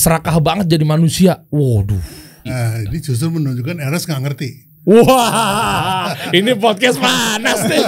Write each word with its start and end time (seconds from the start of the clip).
serakah 0.00 0.40
banget 0.40 0.72
jadi 0.72 0.84
manusia. 0.88 1.44
Waduh. 1.52 2.00
Nah, 2.48 2.80
ini 2.88 3.04
justru 3.04 3.28
menunjukkan 3.28 3.76
Ernest 3.76 4.08
nggak 4.08 4.22
ngerti. 4.24 4.50
Wah, 4.88 6.16
ini 6.32 6.56
podcast 6.56 6.96
panas 6.96 7.68
nih. 7.68 7.84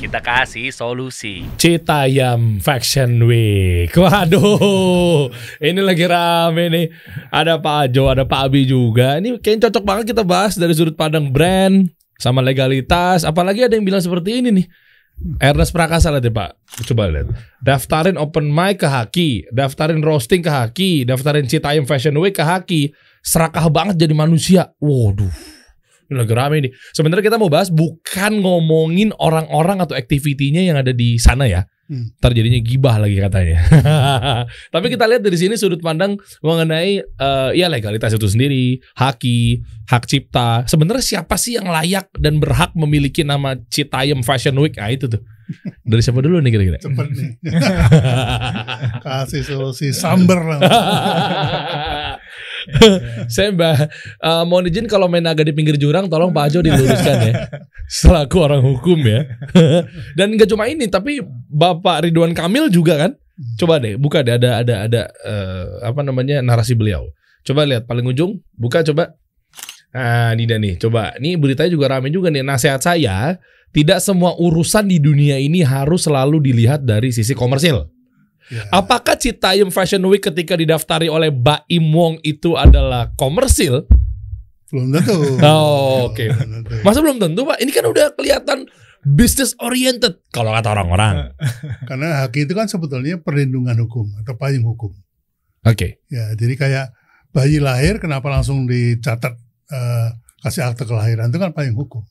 Kita 0.00 0.24
kasih 0.24 0.72
solusi. 0.72 1.44
Citayam 1.60 2.56
Fashion 2.64 3.20
Week. 3.28 3.92
Waduh, 3.92 5.28
ini 5.60 5.80
lagi 5.84 6.08
rame 6.08 6.72
nih. 6.72 6.86
Ada 7.28 7.60
Pak 7.60 7.76
Ajo, 7.92 8.08
ada 8.08 8.24
Pak 8.24 8.48
Abi 8.48 8.64
juga. 8.64 9.20
Ini 9.20 9.36
kayaknya 9.40 9.68
cocok 9.68 9.84
banget 9.84 10.04
kita 10.16 10.24
bahas 10.24 10.56
dari 10.56 10.72
sudut 10.72 10.96
pandang 10.96 11.28
brand 11.28 11.92
sama 12.16 12.40
legalitas. 12.40 13.28
Apalagi 13.28 13.68
ada 13.68 13.76
yang 13.76 13.84
bilang 13.84 14.00
seperti 14.00 14.40
ini 14.40 14.64
nih. 14.64 14.66
Ernest 15.40 15.72
Prakasa 15.72 16.12
lihat 16.12 16.28
ya 16.28 16.32
Pak, 16.32 16.50
coba 16.92 17.08
lihat. 17.08 17.32
Daftarin 17.64 18.20
open 18.20 18.52
mic 18.52 18.84
ke 18.84 18.88
Haki, 18.88 19.48
daftarin 19.48 20.04
roasting 20.04 20.44
ke 20.44 20.52
Haki, 20.52 21.08
daftarin 21.08 21.48
Citayam 21.48 21.88
Fashion 21.88 22.14
Week 22.20 22.36
ke 22.36 22.44
Haki. 22.44 22.92
Serakah 23.24 23.66
banget 23.72 24.06
jadi 24.06 24.14
manusia. 24.14 24.76
Waduh. 24.78 25.32
Ini 26.06 26.14
lagi 26.14 26.34
rame 26.36 26.56
nih. 26.62 26.72
Sebenarnya 26.94 27.24
kita 27.26 27.38
mau 27.40 27.50
bahas 27.50 27.72
bukan 27.72 28.38
ngomongin 28.38 29.10
orang-orang 29.18 29.82
atau 29.82 29.98
aktivitinya 29.98 30.62
yang 30.62 30.78
ada 30.78 30.94
di 30.94 31.18
sana 31.18 31.50
ya. 31.50 31.66
Hmm. 31.86 32.10
Ntar 32.18 32.34
jadinya 32.34 32.58
gibah 32.58 32.98
lagi 32.98 33.14
katanya. 33.14 33.62
Tapi 34.74 34.86
kita 34.90 35.06
lihat 35.06 35.22
dari 35.22 35.38
sini 35.38 35.54
sudut 35.54 35.78
pandang 35.78 36.18
mengenai 36.42 36.98
eh, 36.98 37.50
ya 37.54 37.70
legalitas 37.70 38.10
itu 38.10 38.26
sendiri, 38.26 38.82
haki, 38.98 39.62
hak 39.86 40.04
cipta. 40.10 40.66
Sebenarnya 40.66 41.04
siapa 41.22 41.38
sih 41.38 41.54
yang 41.54 41.70
layak 41.70 42.10
dan 42.18 42.42
berhak 42.42 42.74
memiliki 42.74 43.22
nama 43.22 43.54
Citayam 43.70 44.26
Fashion 44.26 44.58
Week? 44.58 44.74
Ah 44.82 44.90
itu 44.90 45.06
tuh. 45.06 45.22
Dari 45.86 46.02
siapa 46.02 46.18
dulu 46.18 46.42
nih 46.42 46.50
kira-kira? 46.50 46.78
Cepet 46.82 47.06
nih. 47.14 47.30
Kasih 49.06 49.46
solusi 49.46 49.94
samber 49.94 50.42
Saya 53.34 53.54
mbak 53.54 53.90
eh, 54.22 54.42
mohon 54.44 54.68
izin 54.68 54.86
kalau 54.90 55.06
main 55.06 55.24
agak 55.24 55.48
di 55.48 55.54
pinggir 55.54 55.76
jurang 55.78 56.10
tolong 56.10 56.30
Pak 56.34 56.44
Ajo 56.50 56.58
diluruskan 56.62 57.16
ya. 57.22 57.32
Selaku 57.86 58.36
orang 58.42 58.62
hukum 58.62 58.98
ya. 59.06 59.26
Dan 60.18 60.34
nggak 60.34 60.50
cuma 60.50 60.66
ini 60.66 60.90
tapi 60.90 61.22
Bapak 61.50 62.06
Ridwan 62.08 62.34
Kamil 62.34 62.68
juga 62.68 62.98
kan? 63.06 63.12
Coba 63.60 63.76
deh 63.78 64.00
buka 64.00 64.24
deh 64.24 64.40
ada 64.40 64.64
ada 64.64 64.74
ada 64.88 65.02
eh, 65.24 65.64
apa 65.84 66.00
namanya 66.00 66.40
narasi 66.40 66.74
beliau. 66.74 67.06
Coba 67.46 67.62
lihat 67.68 67.86
paling 67.86 68.06
ujung 68.08 68.42
buka 68.56 68.82
coba. 68.82 69.14
Nah 69.94 70.34
ini 70.36 70.44
dah 70.44 70.58
nih 70.58 70.74
coba. 70.80 71.14
Ini 71.16 71.38
beritanya 71.40 71.70
juga 71.72 71.86
rame 71.92 72.10
juga 72.10 72.28
nih 72.28 72.42
nasihat 72.42 72.82
saya 72.82 73.38
tidak 73.76 74.00
semua 74.00 74.32
urusan 74.40 74.88
di 74.88 74.96
dunia 74.96 75.36
ini 75.36 75.60
harus 75.60 76.08
selalu 76.08 76.40
dilihat 76.40 76.84
dari 76.88 77.12
sisi 77.12 77.36
komersil 77.36 77.95
Ya. 78.46 78.62
Apakah 78.70 79.18
Citayam 79.18 79.74
Fashion 79.74 80.06
Week 80.06 80.22
ketika 80.22 80.54
didaftari 80.54 81.10
oleh 81.10 81.34
Baim 81.34 81.90
Wong 81.90 82.22
itu 82.22 82.54
adalah 82.54 83.10
komersil? 83.18 83.86
Belum 84.70 84.94
tentu. 84.94 85.18
Oh, 85.42 86.10
oke. 86.10 86.24
Belum 86.30 86.62
tentu. 86.62 86.74
Masa 86.86 86.98
belum 87.02 87.18
tentu, 87.18 87.42
Pak? 87.46 87.58
Ini 87.58 87.70
kan 87.74 87.84
udah 87.86 88.06
kelihatan 88.14 88.66
business 89.06 89.54
oriented 89.62 90.18
kalau 90.34 90.50
kata 90.50 90.74
orang-orang. 90.74 91.30
Karena 91.86 92.26
haki 92.26 92.50
itu 92.50 92.54
kan 92.58 92.66
sebetulnya 92.66 93.22
perlindungan 93.22 93.78
hukum 93.86 94.10
atau 94.22 94.34
payung 94.34 94.66
hukum. 94.66 94.90
Oke. 95.62 96.02
Ya, 96.10 96.34
jadi 96.34 96.54
kayak 96.58 96.86
bayi 97.30 97.62
lahir 97.62 98.02
kenapa 98.02 98.26
langsung 98.30 98.66
dicatat 98.66 99.38
eh, 99.70 100.08
kasih 100.42 100.66
akte 100.66 100.86
kelahiran 100.86 101.30
itu 101.30 101.38
kan 101.38 101.54
payung 101.54 101.78
hukum. 101.78 102.02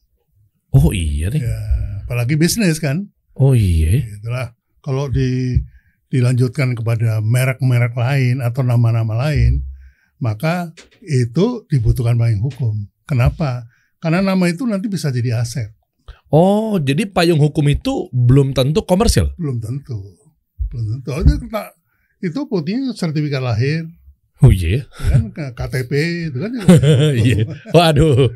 Oh 0.75 0.91
iya 0.91 1.31
nih. 1.31 1.43
Ya, 1.43 1.59
apalagi 2.03 2.35
bisnis 2.35 2.83
kan. 2.83 3.07
Oh 3.35 3.55
iya. 3.55 4.03
Itulah 4.03 4.55
kalau 4.83 5.07
di 5.07 5.59
dilanjutkan 6.15 6.71
kepada 6.79 7.19
merek-merek 7.19 7.91
lain 7.91 8.39
atau 8.39 8.63
nama-nama 8.63 9.27
lain, 9.27 9.67
maka 10.23 10.71
itu 11.03 11.67
dibutuhkan 11.67 12.15
payung 12.15 12.39
hukum. 12.39 12.87
Kenapa? 13.03 13.67
Karena 13.99 14.23
nama 14.23 14.47
itu 14.47 14.63
nanti 14.63 14.87
bisa 14.87 15.11
jadi 15.11 15.43
aset. 15.43 15.75
Oh, 16.31 16.79
jadi 16.79 17.05
payung 17.05 17.37
hukum 17.43 17.67
itu 17.67 18.07
belum 18.15 18.55
tentu 18.55 18.81
komersil. 18.87 19.35
Belum 19.35 19.59
tentu. 19.59 19.99
Belum 20.71 20.85
tentu. 20.97 21.09
Itu, 21.19 21.33
kita- 21.43 21.73
itu 22.23 22.39
buktinya 22.47 22.95
sertifikat 22.95 23.43
lahir, 23.43 23.85
Oh 24.43 24.51
iya. 24.51 24.83
ya 24.83 25.15
kan 25.15 25.31
KTP 25.55 25.91
itu 26.27 26.37
kan. 26.43 26.51
Iya. 27.23 27.47
Waduh. 27.71 28.27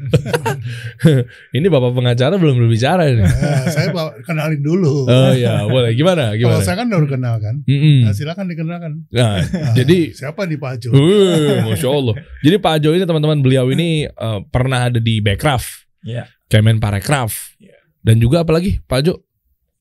Ini 1.57 1.67
Bapak 1.67 1.91
pengacara 1.91 2.39
belum 2.39 2.55
berbicara 2.55 3.11
ini. 3.11 3.19
Ya, 3.19 3.67
saya 3.67 3.91
bawa, 3.91 4.15
kenalin 4.23 4.63
dulu. 4.63 5.03
Oh 5.05 5.31
iya, 5.35 5.67
boleh. 5.67 5.91
Gimana? 5.91 6.31
Kalau 6.33 6.55
Gimana? 6.55 6.63
saya 6.63 6.75
kan 6.79 6.87
baru 6.87 7.03
kenal 7.03 7.35
kan. 7.43 7.55
Mm-mm. 7.67 8.07
Nah, 8.07 8.15
silakan 8.15 8.47
dikenalkan. 8.47 8.91
Nah, 9.11 9.43
Nah, 9.43 9.75
jadi 9.75 10.15
siapa 10.15 10.47
nih 10.47 10.55
Pak 10.55 10.73
Jo? 10.79 10.89
Uh, 10.95 11.67
Masya 11.67 11.89
Allah. 11.91 12.15
Jadi 12.39 12.55
Pak 12.57 12.75
Jo 12.79 12.89
ini 12.95 13.03
teman-teman 13.03 13.39
beliau 13.43 13.67
ini 13.67 14.07
eh, 14.07 14.39
pernah 14.47 14.87
ada 14.87 15.03
di 15.03 15.19
Backcraft, 15.19 15.67
Iya. 16.07 16.31
Kemen 16.47 16.79
Parekraf, 16.79 17.59
Iya. 17.59 17.75
dan 18.01 18.17
juga 18.17 18.47
apalagi 18.47 18.79
Pak 18.81 18.99
Jo. 19.03 19.19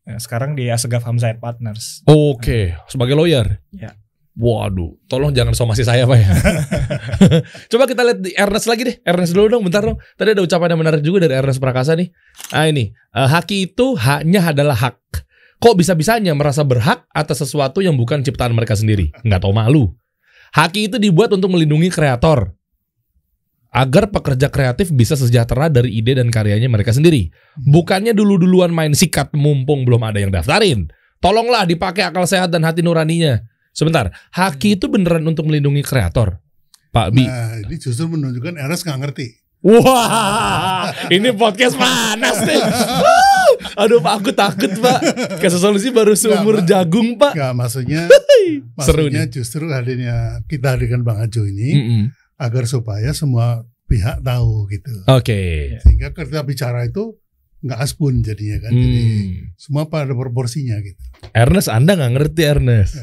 Nah, 0.03 0.19
sekarang 0.19 0.57
di 0.57 0.67
Asegaf 0.67 1.05
Hamzahir 1.05 1.39
Partners. 1.39 2.03
Oke, 2.09 2.75
sebagai 2.89 3.15
lawyer. 3.15 3.62
Iya. 3.71 3.95
Waduh, 4.38 4.94
tolong 5.10 5.34
jangan 5.34 5.50
somasi 5.50 5.82
saya 5.82 6.06
Pak 6.06 6.15
ya. 6.15 6.31
Coba 7.75 7.91
kita 7.91 8.06
lihat 8.06 8.22
di 8.22 8.31
Ernest 8.38 8.71
lagi 8.71 8.87
deh. 8.87 8.97
Ernest 9.03 9.34
dulu 9.34 9.50
dong, 9.50 9.66
bentar 9.66 9.82
dong. 9.82 9.99
Tadi 10.15 10.31
ada 10.31 10.47
ucapan 10.47 10.78
yang 10.78 10.81
menarik 10.87 11.03
juga 11.03 11.26
dari 11.26 11.34
Ernest 11.34 11.59
Prakasa 11.59 11.99
nih. 11.99 12.06
Ah 12.54 12.71
ini, 12.71 12.94
eh, 12.94 13.27
haki 13.27 13.75
itu 13.75 13.98
haknya 13.98 14.54
adalah 14.54 14.78
hak. 14.78 15.27
Kok 15.59 15.75
bisa-bisanya 15.75 16.38
merasa 16.38 16.62
berhak 16.62 17.10
atas 17.10 17.43
sesuatu 17.43 17.82
yang 17.82 17.98
bukan 17.98 18.22
ciptaan 18.22 18.54
mereka 18.54 18.78
sendiri? 18.78 19.10
Nggak 19.27 19.43
tahu 19.43 19.50
malu. 19.50 19.91
Haki 20.54 20.87
itu 20.87 21.03
dibuat 21.03 21.34
untuk 21.34 21.50
melindungi 21.50 21.91
kreator. 21.91 22.54
Agar 23.75 24.15
pekerja 24.15 24.54
kreatif 24.54 24.94
bisa 24.94 25.19
sejahtera 25.19 25.66
dari 25.66 25.98
ide 25.98 26.15
dan 26.15 26.31
karyanya 26.31 26.71
mereka 26.71 26.94
sendiri. 26.94 27.34
Bukannya 27.59 28.15
dulu-duluan 28.15 28.71
main 28.71 28.94
sikat 28.94 29.34
mumpung 29.34 29.82
belum 29.82 30.06
ada 30.06 30.22
yang 30.22 30.31
daftarin. 30.31 30.88
Tolonglah 31.19 31.66
dipakai 31.66 32.06
akal 32.06 32.22
sehat 32.25 32.54
dan 32.54 32.62
hati 32.62 32.87
nuraninya. 32.87 33.43
Sebentar, 33.78 34.11
haki 34.34 34.75
itu 34.75 34.91
beneran 34.91 35.22
untuk 35.22 35.47
melindungi 35.47 35.87
kreator? 35.87 36.43
Pak 36.91 37.15
Bi. 37.15 37.22
Nah, 37.31 37.62
ini 37.62 37.78
justru 37.78 38.11
menunjukkan 38.11 38.59
Ernest 38.59 38.83
nggak 38.83 38.99
ngerti. 39.06 39.39
Wah, 39.62 40.91
ini 41.15 41.31
podcast 41.31 41.78
panas 41.78 42.43
nih. 42.43 42.59
Aduh 43.78 44.03
Pak, 44.03 44.12
aku 44.19 44.31
takut 44.34 44.75
Pak. 44.83 44.99
Kasih 45.39 45.62
solusi 45.62 45.94
baru 45.94 46.19
seumur 46.19 46.59
Nggak, 46.59 46.66
jagung 46.66 47.15
Pak. 47.22 47.39
Nggak, 47.39 47.53
maksudnya 47.55 48.03
Seru 48.83 49.06
maksudnya 49.06 49.22
nih. 49.27 49.31
justru 49.31 49.71
hadirnya 49.71 50.16
kita 50.50 50.75
hadirkan 50.75 51.06
Bang 51.06 51.22
Ajo 51.22 51.47
ini 51.47 51.71
Mm-mm. 51.75 52.03
agar 52.34 52.66
supaya 52.66 53.15
semua 53.15 53.62
pihak 53.87 54.27
tahu 54.27 54.66
gitu. 54.75 54.91
Oke. 55.06 55.75
Sehingga 55.87 56.10
ketika 56.10 56.43
bicara 56.43 56.83
itu 56.83 57.15
nggak 57.59 57.79
asbun 57.81 58.23
jadinya 58.23 58.63
kan. 58.63 58.71
Jadi 58.71 59.03
Hmm. 59.03 59.51
semua 59.55 59.85
pada 59.85 60.11
proporsinya 60.11 60.79
gitu. 60.79 60.99
Ernest, 61.33 61.67
Anda 61.67 61.95
nggak 61.95 62.13
ngerti 62.15 62.43
Ernest. 62.45 62.95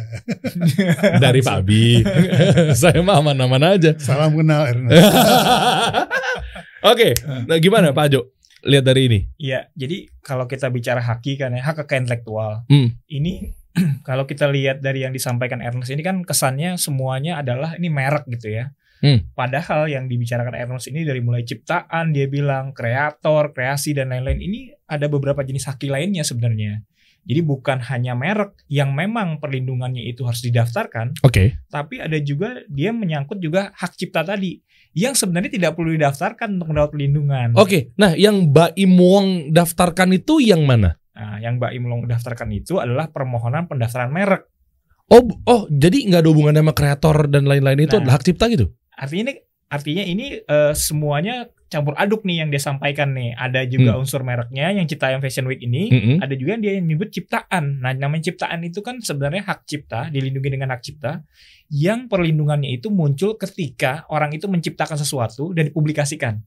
Dari 1.23 1.39
Pak 1.39 1.59
Bi. 1.61 1.99
Saya 2.79 3.03
mah 3.03 3.19
aman-aman 3.19 3.75
aja. 3.75 3.91
Salam 3.99 4.31
kenal 4.33 4.63
Ernest. 4.65 4.95
Oke, 6.85 7.17
nah 7.45 7.57
gimana 7.57 7.91
Pak 7.91 8.07
Jo? 8.09 8.29
Lihat 8.61 8.81
dari 8.83 9.01
ini. 9.05 9.19
Iya, 9.37 9.69
jadi 9.73 10.09
kalau 10.21 10.45
kita 10.45 10.69
bicara 10.69 10.97
haki 10.97 11.37
kan 11.37 11.53
ya, 11.53 11.61
hak 11.61 11.85
kekayaan 11.85 12.05
intelektual. 12.05 12.65
Hmm. 12.65 12.97
Ini 13.05 13.53
kalau 14.07 14.25
kita 14.25 14.47
lihat 14.47 14.81
dari 14.81 15.01
yang 15.01 15.11
disampaikan 15.11 15.61
Ernest 15.61 15.89
ini 15.89 16.01
kan 16.01 16.21
kesannya 16.21 16.77
semuanya 16.77 17.41
adalah 17.41 17.77
ini 17.77 17.89
merek 17.89 18.25
gitu 18.29 18.49
ya. 18.49 18.73
Hmm. 19.05 19.19
Padahal 19.37 19.85
yang 19.85 20.09
dibicarakan 20.09 20.57
Ernest 20.57 20.89
ini 20.89 21.05
dari 21.05 21.21
mulai 21.21 21.45
ciptaan, 21.45 22.09
dia 22.09 22.25
bilang 22.25 22.73
kreator, 22.73 23.53
kreasi 23.53 23.93
dan 23.93 24.09
lain-lain. 24.09 24.41
Ini 24.41 24.59
ada 24.89 25.05
beberapa 25.05 25.45
jenis 25.45 25.69
haki 25.69 25.93
lainnya 25.93 26.25
sebenarnya. 26.25 26.81
Jadi 27.25 27.41
bukan 27.41 27.81
hanya 27.85 28.17
merek 28.17 28.65
yang 28.65 28.93
memang 28.97 29.37
perlindungannya 29.37 30.01
itu 30.09 30.25
harus 30.25 30.41
didaftarkan, 30.45 31.21
Oke. 31.25 31.57
tapi 31.73 31.97
ada 31.97 32.17
juga 32.21 32.61
dia 32.69 32.93
menyangkut 32.93 33.41
juga 33.41 33.73
hak 33.73 33.97
cipta 33.97 34.21
tadi 34.21 34.61
yang 34.93 35.17
sebenarnya 35.17 35.49
tidak 35.57 35.73
perlu 35.73 35.97
didaftarkan 35.97 36.57
untuk 36.57 36.69
mendapat 36.69 36.89
perlindungan. 36.93 37.57
Oke, 37.57 37.93
nah 37.97 38.13
yang 38.13 38.53
Mbak 38.53 38.77
Im 38.77 38.93
Wong 38.97 39.27
daftarkan 39.53 40.13
itu 40.13 40.37
yang 40.37 40.69
mana? 40.69 41.01
Nah, 41.15 41.39
yang 41.39 41.55
Mbak 41.57 41.71
Imlong 41.71 42.01
daftarkan 42.11 42.51
itu 42.51 42.75
adalah 42.77 43.07
permohonan 43.07 43.71
pendaftaran 43.71 44.11
merek. 44.11 44.51
Oh, 45.07 45.23
oh, 45.47 45.63
jadi 45.71 46.11
nggak 46.11 46.21
ada 46.25 46.29
hubungannya 46.33 46.61
sama 46.65 46.73
kreator 46.75 47.31
dan 47.31 47.47
lain-lain 47.47 47.87
itu 47.87 47.95
Nah. 47.95 48.01
adalah 48.03 48.15
hak 48.19 48.25
cipta 48.25 48.51
gitu? 48.51 48.73
Artinya 48.95 49.31
ini 49.31 49.33
artinya 49.65 50.03
ini 50.05 50.25
eh, 50.39 50.73
semuanya 50.77 51.49
campur 51.65 51.97
aduk 51.97 52.23
nih 52.23 52.45
yang 52.45 52.49
dia 52.53 52.61
sampaikan 52.61 53.11
nih. 53.11 53.35
Ada 53.35 53.67
juga 53.67 53.97
unsur 53.99 54.21
mereknya 54.23 54.71
yang 54.71 54.85
Citayam 54.87 55.19
Fashion 55.19 55.49
Week 55.49 55.59
ini, 55.59 55.91
Mm-mm. 55.91 56.17
ada 56.23 56.31
juga 56.37 56.55
yang 56.55 56.63
dia 56.63 56.73
yang 56.79 56.85
menyebut 56.87 57.09
ciptaan. 57.11 57.81
Nah, 57.81 57.91
namanya 57.91 58.31
ciptaan 58.31 58.63
itu 58.63 58.79
kan 58.85 59.01
sebenarnya 59.01 59.43
hak 59.43 59.65
cipta, 59.67 60.07
dilindungi 60.13 60.49
dengan 60.55 60.71
hak 60.71 60.81
cipta 60.85 61.25
yang 61.73 62.05
perlindungannya 62.05 62.69
itu 62.77 62.93
muncul 62.93 63.35
ketika 63.41 64.05
orang 64.13 64.31
itu 64.37 64.45
menciptakan 64.45 64.95
sesuatu 64.95 65.51
dan 65.51 65.73
dipublikasikan. 65.73 66.39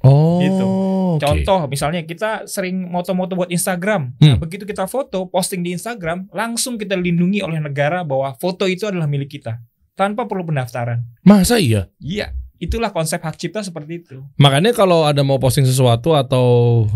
Oh. 0.00 0.40
Gitu. 0.40 0.64
oke. 0.64 1.20
Contoh 1.20 1.68
misalnya 1.68 2.00
kita 2.08 2.48
sering 2.48 2.88
moto-moto 2.88 3.36
buat 3.36 3.52
Instagram. 3.52 4.16
Nah, 4.16 4.36
Hmm. 4.36 4.38
begitu 4.40 4.64
kita 4.64 4.88
foto, 4.88 5.28
posting 5.28 5.60
di 5.60 5.76
Instagram, 5.76 6.30
langsung 6.32 6.80
kita 6.80 6.96
dilindungi 6.96 7.44
oleh 7.44 7.60
negara 7.60 8.00
bahwa 8.00 8.32
foto 8.40 8.64
itu 8.64 8.88
adalah 8.88 9.04
milik 9.04 9.40
kita 9.40 9.60
tanpa 10.00 10.24
perlu 10.24 10.48
pendaftaran. 10.48 11.04
Masa 11.20 11.60
iya? 11.60 11.92
Iya, 12.00 12.32
itulah 12.56 12.88
konsep 12.88 13.20
hak 13.20 13.36
cipta 13.36 13.60
seperti 13.60 14.00
itu. 14.00 14.24
Makanya 14.36 14.72
kalau 14.72 15.04
ada 15.04 15.20
mau 15.20 15.36
posting 15.36 15.68
sesuatu 15.68 16.16
atau 16.16 16.46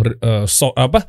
eh, 0.01 0.49
so- 0.49 0.73
apa 0.73 1.05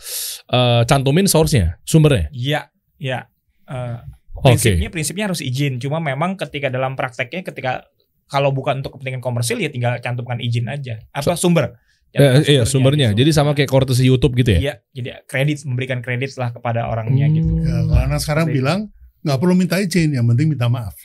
eh, 0.49 0.83
cantumin 0.83 1.23
source-nya, 1.23 1.79
sumbernya. 1.87 2.27
Iya, 2.29 2.67
iya. 2.99 3.31
Eh, 3.65 3.97
Oke. 4.35 4.51
prinsipnya 4.51 4.91
prinsipnya 4.91 5.25
harus 5.25 5.39
izin. 5.39 5.79
Cuma 5.79 6.03
memang 6.03 6.35
ketika 6.35 6.67
dalam 6.67 6.99
prakteknya 6.99 7.39
ketika 7.41 7.87
kalau 8.27 8.51
bukan 8.51 8.83
untuk 8.83 8.99
kepentingan 8.99 9.23
komersil 9.23 9.55
ya 9.55 9.71
tinggal 9.71 9.95
cantumkan 10.03 10.43
izin 10.43 10.67
aja. 10.67 10.99
Apa 11.15 11.39
sumber? 11.39 11.79
Eh, 12.11 12.47
iya 12.47 12.63
sumbernya. 12.63 13.11
gitu. 13.11 13.27
Jadi 13.27 13.31
sama 13.31 13.51
kayak 13.51 13.67
courtesy 13.67 14.07
YouTube 14.07 14.39
gitu 14.39 14.55
ya. 14.55 14.59
Iya, 14.59 14.73
jadi 14.91 15.09
kredit 15.27 15.67
memberikan 15.67 15.99
kredit 15.99 16.31
lah 16.39 16.51
kepada 16.51 16.87
orangnya 16.87 17.27
Hmm. 17.27 17.35
gitu. 17.35 17.51
Ya, 17.59 17.75
kalau 17.83 18.01
anak 18.07 18.19
sekarang 18.23 18.45
itu. 18.47 18.55
bilang 18.59 18.79
nggak 19.25 19.39
perlu 19.41 19.57
minta 19.57 19.81
izin, 19.81 20.13
yang 20.13 20.29
penting 20.29 20.53
minta 20.53 20.69
maaf. 20.69 20.93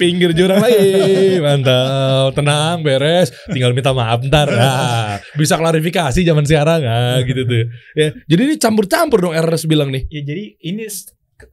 Pinggir 0.00 0.36
jurang 0.36 0.60
lagi. 0.60 1.40
Mantap. 1.40 2.36
Tenang, 2.36 2.84
beres. 2.84 3.32
Tinggal 3.48 3.72
minta 3.72 3.96
maaf 3.96 4.20
ntar. 4.20 4.52
Nah, 4.52 5.16
bisa 5.32 5.56
klarifikasi 5.56 6.20
zaman 6.20 6.44
sekarang 6.44 6.84
ah, 6.84 7.24
gitu 7.24 7.48
tuh. 7.48 7.72
Ya, 7.96 8.12
jadi 8.28 8.52
ini 8.52 8.54
campur-campur 8.60 9.24
dong 9.24 9.32
Ernest 9.32 9.64
bilang 9.64 9.88
nih. 9.88 10.04
Ya 10.12 10.20
jadi 10.28 10.60
ini 10.60 10.84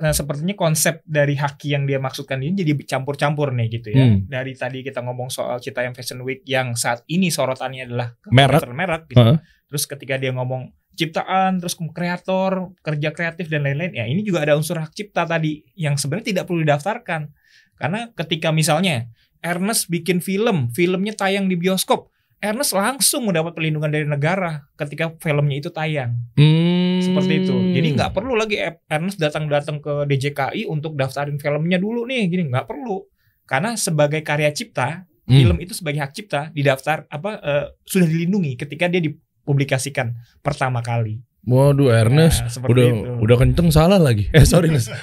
nah, 0.04 0.12
sepertinya 0.12 0.60
konsep 0.60 1.00
dari 1.08 1.40
haki 1.40 1.80
yang 1.80 1.88
dia 1.88 2.04
maksudkan 2.04 2.44
ini 2.44 2.60
jadi 2.60 2.76
campur-campur 2.84 3.56
nih 3.56 3.68
gitu 3.72 3.96
ya. 3.96 4.04
Hmm. 4.04 4.28
Dari 4.28 4.52
tadi 4.60 4.84
kita 4.84 5.00
ngomong 5.00 5.32
soal 5.32 5.64
Citayam 5.64 5.96
Fashion 5.96 6.20
Week 6.28 6.44
yang 6.44 6.76
saat 6.76 7.08
ini 7.08 7.32
sorotannya 7.32 7.88
adalah 7.88 8.12
Merek. 8.28 8.68
merek 8.76 9.04
gitu. 9.16 9.24
Heeh. 9.24 9.40
Terus 9.68 9.84
ketika 9.84 10.16
dia 10.16 10.32
ngomong 10.32 10.72
ciptaan, 10.98 11.62
terus 11.62 11.78
kreator, 11.78 12.74
kerja 12.82 13.14
kreatif 13.14 13.48
dan 13.48 13.64
lain-lain, 13.64 13.94
ya 13.94 14.10
ini 14.10 14.26
juga 14.26 14.42
ada 14.42 14.58
unsur 14.58 14.82
hak 14.82 14.98
cipta 14.98 15.30
tadi 15.30 15.62
yang 15.78 15.94
sebenarnya 15.96 16.34
tidak 16.34 16.44
perlu 16.50 16.66
didaftarkan. 16.66 17.30
Karena 17.78 18.10
ketika 18.18 18.50
misalnya 18.50 19.06
Ernest 19.46 19.94
bikin 19.94 20.18
film, 20.20 20.74
filmnya 20.74 21.14
tayang 21.14 21.46
di 21.46 21.54
bioskop, 21.54 22.10
Ernest 22.42 22.74
langsung 22.74 23.30
mendapat 23.30 23.54
perlindungan 23.54 23.94
dari 23.94 24.10
negara 24.10 24.66
ketika 24.74 25.14
filmnya 25.22 25.58
itu 25.62 25.70
tayang. 25.70 26.18
Hmm. 26.34 26.98
Seperti 27.02 27.46
itu. 27.46 27.54
Jadi 27.78 27.88
nggak 27.94 28.12
perlu 28.18 28.34
lagi 28.34 28.58
Ernest 28.90 29.22
datang-datang 29.22 29.78
ke 29.78 30.10
DJKI 30.10 30.66
untuk 30.66 30.98
daftarin 30.98 31.38
filmnya 31.38 31.78
dulu 31.78 32.10
nih, 32.10 32.26
gini 32.30 32.50
nggak 32.50 32.66
perlu. 32.66 33.06
Karena 33.46 33.78
sebagai 33.78 34.26
karya 34.26 34.50
cipta, 34.50 35.06
Hmm. 35.28 35.44
film 35.44 35.58
itu 35.60 35.76
sebagai 35.76 36.00
hak 36.00 36.16
cipta 36.16 36.42
didaftar 36.56 37.04
apa 37.12 37.32
eh, 37.44 37.66
sudah 37.84 38.08
dilindungi 38.08 38.56
ketika 38.56 38.88
dia 38.88 39.04
dipublikasikan 39.48 40.12
pertama 40.44 40.84
kali. 40.84 41.24
Waduh 41.48 41.96
Ernest 41.96 42.44
Nah, 42.60 42.68
udah 42.68 42.86
itu. 42.92 43.24
udah 43.24 43.36
kenceng 43.40 43.72
salah 43.72 43.96
lagi. 43.96 44.28
Eh 44.36 44.44
sorry 44.44 44.68
Nes. 44.68 44.92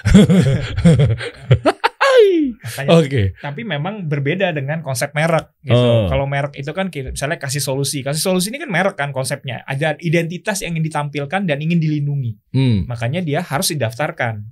Makanya, 2.64 2.88
Oke. 2.96 3.23
Tapi 3.37 3.61
memang 3.64 4.08
berbeda 4.08 4.52
dengan 4.52 4.81
konsep 4.81 5.12
merek 5.12 5.52
gitu. 5.61 5.76
Oh. 5.76 6.08
Kalau 6.08 6.25
merek 6.25 6.56
itu 6.56 6.70
kan 6.73 6.88
misalnya 6.88 7.37
kasih 7.37 7.61
solusi. 7.61 8.00
Kasih 8.00 8.20
solusi 8.20 8.49
ini 8.49 8.61
kan 8.61 8.69
merek 8.69 8.96
kan 8.96 9.08
konsepnya. 9.11 9.64
Ada 9.64 9.96
identitas 10.00 10.61
yang 10.61 10.76
ingin 10.76 10.85
ditampilkan 10.88 11.44
dan 11.44 11.58
ingin 11.61 11.81
dilindungi. 11.81 12.37
Hmm. 12.52 12.85
Makanya 12.88 13.25
dia 13.25 13.41
harus 13.41 13.73
didaftarkan 13.73 14.44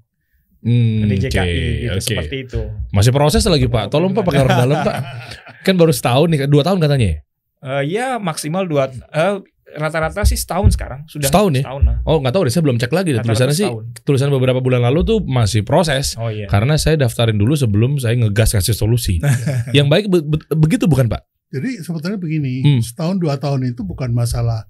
Hmm, 0.63 1.03
ke 1.03 1.19
DJKI 1.19 1.35
oke, 1.35 1.59
gitu 1.59 1.91
oke. 1.91 2.03
seperti 2.07 2.37
itu. 2.47 2.61
Masih 2.95 3.11
proses 3.11 3.43
lagi 3.43 3.67
Pak. 3.67 3.91
Tolong 3.91 4.15
Pak 4.15 4.23
pakai 4.23 4.47
dalam 4.47 4.79
Pak. 4.79 4.97
Kan 5.67 5.75
baru 5.75 5.91
setahun 5.91 6.31
nih, 6.31 6.47
dua 6.47 6.63
tahun 6.63 6.79
katanya 6.79 7.07
ya. 7.11 7.19
Eh, 7.63 7.83
ya 7.91 8.09
maksimal 8.23 8.63
dua 8.71 8.87
eh, 8.91 9.43
rata-rata 9.75 10.23
sih 10.23 10.35
setahun 10.35 10.73
sekarang 10.73 11.05
sudah 11.07 11.27
Setahun 11.27 11.53
ya? 11.55 11.63
setahun 11.65 11.83
lah. 11.83 11.97
Oh 12.05 12.19
nggak 12.19 12.33
tahu 12.33 12.43
deh, 12.45 12.53
saya 12.53 12.63
belum 12.63 12.77
cek 12.77 12.91
lagi. 12.91 13.11
deh. 13.11 13.19
Rata-rata 13.19 13.33
Tulisannya 13.33 13.57
sih, 13.57 13.69
setahun. 13.69 13.85
tulisan 14.03 14.29
beberapa 14.29 14.59
bulan 14.59 14.81
lalu 14.83 15.01
tuh 15.03 15.19
masih 15.21 15.63
proses. 15.63 16.15
Oh 16.17 16.29
iya. 16.29 16.47
Karena 16.47 16.77
saya 16.77 16.97
daftarin 16.97 17.35
dulu 17.35 17.53
sebelum 17.53 17.97
saya 17.97 18.17
ngegas 18.17 18.53
kasih 18.53 18.73
solusi. 18.73 19.19
Yang 19.77 19.87
baik 19.89 20.05
be- 20.07 20.25
be- 20.25 20.45
begitu 20.55 20.85
bukan 20.85 21.07
Pak? 21.07 21.25
Jadi 21.49 21.81
sebetulnya 21.81 22.17
begini, 22.17 22.61
Hmm. 22.61 22.81
setahun 22.81 23.17
dua 23.17 23.37
tahun 23.37 23.69
itu 23.69 23.83
bukan 23.83 24.09
masalah 24.11 24.65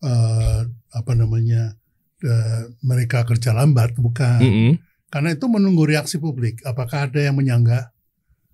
eh, 0.00 0.60
apa 0.90 1.12
namanya 1.12 1.76
eh, 2.20 2.62
mereka 2.80 3.22
kerja 3.22 3.52
lambat, 3.52 3.94
bukan. 3.94 4.38
Mm-mm. 4.38 4.72
Karena 5.06 5.30
itu 5.30 5.44
menunggu 5.44 5.84
reaksi 5.84 6.16
publik. 6.16 6.62
Apakah 6.62 7.06
ada 7.06 7.20
yang 7.20 7.36
menyanggah? 7.36 7.92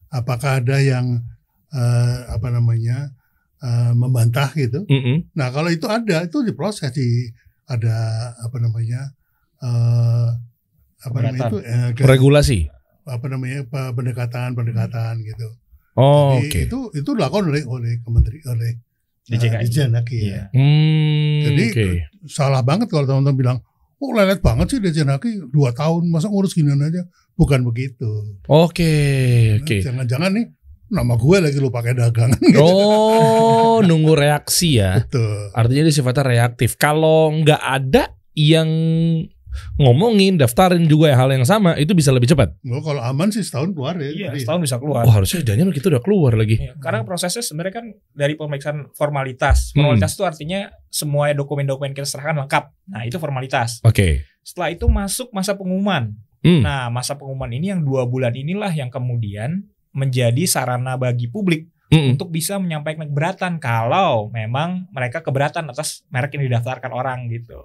Apakah 0.08 0.58
ada 0.58 0.80
yang 0.80 1.22
eh, 1.68 2.18
apa 2.26 2.48
namanya 2.48 3.12
eh, 3.58 3.92
membantah 3.92 4.50
gitu? 4.52 4.84
Mm-mm. 4.84 5.30
Nah 5.34 5.48
kalau 5.48 5.68
itu 5.68 5.84
ada, 5.84 6.22
itu 6.22 6.42
diproses 6.42 6.90
di 6.90 7.26
ada 7.64 7.96
apa 8.38 8.56
namanya 8.58 9.12
eh, 9.58 10.28
apa 10.98 11.16
namanya 11.18 11.48
itu 11.48 11.58
eh, 11.60 11.90
ke- 11.94 12.04
Regulasi. 12.04 12.66
apa 13.04 13.24
namanya 13.26 13.64
pe- 13.64 13.92
pendekatan-pendekatan 13.92 15.22
gitu. 15.22 15.48
Oh, 15.94 16.36
Jadi 16.36 16.46
oke. 16.46 16.60
Itu 16.66 16.78
itu 16.94 17.10
dilakukan 17.10 17.48
oleh 17.48 17.62
oleh 17.64 17.92
kementeri 18.00 18.38
oleh 18.46 18.70
eh, 18.70 18.78
DJKI. 19.28 19.66
Iya. 20.12 20.26
ya. 20.28 20.42
Hmm, 20.52 21.40
Jadi 21.42 21.64
oke. 21.68 21.86
salah 22.26 22.62
banget 22.62 22.86
kalau 22.88 23.04
teman-teman 23.04 23.34
bilang, 23.34 23.58
oh 23.98 24.10
lelet 24.12 24.38
banget 24.38 24.66
sih 24.68 24.78
Dirjen 24.78 25.08
Haki 25.08 25.50
dua 25.50 25.72
tahun 25.72 26.06
masa 26.06 26.28
ngurus 26.28 26.52
ginian 26.52 26.78
aja. 26.78 27.02
Bukan 27.34 27.62
begitu. 27.62 28.38
Oke, 28.46 28.92
Nah, 29.54 29.62
oke. 29.62 29.76
Jangan-jangan 29.78 30.30
nih 30.34 30.46
nama 30.88 31.14
gue 31.20 31.36
lagi 31.40 31.58
lu 31.60 31.68
pakai 31.68 31.92
dagangan 31.92 32.40
gitu. 32.52 32.60
Oh, 32.60 33.80
nunggu 33.84 34.16
reaksi 34.16 34.80
ya. 34.80 35.04
Betul. 35.04 35.52
Artinya 35.52 35.82
dia 35.88 35.94
sifatnya 35.94 36.24
reaktif. 36.24 36.80
Kalau 36.80 37.32
nggak 37.32 37.62
ada 37.62 38.16
yang 38.32 38.68
ngomongin, 39.78 40.38
daftarin 40.38 40.86
juga 40.86 41.14
hal 41.14 41.30
yang 41.34 41.42
sama, 41.42 41.74
itu 41.78 41.90
bisa 41.94 42.14
lebih 42.14 42.30
cepat. 42.30 42.54
Oh, 42.66 42.82
kalau 42.82 43.02
aman 43.02 43.30
sih 43.30 43.42
setahun 43.42 43.74
keluar 43.74 43.98
ya. 43.98 44.10
Iya, 44.10 44.28
Jadi, 44.34 44.38
setahun 44.46 44.60
bisa 44.62 44.76
keluar. 44.78 45.02
Wah, 45.06 45.14
harusnya 45.18 45.42
jangan 45.42 45.74
kita 45.74 45.86
udah 45.90 46.02
keluar 46.02 46.32
lagi. 46.38 46.56
Iya, 46.58 46.74
karena 46.78 47.02
prosesnya 47.02 47.42
sebenarnya 47.42 47.82
kan 47.82 47.86
dari 48.14 48.34
pemeriksaan 48.38 48.94
formalitas. 48.94 49.74
Hmm. 49.74 49.82
Formalitas 49.82 50.14
itu 50.14 50.22
artinya 50.26 50.60
semua 50.90 51.30
dokumen-dokumen 51.34 51.94
kita 51.94 52.06
serahkan 52.06 52.46
lengkap. 52.46 52.64
Nah, 52.90 53.02
itu 53.06 53.16
formalitas. 53.18 53.82
Oke. 53.82 54.26
Setelah 54.42 54.70
itu 54.72 54.86
masuk 54.86 55.28
masa 55.34 55.58
pengumuman. 55.58 56.14
Hmm. 56.42 56.62
Nah, 56.62 56.86
masa 56.88 57.18
pengumuman 57.18 57.50
ini 57.50 57.74
yang 57.74 57.82
dua 57.82 58.06
bulan 58.06 58.30
inilah 58.34 58.70
yang 58.70 58.88
kemudian 58.94 59.66
menjadi 59.92 60.44
sarana 60.44 60.94
bagi 60.94 61.28
publik 61.28 61.68
Mm-mm. 61.88 62.14
untuk 62.16 62.28
bisa 62.28 62.60
menyampaikan 62.60 63.08
keberatan 63.08 63.56
kalau 63.56 64.28
memang 64.28 64.86
mereka 64.92 65.24
keberatan 65.24 65.72
atas 65.72 66.04
merek 66.12 66.36
yang 66.36 66.44
didaftarkan 66.48 66.92
orang 66.92 67.26
gitu. 67.32 67.56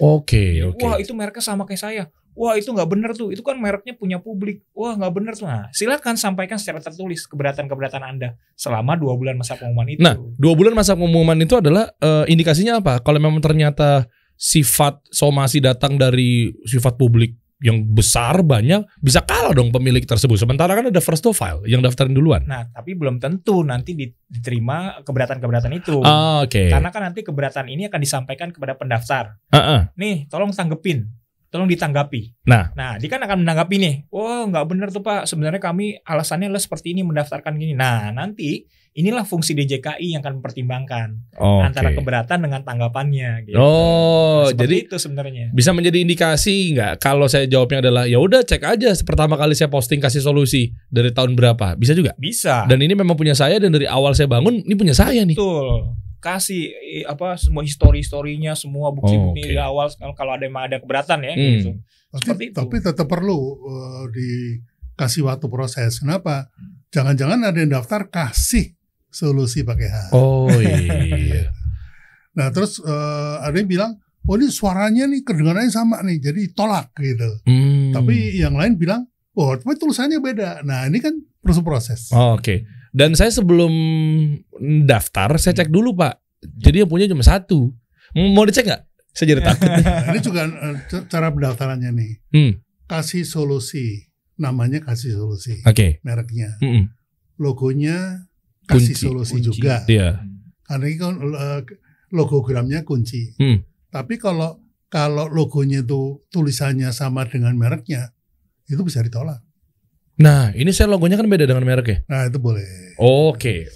Oke, 0.00 0.64
oke. 0.64 0.82
Wah 0.82 0.96
itu 0.96 1.12
mereknya 1.12 1.44
sama 1.44 1.68
kayak 1.68 1.80
saya. 1.80 2.04
Wah 2.36 2.52
itu 2.56 2.68
nggak 2.68 2.88
bener 2.88 3.10
tuh. 3.16 3.32
Itu 3.32 3.40
kan 3.40 3.56
mereknya 3.56 3.96
punya 3.96 4.20
publik. 4.20 4.64
Wah 4.76 4.92
nggak 4.92 5.12
bener 5.12 5.32
tuh. 5.36 5.48
Nah 5.48 5.72
silakan 5.72 6.20
sampaikan 6.20 6.60
secara 6.60 6.84
tertulis 6.84 7.24
keberatan-keberatan 7.28 8.02
anda 8.04 8.36
selama 8.56 8.96
dua 8.96 9.16
bulan 9.16 9.40
masa 9.40 9.56
pengumuman 9.56 9.88
itu. 9.88 10.00
Nah, 10.04 10.20
dua 10.36 10.52
bulan 10.52 10.76
masa 10.76 10.92
pengumuman 10.92 11.36
itu 11.40 11.56
adalah 11.56 11.88
eh, 11.96 12.24
indikasinya 12.28 12.80
apa? 12.84 13.00
Kalau 13.00 13.20
memang 13.20 13.40
ternyata 13.40 14.04
sifat 14.36 15.00
somasi 15.08 15.64
datang 15.64 15.96
dari 15.96 16.52
sifat 16.68 17.00
publik 17.00 17.32
yang 17.64 17.80
besar 17.88 18.44
banyak, 18.44 18.84
bisa 19.00 19.24
kalah 19.24 19.56
dong 19.56 19.72
pemilik 19.72 20.04
tersebut. 20.04 20.36
Sementara 20.36 20.76
kan 20.76 20.92
ada 20.92 21.00
first 21.00 21.24
to 21.24 21.32
file 21.32 21.64
yang 21.64 21.80
daftarin 21.80 22.12
duluan. 22.12 22.44
Nah, 22.44 22.68
tapi 22.68 22.92
belum 22.92 23.16
tentu 23.16 23.64
nanti 23.64 23.96
di- 23.96 24.12
diterima 24.28 25.00
keberatan-keberatan 25.00 25.72
itu. 25.72 26.04
Ah, 26.04 26.44
Oke. 26.44 26.68
Karena 26.68 26.92
kan 26.92 27.02
nanti 27.08 27.24
keberatan 27.24 27.72
ini 27.72 27.88
akan 27.88 28.00
disampaikan 28.00 28.52
kepada 28.52 28.76
pendaftar. 28.76 29.40
Ah, 29.48 29.58
ah. 29.58 29.80
Nih, 29.96 30.28
tolong 30.28 30.52
tanggepin. 30.52 31.08
Tolong 31.56 31.72
ditanggapi. 31.72 32.44
Nah. 32.44 32.68
nah 32.76 33.00
dia 33.00 33.08
kan 33.08 33.24
akan 33.24 33.40
menanggapi 33.40 33.80
nih. 33.80 33.94
Wah, 34.12 34.44
nggak 34.44 34.64
bener 34.68 34.88
tuh 34.92 35.00
Pak. 35.00 35.24
Sebenarnya 35.24 35.56
kami 35.56 35.96
alasannya 36.04 36.52
adalah 36.52 36.60
seperti 36.60 36.92
ini 36.92 37.00
mendaftarkan 37.00 37.56
gini. 37.56 37.72
Nah, 37.72 38.12
nanti 38.12 38.68
inilah 38.96 39.28
fungsi 39.28 39.52
DJKI 39.52 40.16
yang 40.16 40.24
akan 40.24 40.40
mempertimbangkan 40.40 41.36
Oke. 41.36 41.62
antara 41.68 41.92
keberatan 41.92 42.48
dengan 42.48 42.64
tanggapannya. 42.64 43.44
Gitu. 43.44 43.56
Oh, 43.60 44.48
Seperti 44.48 44.60
jadi 44.60 44.76
itu 44.88 44.96
sebenarnya. 44.96 45.46
bisa 45.52 45.76
menjadi 45.76 46.00
indikasi 46.00 46.72
nggak 46.72 46.96
kalau 46.96 47.28
saya 47.28 47.44
jawabnya 47.44 47.84
adalah 47.84 48.08
ya 48.08 48.16
udah 48.16 48.40
cek 48.40 48.64
aja 48.64 48.96
pertama 49.04 49.36
kali 49.36 49.52
saya 49.52 49.68
posting 49.68 50.00
kasih 50.00 50.24
solusi 50.24 50.72
dari 50.88 51.12
tahun 51.12 51.36
berapa 51.36 51.76
bisa 51.76 51.92
juga 51.92 52.16
Bisa. 52.16 52.64
dan 52.64 52.80
ini 52.80 52.96
memang 52.96 53.20
punya 53.20 53.36
saya 53.36 53.60
dan 53.60 53.68
dari 53.68 53.84
awal 53.84 54.16
saya 54.16 54.32
bangun 54.32 54.64
ini 54.64 54.74
punya 54.80 54.96
saya 54.96 55.28
nih 55.28 55.36
Betul. 55.36 55.92
Kasih 56.26 56.62
eh, 56.74 57.04
apa 57.06 57.38
semua 57.38 57.62
histori-historinya, 57.62 58.58
semua 58.58 58.90
bukti-bukti 58.90 59.46
Oke. 59.46 59.48
dari 59.48 59.62
awal 59.62 59.86
kalau 60.12 60.34
ada 60.34 60.42
emang 60.42 60.66
ada 60.66 60.82
keberatan 60.82 61.22
ya 61.22 61.32
Hmm. 61.32 61.46
gitu. 61.54 61.70
Seperti 62.10 62.26
Tapi, 62.26 62.42
itu. 62.50 62.56
tapi 62.58 62.76
tetap 62.82 63.06
perlu 63.06 63.38
eh, 63.62 64.02
dikasih 64.10 65.22
waktu 65.22 65.46
proses. 65.46 66.02
Kenapa? 66.02 66.50
Jangan-jangan 66.90 67.46
ada 67.46 67.58
yang 67.58 67.70
daftar 67.72 68.06
kasih 68.06 68.74
solusi 69.06 69.62
pakai 69.62 69.86
H. 69.86 69.96
oh 70.12 70.50
iya 70.50 71.46
Nah 72.36 72.50
terus 72.50 72.82
eh, 72.82 73.36
ada 73.40 73.54
yang 73.54 73.64
bilang, 73.64 73.92
oh 74.26 74.34
ini 74.34 74.50
suaranya 74.50 75.06
nih 75.06 75.22
kedengarannya 75.22 75.70
sama 75.70 76.02
nih, 76.02 76.20
jadi 76.20 76.52
tolak 76.52 76.92
gitu. 76.98 77.30
Hmm. 77.46 77.94
Tapi 77.94 78.36
yang 78.36 78.52
lain 78.52 78.76
bilang, 78.76 79.06
oh 79.32 79.54
tapi 79.54 79.72
tulisannya 79.74 80.18
beda. 80.18 80.60
Nah 80.60 80.84
ini 80.84 80.98
kan 80.98 81.14
proses 81.40 81.62
proses. 81.62 82.00
Oh, 82.10 82.34
oke 82.34 82.75
Dan 82.96 83.12
saya 83.12 83.28
sebelum 83.28 83.72
daftar, 84.88 85.36
saya 85.36 85.52
cek 85.52 85.68
dulu 85.68 85.92
Pak. 85.92 86.16
Jadi 86.40 86.80
yang 86.80 86.88
punya 86.88 87.04
cuma 87.04 87.20
satu. 87.20 87.68
Mau 88.16 88.48
dicek 88.48 88.64
nggak? 88.64 88.82
Saya 89.12 89.36
jadi 89.36 89.42
takut. 89.44 89.68
ini 90.16 90.20
juga 90.24 90.48
eh, 90.48 90.76
cara 91.12 91.28
pendaftarannya 91.28 91.92
nih. 91.92 92.12
Hmm. 92.32 92.52
Kasih 92.88 93.28
solusi. 93.28 94.08
Namanya 94.40 94.80
kasih 94.80 95.12
solusi. 95.12 95.60
Oke. 95.68 96.00
Mereknya. 96.04 96.56
Mm-mm. 96.64 96.88
Logonya 97.36 98.24
kasih 98.64 98.96
Kunci. 98.96 99.04
solusi 99.04 99.34
Kunci. 99.40 99.46
juga. 99.52 99.84
Iya. 99.88 100.24
Karena 100.64 100.84
ini 100.88 100.96
kan 100.96 101.14
eh, 101.20 101.60
logogramnya 102.16 102.80
kunci. 102.88 103.36
Hmm. 103.36 103.60
Tapi 103.92 104.16
kalau 104.16 104.60
kalau 104.88 105.28
logonya 105.28 105.84
itu 105.84 106.24
tulisannya 106.32 106.88
sama 106.96 107.28
dengan 107.28 107.52
mereknya, 107.60 108.16
itu 108.70 108.80
bisa 108.80 109.04
ditolak. 109.04 109.45
Nah, 110.16 110.48
ini 110.56 110.72
saya 110.72 110.88
logonya 110.88 111.20
kan 111.20 111.28
beda 111.28 111.44
dengan 111.44 111.64
mereknya. 111.64 112.00
Nah 112.08 112.28
itu 112.28 112.40
boleh. 112.40 112.64
Oke. 112.96 113.68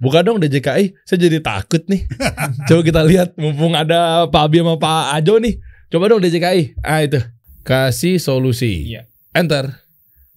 Buka 0.00 0.24
dong 0.24 0.40
DJKI, 0.40 0.96
saya 1.04 1.18
jadi 1.18 1.42
takut 1.44 1.84
nih. 1.90 2.06
Coba 2.70 2.80
kita 2.80 3.02
lihat, 3.04 3.36
mumpung 3.36 3.76
ada 3.76 4.24
Pak 4.30 4.42
Abi 4.48 4.64
sama 4.64 4.80
Pak 4.80 5.18
Ajo 5.18 5.36
nih. 5.42 5.60
Coba 5.92 6.08
dong 6.08 6.22
DJKI. 6.22 6.80
Ah 6.80 7.04
itu. 7.04 7.20
Kasih 7.66 8.16
solusi. 8.16 8.96
Iya. 8.96 9.10
Enter. 9.36 9.82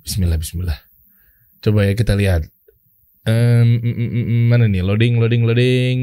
Bismillah, 0.03 0.35
Bismillah. 0.35 0.75
Coba 1.63 1.87
ya 1.87 1.95
kita 1.95 2.17
lihat. 2.17 2.43
Em, 3.23 3.79
mm, 3.79 3.95
mm, 3.95 4.43
mana 4.51 4.67
nih? 4.67 4.83
Loading, 4.83 5.15
loading, 5.21 5.47
loading. 5.47 5.99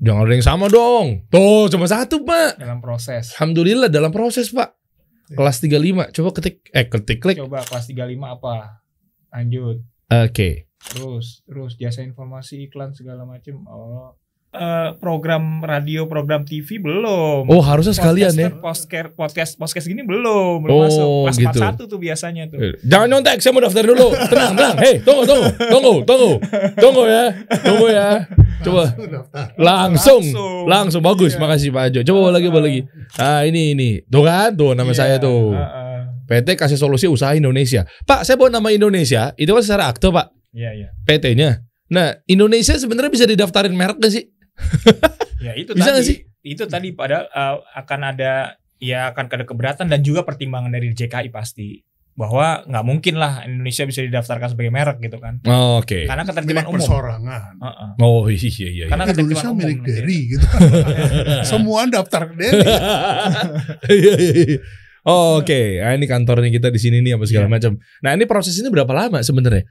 Jangan 0.00 0.26
ada 0.26 0.34
yang 0.34 0.42
sama 0.42 0.66
dong. 0.66 1.28
Tuh, 1.30 1.68
cuma 1.68 1.86
satu 1.86 2.24
Pak. 2.24 2.58
dalam 2.58 2.80
proses. 2.82 3.36
Alhamdulillah 3.36 3.92
dalam 3.92 4.10
proses 4.10 4.50
Pak. 4.50 4.79
Kelas 5.30 5.56
35. 5.62 6.10
Coba 6.10 6.28
ketik. 6.34 6.56
Eh 6.70 6.86
ketik 6.86 7.18
klik. 7.22 7.36
Coba 7.38 7.62
kelas 7.62 7.86
35 7.86 8.18
apa? 8.26 8.82
Lanjut. 9.30 9.78
Oke. 10.10 10.66
Terus, 10.80 11.44
terus 11.44 11.76
jasa 11.76 12.02
informasi 12.02 12.66
iklan 12.66 12.90
segala 12.90 13.22
macam. 13.22 13.62
Oh. 13.68 14.16
Eh, 14.50 14.90
program 14.98 15.62
radio, 15.62 16.10
program 16.10 16.42
TV 16.42 16.82
belum. 16.82 17.46
Oh 17.46 17.62
harusnya 17.62 17.94
sekalian 17.94 18.34
ya. 18.34 18.50
Podcast, 18.50 19.14
podcast, 19.14 19.52
podcast 19.54 19.86
gini 19.86 20.02
belum, 20.02 20.66
belum 20.66 20.74
Oh, 20.74 20.82
masuk. 20.82 21.06
Kelas 21.30 21.36
gitu. 21.38 21.58
41 21.62 21.86
tuh 21.86 21.98
biasanya 22.02 22.42
tuh. 22.50 22.58
Eh, 22.58 22.74
Jangan 22.82 23.06
nyontek, 23.06 23.38
saya 23.38 23.54
mau 23.54 23.62
daftar 23.62 23.86
dulu. 23.86 24.10
Tenang, 24.26 24.58
tenang. 24.58 24.76
Hei, 24.82 24.98
tunggu, 25.06 25.22
tunggu, 25.22 25.46
tunggu, 25.54 25.94
tunggu, 26.02 26.32
tunggu 26.82 27.02
ya, 27.06 27.24
tunggu 27.62 27.86
ya. 27.94 28.26
Coba 28.60 28.84
Langsung 29.56 30.22
langsung, 30.66 31.00
bagus. 31.00 31.34
Iya. 31.34 31.40
Makasih 31.40 31.68
Pak 31.70 31.82
Ajo. 31.90 32.00
Coba 32.04 32.30
lagi, 32.30 32.46
coba 32.48 32.60
lagi. 32.62 32.80
Ah 33.16 33.42
ini, 33.42 33.72
ini. 33.72 33.90
Tuh 34.04 34.22
kan, 34.22 34.52
tuh 34.52 34.72
nama 34.72 34.90
Iya, 34.90 34.96
saya 34.96 35.16
tuh. 35.16 35.52
heeh. 35.52 36.00
PT 36.24 36.54
kasih 36.54 36.78
solusi 36.78 37.10
usaha 37.10 37.34
Indonesia. 37.34 37.82
Pak, 38.04 38.22
saya 38.22 38.38
bawa 38.38 38.54
nama 38.54 38.70
Indonesia. 38.70 39.34
Itu 39.34 39.50
kan 39.50 39.62
secara 39.66 39.90
akte 39.90 40.08
Pak, 40.08 40.30
Iya, 40.54 40.70
iya. 40.72 40.88
PT-nya. 41.02 41.66
Nah, 41.90 42.14
Indonesia 42.24 42.78
sebenarnya 42.78 43.10
bisa 43.10 43.26
didaftarin 43.26 43.74
merek 43.74 43.98
gak 43.98 44.12
sih? 44.14 44.24
Ya 45.40 45.56
itu 45.56 45.72
Bisa 45.72 45.88
nggak 45.90 46.04
tadi. 46.04 46.08
sih? 46.12 46.16
Itu 46.44 46.68
tadi 46.68 46.92
padahal 46.92 47.24
eh, 47.26 47.56
akan 47.74 48.00
ada 48.06 48.60
ya 48.76 49.08
akan 49.08 49.24
ada 49.26 49.44
keberatan 49.44 49.88
dan 49.88 50.04
juga 50.04 50.20
pertimbangan 50.20 50.68
dari 50.68 50.92
JKI 50.92 51.32
pasti 51.32 51.80
bahwa 52.20 52.60
nggak 52.68 52.84
mungkin 52.84 53.16
lah 53.16 53.48
Indonesia 53.48 53.88
bisa 53.88 54.04
didaftarkan 54.04 54.52
sebagai 54.52 54.68
merek 54.68 55.00
gitu 55.00 55.16
kan. 55.16 55.40
Oh, 55.48 55.80
Oke. 55.80 56.04
Karena 56.04 56.20
Milik 56.20 56.36
ketertiban 56.36 56.64
umum. 56.68 56.74
persorangan. 56.76 57.52
Heeh. 57.56 57.88
Oh 57.98 58.28
iya 58.28 58.36
iya 58.44 58.68
iya. 58.68 58.84
Karena 58.92 59.04
Indonesia 59.08 59.24
ketertiban 59.24 59.48
umum 59.48 59.58
milik 59.58 59.78
nanti. 59.80 59.90
Derry 59.96 60.18
gitu. 60.28 60.46
Semua 61.56 61.80
daftar 61.88 62.22
ke 62.28 62.34
Derry. 62.36 62.60
Iya, 63.90 64.14
iya, 64.14 64.34
iya. 64.46 64.58
Oh, 65.00 65.40
Oke, 65.40 65.80
nah, 65.80 65.96
ini 65.96 66.04
kantornya 66.04 66.52
kita 66.52 66.68
di 66.68 66.76
sini 66.76 67.00
nih 67.00 67.16
apa 67.16 67.24
segala 67.24 67.48
Iya. 67.48 67.54
macam. 67.56 67.72
Nah 68.04 68.10
ini 68.12 68.28
proses 68.28 68.52
ini 68.60 68.68
berapa 68.68 68.92
lama 68.92 69.24
sebenarnya? 69.24 69.64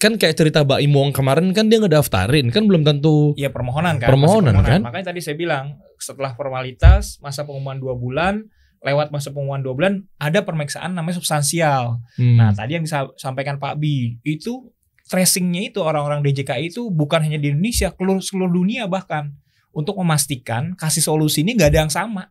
Kan 0.00 0.16
kayak 0.16 0.32
cerita 0.34 0.64
Mbak 0.64 0.80
Imong 0.82 1.12
kemarin 1.12 1.52
kan 1.52 1.68
dia 1.68 1.76
ngedaftarin 1.76 2.48
kan 2.48 2.64
belum 2.64 2.80
tentu. 2.82 3.36
Iya 3.36 3.52
permohonan 3.52 4.00
kan. 4.00 4.08
Permohonan, 4.08 4.56
masih 4.56 4.66
kan? 4.66 4.80
Makanya 4.82 5.12
tadi 5.12 5.20
saya 5.20 5.36
bilang 5.36 5.76
setelah 6.00 6.32
formalitas 6.32 7.20
masa 7.20 7.44
pengumuman 7.44 7.78
dua 7.78 7.94
bulan 7.94 8.48
lewat 8.82 9.14
masa 9.14 9.30
pengumuman 9.30 9.62
dua 9.62 9.74
bulan 9.74 9.92
ada 10.18 10.42
pemeriksaan 10.42 10.92
namanya 10.92 11.16
substansial. 11.16 12.02
Hmm. 12.18 12.36
Nah 12.36 12.50
tadi 12.50 12.74
yang 12.76 12.84
disampaikan 12.84 13.56
Pak 13.56 13.78
Bi 13.78 14.18
itu 14.22 14.68
tracingnya 15.06 15.70
itu 15.70 15.78
orang-orang 15.82 16.22
DJKI 16.22 16.74
itu 16.74 16.90
bukan 16.90 17.22
hanya 17.22 17.38
di 17.38 17.54
Indonesia, 17.54 17.94
seluruh 17.94 18.18
seluruh 18.18 18.52
dunia 18.52 18.90
bahkan 18.90 19.30
untuk 19.70 19.96
memastikan 19.98 20.74
kasih 20.74 21.00
solusi 21.00 21.46
ini 21.46 21.54
nggak 21.56 21.70
ada 21.72 21.78
yang 21.86 21.92
sama 21.92 22.28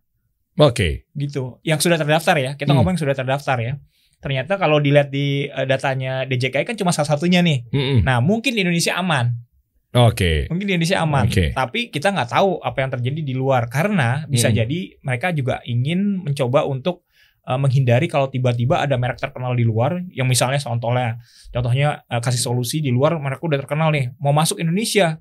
Oke. 0.59 1.07
gitu. 1.15 1.57
Yang 1.63 1.87
sudah 1.87 1.97
terdaftar 1.97 2.35
ya, 2.37 2.51
kita 2.59 2.69
Hmm. 2.71 2.83
ngomong 2.83 2.93
yang 2.93 3.01
sudah 3.01 3.15
terdaftar 3.15 3.57
ya. 3.63 3.73
Ternyata 4.21 4.61
kalau 4.61 4.77
dilihat 4.77 5.09
di 5.09 5.49
eh, 5.49 5.65
datanya 5.65 6.27
DJKI 6.29 6.67
kan 6.67 6.77
cuma 6.77 6.93
salah 6.93 7.17
satunya 7.17 7.41
nih. 7.41 7.65
Mm-mm. 7.73 8.05
Nah 8.05 8.21
mungkin 8.21 8.53
di 8.53 8.61
Indonesia 8.61 8.93
aman, 8.93 9.33
Oke. 9.91 10.47
mungkin 10.47 10.65
di 10.65 10.73
Indonesia 10.75 11.03
aman. 11.03 11.27
Oke. 11.27 11.51
Tapi 11.51 11.91
kita 11.91 12.09
nggak 12.09 12.31
tahu 12.31 12.59
apa 12.59 12.77
yang 12.79 12.91
terjadi 12.91 13.21
di 13.21 13.35
luar 13.35 13.67
karena 13.67 14.23
bisa 14.25 14.47
Hmm. 14.47 14.55
jadi 14.57 14.79
mereka 15.03 15.31
juga 15.31 15.59
ingin 15.63 16.23
mencoba 16.23 16.63
untuk 16.63 17.03
eh, 17.41 17.57
menghindari 17.57 18.05
kalau 18.05 18.29
tiba-tiba 18.29 18.79
ada 18.79 18.95
merek 18.95 19.17
terkenal 19.17 19.51
di 19.51 19.65
luar 19.65 19.97
yang 20.09 20.29
misalnya 20.29 20.61
contohnya 20.61 21.17
contohnya 21.49 22.05
eh, 22.05 22.21
kasih 22.21 22.37
solusi 22.39 22.79
di 22.79 22.87
luar 22.87 23.17
mereka 23.17 23.41
udah 23.41 23.59
terkenal 23.59 23.89
nih 23.89 24.13
mau 24.17 24.29
masuk 24.29 24.61
Indonesia 24.61 25.17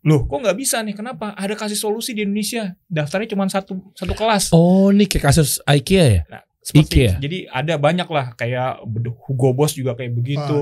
loh 0.00 0.24
kok 0.24 0.42
nggak 0.42 0.58
bisa 0.58 0.82
nih 0.82 0.92
kenapa 0.92 1.30
ada 1.32 1.54
kasih 1.54 1.78
solusi 1.78 2.16
di 2.16 2.24
Indonesia 2.24 2.72
daftarnya 2.84 3.30
cuma 3.30 3.44
satu 3.46 3.78
satu 3.92 4.10
kelas 4.10 4.48
Oh 4.50 4.88
ini 4.88 5.04
kayak 5.04 5.28
kasus 5.28 5.62
IKEA 5.62 6.04
ya? 6.10 6.22
nah 6.26 6.42
seperti 6.60 7.08
IKEA. 7.08 7.16
jadi 7.16 7.38
ada 7.48 7.74
banyak 7.76 8.04
lah 8.06 8.36
kayak 8.36 8.84
Hugo 9.24 9.56
Boss 9.56 9.72
juga 9.72 9.96
kayak 9.96 10.12
begitu. 10.12 10.60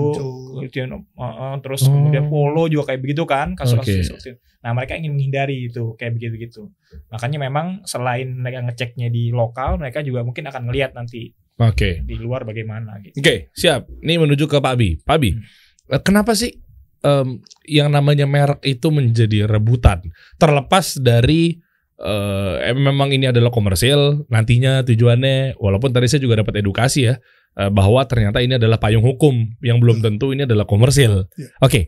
Kemudian, 0.55 0.95
uh, 0.95 1.03
uh, 1.19 1.55
terus 1.59 1.83
Oh. 1.85 1.91
kemudian 1.91 2.31
Polo 2.31 2.67
juga 2.67 2.95
kayak 2.95 3.03
begitu 3.03 3.27
kan 3.27 3.59
kasus-kasus 3.59 3.91
Oke. 3.91 4.07
seperti 4.07 4.29
itu. 4.31 4.39
Nah 4.59 4.71
mereka 4.73 4.95
ingin 4.95 5.13
menghindari 5.13 5.67
itu 5.67 5.95
kayak 5.95 6.15
begitu-begitu. 6.15 6.71
Makanya 7.11 7.39
memang 7.41 7.67
selain 7.83 8.31
mereka 8.31 8.63
ngeceknya 8.63 9.09
di 9.09 9.31
lokal, 9.31 9.75
mereka 9.77 9.99
juga 10.01 10.23
mungkin 10.23 10.47
akan 10.47 10.63
ngelihat 10.67 10.95
nanti 10.95 11.35
Oke. 11.57 12.03
di 12.03 12.15
luar 12.15 12.43
bagaimana 12.43 13.03
gitu. 13.03 13.19
Oke 13.19 13.51
siap. 13.51 13.91
Ini 13.99 14.19
menuju 14.19 14.47
ke 14.47 14.59
Pak 14.59 14.75
Bi. 14.79 15.03
Pak 15.03 15.19
Bi, 15.19 15.35
Hmm. 15.35 15.43
eh, 15.91 16.01
kenapa 16.01 16.31
sih 16.33 16.55
em, 16.99 17.39
yang 17.65 17.91
namanya 17.91 18.27
merek 18.27 18.63
itu 18.63 18.91
menjadi 18.91 19.47
rebutan? 19.47 20.03
Terlepas 20.35 20.99
dari 20.99 21.59
eh, 21.99 22.75
memang 22.75 23.11
ini 23.11 23.31
adalah 23.31 23.51
komersil, 23.51 24.27
nantinya 24.31 24.87
tujuannya, 24.87 25.59
walaupun 25.59 25.91
tadi 25.91 26.07
saya 26.07 26.23
juga 26.23 26.41
dapat 26.41 26.63
edukasi 26.63 27.11
ya, 27.11 27.19
eh, 27.59 27.71
bahwa 27.71 28.07
ternyata 28.07 28.39
ini 28.39 28.57
adalah 28.57 28.79
payung 28.79 29.03
hukum 29.03 29.59
yang 29.61 29.83
belum 29.83 29.99
tentu 30.01 30.31
ini 30.31 30.47
adalah 30.47 30.65
komersil. 30.65 31.27
Iya. 31.35 31.49
Oke, 31.59 31.81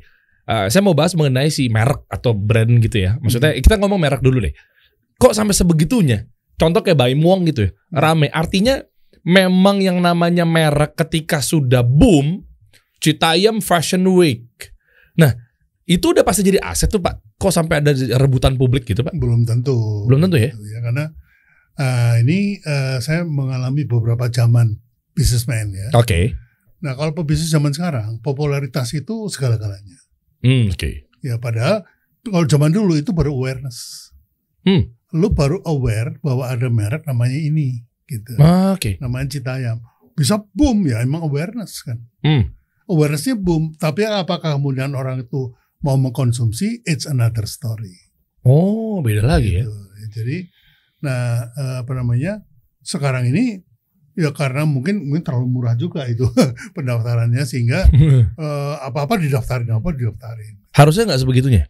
eh, 0.50 0.66
saya 0.66 0.82
mau 0.82 0.94
bahas 0.94 1.14
mengenai 1.14 1.48
si 1.48 1.70
merek 1.70 2.04
atau 2.10 2.34
brand 2.34 2.70
gitu 2.82 2.98
ya. 2.98 3.16
Maksudnya 3.22 3.54
kita 3.54 3.78
ngomong 3.78 4.00
merek 4.02 4.22
dulu 4.22 4.42
deh. 4.42 4.54
Kok 5.20 5.32
sampai 5.36 5.54
sebegitunya? 5.54 6.26
Contoh 6.60 6.84
kayak 6.84 6.98
Baimuang 6.98 7.48
gitu 7.48 7.68
ya, 7.68 7.70
rame. 7.94 8.28
Artinya 8.28 8.84
memang 9.24 9.80
yang 9.80 10.00
namanya 10.00 10.44
merek 10.44 10.96
ketika 10.96 11.40
sudah 11.40 11.80
boom, 11.80 12.44
Citayam 13.00 13.64
Fashion 13.64 14.04
Week. 14.12 14.44
Nah, 15.16 15.32
itu 15.88 16.12
udah 16.12 16.20
pasti 16.20 16.44
jadi 16.44 16.60
aset 16.60 16.92
tuh 16.92 17.00
Pak. 17.00 17.29
Kok 17.40 17.52
sampai 17.52 17.80
ada 17.80 17.96
rebutan 18.20 18.60
publik 18.60 18.84
gitu 18.84 19.00
Pak? 19.00 19.16
Belum 19.16 19.48
tentu. 19.48 20.04
Belum 20.04 20.20
tentu 20.28 20.36
ya? 20.36 20.52
karena 20.84 21.08
eh, 21.80 22.14
ini 22.20 22.60
eh, 22.60 23.00
saya 23.00 23.24
mengalami 23.24 23.88
beberapa 23.88 24.28
zaman 24.28 24.76
businessman 25.16 25.72
ya. 25.72 25.88
Oke. 25.96 26.36
Nah 26.84 26.92
kalau 26.96 27.16
pebisnis 27.16 27.48
zaman 27.48 27.72
sekarang 27.72 28.20
popularitas 28.20 28.92
itu 28.92 29.28
segala-galanya. 29.32 29.98
Hmm, 30.44 30.68
oke. 30.72 31.08
Ya 31.24 31.40
padahal 31.40 31.84
kalau 32.24 32.44
zaman 32.44 32.72
dulu 32.72 32.96
itu 32.96 33.12
baru 33.16 33.32
awareness. 33.32 34.12
Hmm. 34.64 34.92
Lu 35.16 35.32
baru 35.32 35.64
aware 35.64 36.20
bahwa 36.20 36.44
ada 36.44 36.68
merek 36.68 37.08
namanya 37.08 37.36
ini 37.36 37.84
gitu. 38.04 38.36
Ah, 38.36 38.76
Oke. 38.76 39.00
Namanya 39.00 39.32
Citayam. 39.38 39.80
Bisa 40.12 40.36
boom 40.52 40.84
ya 40.84 41.00
emang 41.00 41.24
awareness 41.24 41.80
kan. 41.80 42.00
Hmm. 42.20 42.52
Awarenessnya 42.84 43.38
boom. 43.38 43.72
Tapi 43.80 44.04
apakah 44.04 44.60
kemudian 44.60 44.92
orang 44.92 45.24
itu 45.24 45.54
mau 45.84 45.96
mengkonsumsi? 45.96 46.84
It's 46.84 47.08
another 47.08 47.44
story. 47.48 47.96
Oh, 48.44 49.04
beda 49.04 49.24
lagi 49.24 49.60
ya. 49.60 49.64
Gitu. 49.64 49.76
Jadi, 50.10 50.36
nah 51.04 51.48
eh, 51.52 51.76
apa 51.84 51.92
namanya? 51.96 52.40
Sekarang 52.80 53.28
ini 53.28 53.60
ya 54.18 54.34
karena 54.34 54.66
mungkin 54.66 55.06
mungkin 55.06 55.22
terlalu 55.22 55.46
murah 55.48 55.76
juga 55.78 56.04
itu 56.08 56.26
pendaftarannya 56.76 57.44
sehingga 57.44 57.86
eh, 58.44 58.74
apa-apa 58.84 59.20
didaftarin 59.20 59.70
apa 59.70 59.88
didaftarin. 59.92 60.60
Harusnya 60.76 61.08
nggak 61.08 61.20
sebegitunya. 61.20 61.64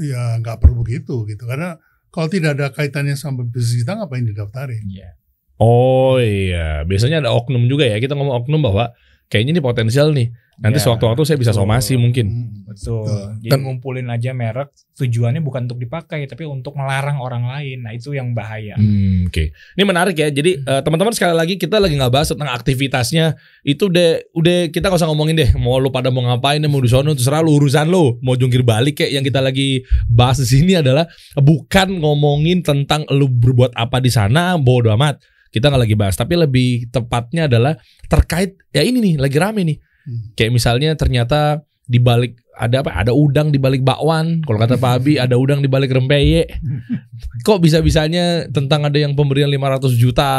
Ya 0.00 0.36
nggak 0.40 0.62
perlu 0.62 0.82
begitu 0.82 1.28
gitu 1.28 1.44
karena 1.44 1.76
kalau 2.12 2.28
tidak 2.28 2.60
ada 2.60 2.68
kaitannya 2.76 3.16
sama 3.16 3.40
bisnis 3.48 3.82
kita 3.84 3.96
ngapain 3.96 4.28
didaftarin? 4.28 4.84
Iya. 4.84 5.16
Oh 5.62 6.18
iya, 6.18 6.51
biasanya 6.82 7.20
ada 7.22 7.30
oknum 7.30 7.64
juga 7.66 7.84
ya. 7.84 7.96
Kita 7.96 8.16
ngomong 8.16 8.44
oknum 8.44 8.60
bahwa 8.62 8.92
kayaknya 9.28 9.56
ini 9.56 9.62
potensial 9.64 10.12
nih. 10.12 10.28
Nanti 10.52 10.78
Ya, 10.78 10.84
sewaktu-waktu 10.84 11.24
saya 11.24 11.38
bisa 11.40 11.50
betul. 11.50 11.64
somasi 11.64 11.96
mungkin. 11.96 12.26
Betul. 12.68 13.08
Betul. 13.08 13.40
Jadi 13.40 13.50
Dan- 13.50 13.62
ngumpulin 13.64 14.06
aja 14.06 14.30
merek 14.30 14.68
tujuannya 14.94 15.40
bukan 15.40 15.64
untuk 15.64 15.80
dipakai 15.80 16.28
tapi 16.28 16.44
untuk 16.44 16.76
melarang 16.76 17.18
orang 17.18 17.48
lain. 17.48 17.80
Nah, 17.82 17.96
itu 17.96 18.12
yang 18.12 18.36
bahaya. 18.36 18.76
Hmm, 18.76 19.26
Oke, 19.26 19.50
ini 19.50 19.82
menarik 19.82 20.12
ya. 20.12 20.28
Jadi 20.28 20.60
eh, 20.60 20.80
teman-teman 20.84 21.16
sekali 21.16 21.32
lagi 21.32 21.56
kita 21.56 21.80
lagi 21.80 21.96
nggak 21.96 22.12
bahas 22.12 22.28
tentang 22.30 22.52
aktivitasnya. 22.52 23.34
Itu 23.64 23.88
udah, 23.88 24.22
udah 24.36 24.56
kita 24.68 24.92
nggak 24.92 25.00
usah 25.00 25.08
ngomongin 25.08 25.34
deh. 25.34 25.50
Mau 25.56 25.80
lu 25.80 25.88
pada 25.88 26.12
mau 26.12 26.20
ngapain, 26.22 26.60
mau 26.62 26.78
di 26.78 26.92
sono 26.92 27.16
terserah 27.16 27.40
lu 27.40 27.56
urusan 27.56 27.88
lu. 27.88 28.20
Mau 28.20 28.36
jungkir 28.36 28.60
balik 28.62 29.00
kayak 29.00 29.10
yang 29.10 29.24
kita 29.24 29.40
lagi 29.40 29.82
bahas 30.06 30.36
di 30.36 30.46
sini 30.46 30.76
adalah 30.76 31.08
bukan 31.34 31.96
ngomongin 31.98 32.60
tentang 32.60 33.08
lu 33.08 33.26
berbuat 33.26 33.72
apa 33.72 33.98
di 33.98 34.12
sana, 34.12 34.54
bodo 34.54 34.92
amat. 34.92 35.18
Kita 35.48 35.68
nggak 35.68 35.82
lagi 35.84 35.96
bahas, 35.96 36.16
tapi 36.16 36.32
lebih 36.32 36.61
tepatnya 36.90 37.46
adalah 37.50 37.78
terkait 38.06 38.58
ya 38.74 38.82
ini 38.82 38.98
nih 39.00 39.14
lagi 39.20 39.36
rame 39.38 39.62
nih. 39.66 39.78
Hmm. 40.02 40.34
Kayak 40.34 40.52
misalnya 40.54 40.90
ternyata 40.98 41.62
di 41.86 41.98
balik 42.02 42.38
ada 42.58 42.84
apa? 42.84 42.90
Ada 42.94 43.12
udang 43.14 43.50
di 43.50 43.58
balik 43.58 43.82
bakwan. 43.82 44.42
Kalau 44.44 44.58
kata 44.58 44.76
Pak 44.76 44.92
Abi 45.02 45.16
ada 45.16 45.38
udang 45.38 45.60
di 45.62 45.68
balik 45.70 45.92
rempeye. 45.94 46.46
Kok 47.46 47.58
bisa-bisanya 47.62 48.50
tentang 48.50 48.86
ada 48.86 48.98
yang 48.98 49.14
pemberian 49.16 49.48
500 49.48 49.94
juta 49.96 50.30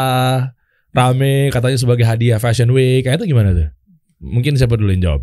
rame 0.94 1.50
katanya 1.50 1.78
sebagai 1.80 2.06
hadiah 2.06 2.38
Fashion 2.38 2.70
Week. 2.70 3.02
Kayak 3.02 3.24
itu 3.24 3.34
gimana 3.34 3.50
tuh? 3.52 3.68
Mungkin 4.22 4.54
siapa 4.56 4.78
dulu 4.78 4.94
yang 4.94 5.02
jawab? 5.02 5.22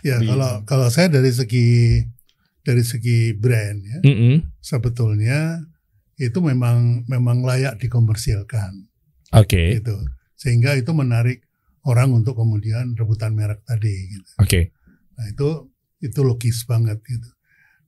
Ya 0.00 0.16
Di- 0.18 0.28
kalau 0.28 0.64
kalau 0.64 0.88
saya 0.88 1.12
dari 1.12 1.30
segi 1.30 2.00
dari 2.60 2.84
segi 2.84 3.32
brand 3.36 3.78
ya 3.80 3.98
Mm-mm. 4.04 4.60
sebetulnya 4.60 5.60
itu 6.20 6.36
memang 6.44 7.08
memang 7.08 7.40
layak 7.40 7.80
dikomersilkan 7.80 8.89
Oke, 9.32 9.78
gitu 9.78 9.94
sehingga 10.34 10.72
itu 10.72 10.90
menarik 10.90 11.44
orang 11.84 12.10
untuk 12.10 12.32
kemudian 12.34 12.96
rebutan 12.96 13.32
merek 13.32 13.60
tadi 13.62 13.92
gitu. 14.10 14.30
oke. 14.38 14.60
Nah 15.14 15.26
itu 15.28 15.48
itu 16.00 16.20
logis 16.20 16.64
banget 16.64 16.96
gitu. 17.04 17.28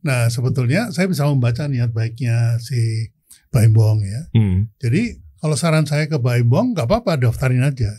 Nah 0.05 0.29
sebetulnya 0.29 0.93
saya 0.93 1.09
bisa 1.09 1.25
membaca 1.25 1.65
niat 1.65 1.91
baiknya 1.91 2.59
si 2.59 3.09
Baimbong 3.49 4.05
ya. 4.05 4.21
Hmm. 4.33 4.69
Jadi 4.77 5.17
kalau 5.37 5.57
saran 5.57 5.85
saya 5.85 6.07
ke 6.07 6.17
Baimbong 6.17 6.73
nggak 6.73 6.85
apa-apa 6.85 7.17
daftarin 7.19 7.65
aja, 7.65 7.91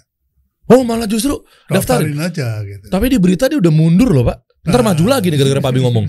Oh 0.63 0.79
malah 0.81 1.05
justru 1.05 1.43
Daftarin? 1.67 2.15
daftarin 2.15 2.19
aja 2.23 2.47
gitu. 2.63 2.87
tapi 2.87 3.11
di 3.11 3.19
berita 3.19 3.51
dia 3.51 3.59
udah 3.59 3.73
mundur 3.73 4.13
loh 4.13 4.23
pak. 4.23 4.37
Ntar 4.63 4.79
Nah. 4.79 4.93
maju 4.93 5.03
lagi 5.09 5.27
nih 5.27 5.35
gara-gara 5.35 5.59
Pak 5.59 5.71
Abi 5.73 5.81
ngomong. 5.83 6.05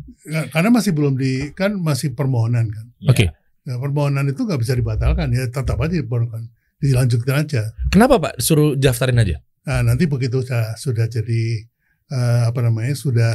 Karena 0.54 0.70
masih 0.70 0.94
belum 0.94 1.18
di 1.18 1.50
kan 1.52 1.74
masih 1.74 2.14
permohonan 2.14 2.70
kan. 2.70 2.86
Ya. 3.02 3.10
Oke. 3.10 3.24
Nah, 3.66 3.82
permohonan 3.82 4.30
itu 4.30 4.46
nggak 4.46 4.60
bisa 4.62 4.74
dibatalkan 4.74 5.34
ya 5.34 5.50
tetap 5.50 5.74
aja 5.76 5.90
dipermohonkan, 5.92 6.46
dilanjutkan 6.78 7.46
aja. 7.46 7.62
Kenapa 7.88 8.20
Pak 8.20 8.34
suruh 8.38 8.76
daftarin 8.76 9.16
aja? 9.16 9.40
Nah 9.66 9.82
nanti 9.82 10.06
begitu 10.06 10.44
sudah, 10.44 10.76
sudah 10.76 11.06
jadi 11.06 11.64
eh, 12.08 12.42
apa 12.46 12.60
namanya 12.62 12.94
sudah 12.94 13.32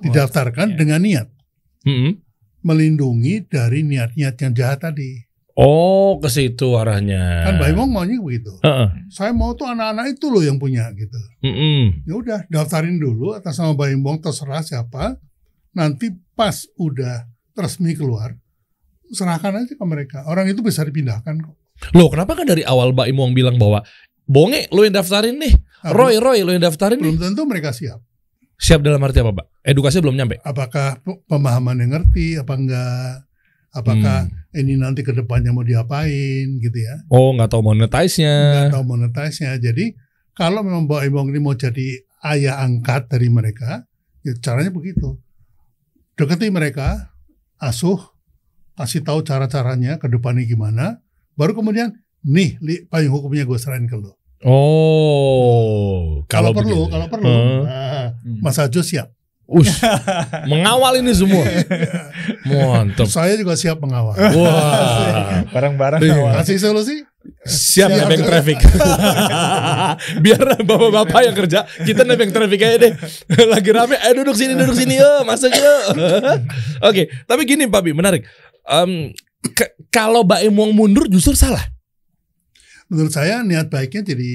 Oh, 0.00 0.08
didaftarkan 0.08 0.72
ya. 0.72 0.76
dengan 0.80 1.00
niat 1.04 1.28
Mm-mm. 1.84 2.16
melindungi 2.64 3.44
dari 3.44 3.84
niat-niat 3.84 4.32
yang 4.32 4.52
jahat 4.56 4.80
tadi. 4.80 5.28
Oh 5.52 6.16
ke 6.16 6.32
situ 6.32 6.72
arahnya. 6.72 7.44
Kan 7.44 7.60
Baimong 7.60 7.92
maunya 7.92 8.16
begitu. 8.16 8.48
Heeh. 8.64 8.88
Saya 9.12 9.36
mau 9.36 9.52
tuh 9.52 9.68
anak-anak 9.68 10.16
itu 10.16 10.32
loh 10.32 10.40
yang 10.40 10.56
punya 10.56 10.88
gitu. 10.96 11.20
Mm-mm. 11.44 12.08
Ya 12.08 12.14
udah 12.16 12.38
daftarin 12.48 12.96
dulu 12.96 13.36
atas 13.36 13.60
nama 13.60 13.76
Baimong 13.76 14.24
terserah 14.24 14.64
siapa. 14.64 15.20
Nanti 15.76 16.16
pas 16.32 16.64
udah 16.80 17.28
resmi 17.52 17.92
keluar 17.92 18.32
serahkan 19.12 19.52
aja 19.60 19.76
ke 19.76 19.84
mereka. 19.84 20.24
Orang 20.24 20.48
itu 20.48 20.64
bisa 20.64 20.80
dipindahkan 20.80 21.44
kok. 21.44 21.56
Loh 21.90 22.08
kenapa 22.08 22.32
kan 22.32 22.44
dari 22.44 22.62
awal 22.62 22.92
Mbak 22.92 23.06
Imong 23.08 23.32
bilang 23.32 23.56
bahwa 23.56 23.80
Bonge 24.24 24.70
lu 24.70 24.82
yang 24.82 24.94
daftarin 24.94 25.36
nih, 25.36 25.50
Roy 25.90 26.14
Roy 26.16 26.40
lu 26.40 26.52
yang 26.52 26.62
daftarin 26.62 26.96
nih. 26.96 27.08
belum 27.08 27.18
tentu 27.20 27.42
mereka 27.44 27.74
siap. 27.74 27.98
Siap 28.56 28.78
dalam 28.78 29.00
arti 29.00 29.18
apa 29.18 29.32
Pak? 29.32 29.46
Edukasi 29.60 29.98
belum 29.98 30.14
nyampe. 30.14 30.38
Apakah 30.40 31.00
pe- 31.00 31.18
pemahaman 31.24 31.80
yang 31.80 31.90
ngerti 31.92 32.36
apa 32.36 32.54
enggak? 32.54 33.26
Apakah 33.70 34.26
Hmm. 34.26 34.52
ini 34.52 34.74
nanti 34.74 35.00
ke 35.00 35.10
depannya 35.10 35.50
mau 35.50 35.62
diapain 35.62 36.46
gitu 36.58 36.78
ya? 36.78 37.00
Oh 37.08 37.32
nggak 37.32 37.48
tahu 37.48 37.62
monetize-nya. 37.64 38.34
Nggak 38.68 38.74
tahu 38.74 38.84
monetize-nya. 38.84 39.56
Jadi 39.56 39.94
kalau 40.30 40.60
memang 40.60 40.84
Mbak 40.84 41.02
Imong 41.06 41.28
ini 41.28 41.38
mau 41.38 41.54
jadi 41.54 41.98
ayah 42.28 42.60
angkat 42.60 43.08
dari 43.08 43.26
mereka, 43.26 43.82
ya 44.20 44.36
caranya 44.36 44.70
begitu. 44.70 45.18
Deketi 46.14 46.50
mereka, 46.50 47.10
asuh, 47.56 47.98
kasih 48.74 49.00
tahu 49.00 49.24
cara-caranya 49.24 49.96
ke 49.96 50.06
depannya 50.06 50.44
gimana, 50.44 51.00
baru 51.40 51.56
kemudian 51.56 51.88
nih 52.20 52.60
li, 52.60 52.84
payung 52.84 53.16
hukumnya 53.16 53.42
gue 53.42 53.56
serahin 53.56 53.88
ke 53.88 53.96
lo. 53.96 54.12
Oh, 54.40 56.24
Kalau 56.26 56.52
perlu, 56.52 56.84
begitu. 56.84 56.92
kalau 56.92 57.06
perlu, 57.08 57.28
Hmm. 57.28 57.60
nah, 57.62 58.06
Hmm. 58.14 58.38
Mas 58.40 58.56
Ajo 58.56 58.80
siap. 58.80 59.08
Ush, 59.46 59.82
mengawal 60.46 61.00
ini 61.00 61.10
semua. 61.10 61.42
Mantap. 62.44 63.04
Saya 63.04 63.34
juga 63.34 63.58
siap 63.58 63.80
mengawal. 63.80 64.14
Wah, 64.14 65.42
Barang-barang 65.50 65.98
Iya. 65.98 66.14
awal. 66.14 66.32
Kasih 66.38 66.56
solusi? 66.56 67.02
siap 67.42 67.90
Siap. 67.90 67.98
nebeng 68.00 68.22
traffic. 68.22 68.56
Biar 70.24 70.40
bapak-bapak 70.56 71.20
yang 71.22 71.36
kerja, 71.36 71.58
kita 71.80 72.02
nebeng 72.02 72.30
traffic 72.30 72.60
aja 72.62 72.78
deh. 72.78 72.92
Lagi 73.52 73.70
rame, 73.70 73.98
ayo 73.98 74.12
duduk 74.16 74.32
sini, 74.34 74.54
duduk 74.54 74.72
sini 74.72 74.96
yuk, 74.96 75.26
masuk 75.26 75.50
yuk. 75.58 75.82
Oke, 76.80 77.12
tapi 77.24 77.42
gini 77.44 77.66
Pak 77.66 77.82
Bi, 77.82 77.92
menarik. 77.92 78.24
Em, 78.64 79.10
ke- 79.50 79.74
kalau 79.90 80.22
Mbak 80.22 80.40
Emong 80.46 80.70
mundur 80.72 81.06
justru 81.10 81.34
salah. 81.34 81.62
Menurut 82.90 83.14
saya 83.14 83.46
niat 83.46 83.70
baiknya 83.70 84.02
jadi 84.02 84.32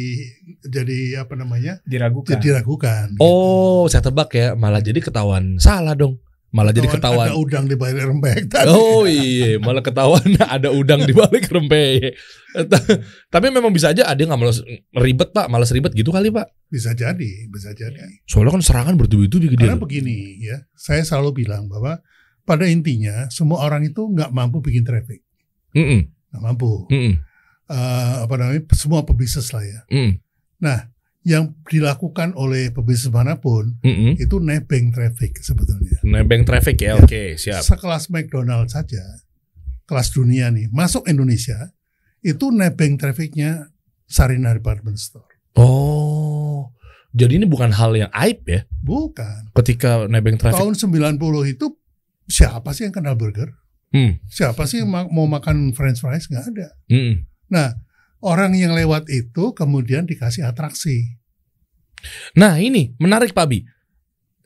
jadi 0.63 1.27
apa 1.27 1.35
namanya? 1.35 1.83
Diragukan. 1.83 2.39
Jadi 2.39 2.55
diragukan. 2.55 3.19
Oh, 3.19 3.83
saya 3.91 3.99
tebak 3.99 4.31
ya, 4.31 4.55
malah 4.55 4.79
jadi 4.79 5.03
ketahuan 5.03 5.59
salah 5.59 5.91
dong. 5.91 6.23
Malah 6.55 6.71
jadi 6.71 6.87
Ada 6.87 6.95
ketahuan. 6.95 7.27
udang 7.35 7.67
di 7.67 7.75
balik 7.75 8.07
rembek 8.07 8.47
tadi. 8.47 8.71
Oh 8.71 9.03
iya, 9.03 9.59
malah 9.59 9.83
ketahuan 9.83 10.23
ada 10.39 10.71
udang 10.71 11.03
di 11.03 11.11
balik 11.11 11.51
rempeyek. 11.51 12.15
Tapi 13.33 13.51
memang 13.51 13.75
bisa 13.75 13.91
aja 13.91 14.07
ada 14.07 14.15
yang 14.15 14.31
nggak 14.31 14.39
malas 14.39 14.63
ribet 14.95 15.35
pak, 15.35 15.51
malas 15.51 15.75
ribet 15.75 15.91
gitu 15.91 16.15
kali 16.15 16.31
pak. 16.31 16.47
Bisa 16.71 16.95
jadi, 16.95 17.51
bisa 17.51 17.75
jadi. 17.75 17.99
Soalnya 18.23 18.55
kan 18.55 18.63
serangan 18.63 18.95
bertubi-tubi 18.95 19.51
gitu. 19.51 19.67
Karena 19.67 19.75
begini 19.75 20.39
ya, 20.39 20.63
saya 20.79 21.03
selalu 21.03 21.43
bilang 21.43 21.67
bahwa 21.67 21.99
pada 22.47 22.63
intinya 22.71 23.27
semua 23.27 23.67
orang 23.67 23.91
itu 23.91 24.07
nggak 24.07 24.31
mampu 24.31 24.63
bikin 24.63 24.87
traffic, 24.87 25.24
Mm-mm, 25.75 26.01
nggak 26.31 26.41
mampu. 26.41 26.87
mm-mm, 26.87 27.13
Eh, 27.65 28.15
apa 28.21 28.33
namanya? 28.35 28.61
Semua 28.71 29.01
pebisnis 29.01 29.49
lah 29.49 29.61
ya. 29.61 29.81
mm-mm, 29.87 30.21
Yang 31.25 31.57
dilakukan 31.65 32.33
oleh 32.33 32.69
pebisnis 32.69 33.09
mana 33.09 33.35
pun 33.35 33.81
mm-mm. 33.81 34.13
itu 34.15 34.37
nebeng 34.37 34.89
traffic 34.89 35.37
sebetulnya. 35.39 35.97
Nebeng 36.01 36.45
traffic 36.45 36.77
ya, 36.77 36.93
Ya. 36.93 36.95
oke 36.95 37.23
siap. 37.35 37.59
Sekelas 37.59 38.07
McDonald 38.07 38.69
saja, 38.69 39.01
kelas 39.83 40.09
dunia 40.09 40.47
nih, 40.47 40.69
masuk 40.69 41.05
Indonesia 41.05 41.73
itu 42.21 42.49
nebeng 42.49 42.95
trafficnya 42.95 43.73
Sarina 44.05 44.53
Department 44.53 44.95
Store. 44.95 45.25
Oh, 45.57 46.69
jadi 47.09 47.37
ini 47.37 47.45
bukan 47.45 47.73
hal 47.73 47.95
yang 47.95 48.13
aib 48.13 48.45
ya, 48.45 48.61
Bukan. 48.79 49.49
ketika 49.55 50.05
nebeng 50.05 50.37
traffic. 50.37 50.61
Tahun 50.61 50.77
90 50.77 51.17
itu 51.47 51.73
siapa 52.23 52.69
sih 52.69 52.85
yang 52.85 52.93
kenal 52.93 53.17
burger? 53.17 53.49
Hmm, 53.95 54.19
Siapa 54.27 54.67
sih 54.67 54.83
yang 54.83 54.91
ma- 54.91 55.07
mau 55.07 55.23
makan 55.23 55.71
french 55.71 55.97
fries? 55.97 56.27
Nggak 56.27 56.45
ada. 56.49 56.67
mm-mm. 56.85 57.23
Nah, 57.47 57.71
orang 58.19 58.51
yang 58.51 58.73
lewat 58.73 59.07
itu 59.07 59.53
kemudian 59.53 60.03
dikasih 60.03 60.43
atraksi. 60.43 61.15
Nah 62.33 62.57
ini 62.57 62.91
menarik 62.97 63.31
Pak 63.31 63.47
Bi. 63.47 63.63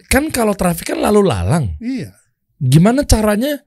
Kan 0.05 0.29
kalau 0.29 0.53
traffic 0.53 0.85
kan 0.87 0.99
lalu 0.99 1.21
lalang. 1.23 1.73
Iya. 1.77 2.13
Gimana 2.55 3.01
caranya 3.03 3.57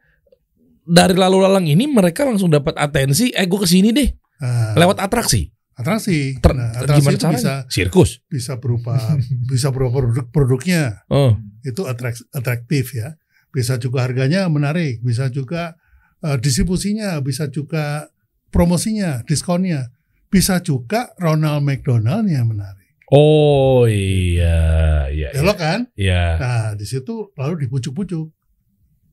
dari 0.83 1.14
lalu 1.14 1.38
lalang 1.40 1.64
ini 1.64 1.87
mereka 1.87 2.23
langsung 2.23 2.49
dapat 2.49 2.75
atensi, 2.75 3.31
eh 3.31 3.42
gue 3.42 3.57
ke 3.57 3.66
sini 3.66 3.90
deh, 3.90 4.09
Nah, 4.38 4.75
lewat 4.77 4.99
atraksi. 4.99 5.47
atraksi. 5.73 6.37
Ter- 6.37 6.53
nah, 6.53 6.68
atraksi 6.71 7.01
gimana 7.01 7.16
caranya? 7.16 7.38
bisa 7.38 7.55
Sirkus. 7.66 8.11
bisa 8.27 8.53
berupa 8.57 8.99
bisa 9.47 9.71
berupa 9.71 9.99
produk 9.99 10.27
produknya 10.29 11.01
Oh. 11.09 11.38
itu 11.62 11.83
atrak- 11.85 12.27
atraktif 12.31 12.92
ya. 12.92 13.14
Bisa 13.53 13.77
juga 13.77 14.09
harganya 14.09 14.49
menarik, 14.49 15.05
bisa 15.05 15.29
juga 15.29 15.77
eh, 16.25 16.41
distribusinya, 16.41 17.21
bisa 17.21 17.47
juga 17.53 18.09
promosinya, 18.49 19.21
diskonnya. 19.29 19.93
Bisa 20.33 20.65
juga 20.65 21.12
Ronald 21.21 21.61
McDonald 21.61 22.25
yang 22.33 22.49
menarik. 22.49 22.97
Oh 23.12 23.85
iya, 23.85 25.05
iya, 25.12 25.29
iya. 25.37 25.41
Belok 25.45 25.59
kan? 25.61 25.81
Iya. 25.93 26.25
Nah, 26.41 26.69
di 26.73 26.88
situ 26.88 27.29
lalu 27.37 27.69
dipucuk-pucuk 27.69 28.33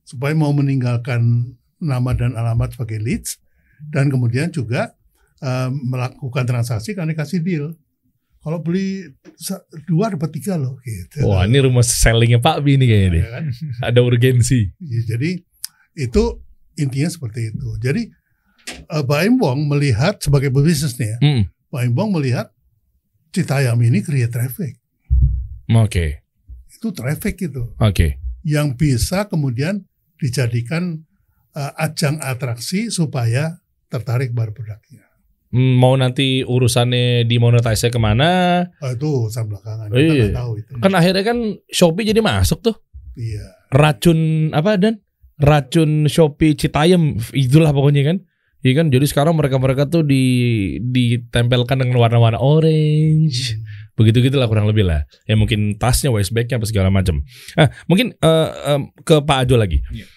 supaya 0.08 0.32
mau 0.32 0.56
meninggalkan 0.56 1.52
nama 1.76 2.16
dan 2.16 2.32
alamat 2.32 2.72
sebagai 2.72 2.96
leads 2.96 3.36
dan 3.92 4.08
kemudian 4.08 4.48
juga 4.48 4.96
eh, 5.44 5.68
melakukan 5.68 6.48
transaksi 6.48 6.96
karena 6.96 7.12
dikasih 7.12 7.44
deal. 7.44 7.76
Kalau 8.40 8.56
beli 8.64 9.04
dua 9.84 10.16
dapat 10.16 10.32
tiga 10.32 10.56
loh 10.56 10.80
gitu. 10.80 11.28
Wah 11.28 11.44
ini 11.44 11.60
rumah 11.60 11.84
sellingnya 11.84 12.40
Pak 12.40 12.64
Bi 12.64 12.80
nih 12.80 12.88
kayaknya 12.88 13.10
deh. 13.12 13.20
Ya 13.20 13.30
kan? 13.36 13.44
Ada 13.92 14.00
urgensi. 14.00 14.60
Ya, 14.80 15.00
jadi 15.16 15.44
itu 15.92 16.22
intinya 16.80 17.12
seperti 17.12 17.52
itu. 17.52 17.68
Jadi 17.84 18.08
eh, 18.88 19.04
Baim 19.04 19.36
Wong 19.36 19.68
melihat 19.68 20.16
sebagai 20.24 20.48
pebisnis 20.48 20.96
nih 20.96 21.12
ya, 21.12 21.18
Hmm. 21.20 21.42
Baim 21.68 21.92
Wong 21.92 22.16
melihat 22.16 22.48
Citayam 23.30 23.78
ini 23.84 24.00
create 24.02 24.32
traffic. 24.32 24.74
Oke. 25.70 26.26
Itu 26.66 26.90
traffic 26.90 27.36
itu 27.44 27.76
Oke. 27.78 28.18
yang 28.42 28.74
bisa 28.74 29.28
kemudian 29.28 29.84
dijadikan 30.18 31.04
uh, 31.54 31.72
ajang 31.78 32.18
atraksi 32.24 32.88
supaya 32.90 33.60
tertarik 33.86 34.32
bar 34.32 34.50
produknya. 34.50 35.06
Hmm, 35.50 35.74
Mau 35.76 35.94
nanti 35.94 36.42
urusannya 36.42 37.26
dimonetize 37.26 37.90
ke 37.90 37.98
mana? 37.98 38.62
Oh, 38.78 38.90
itu 38.90 39.06
urusan 39.26 39.50
belakangan. 39.50 39.90
Oh, 39.90 39.98
Kita 39.98 40.12
iya. 40.12 40.24
nggak 40.30 40.38
tahu 40.38 40.52
itu. 40.56 40.72
Kan 40.78 40.92
akhirnya 40.94 41.24
kan 41.26 41.38
Shopee 41.66 42.06
jadi 42.06 42.20
masuk 42.20 42.62
tuh. 42.62 42.76
Iya. 43.14 43.58
Racun 43.68 44.18
apa 44.50 44.78
dan? 44.78 45.02
Racun 45.36 46.06
Shopee 46.06 46.54
Citayam 46.54 47.18
itulah 47.34 47.70
pokoknya 47.70 48.06
kan. 48.06 48.16
Iya 48.60 48.72
kan. 48.76 48.86
Jadi 48.88 49.06
sekarang 49.08 49.34
mereka-mereka 49.34 49.88
tuh 49.88 50.06
di 50.06 50.22
ditempelkan 50.78 51.80
dengan 51.80 51.98
warna-warna 51.98 52.38
orange. 52.38 53.58
begitu 53.98 54.24
gitulah 54.24 54.48
kurang 54.48 54.64
lebih 54.64 54.88
lah 54.88 55.04
ya 55.28 55.36
mungkin 55.36 55.76
tasnya 55.76 56.08
waist 56.08 56.32
bagnya 56.32 56.56
apa 56.56 56.64
segala 56.64 56.88
macam 56.88 57.20
ah 57.52 57.68
mungkin 57.84 58.16
eh, 58.16 58.48
em, 58.72 58.88
ke 59.04 59.20
Pak 59.20 59.44
Ajo 59.44 59.60
lagi 59.60 59.84
Iya. 59.92 60.08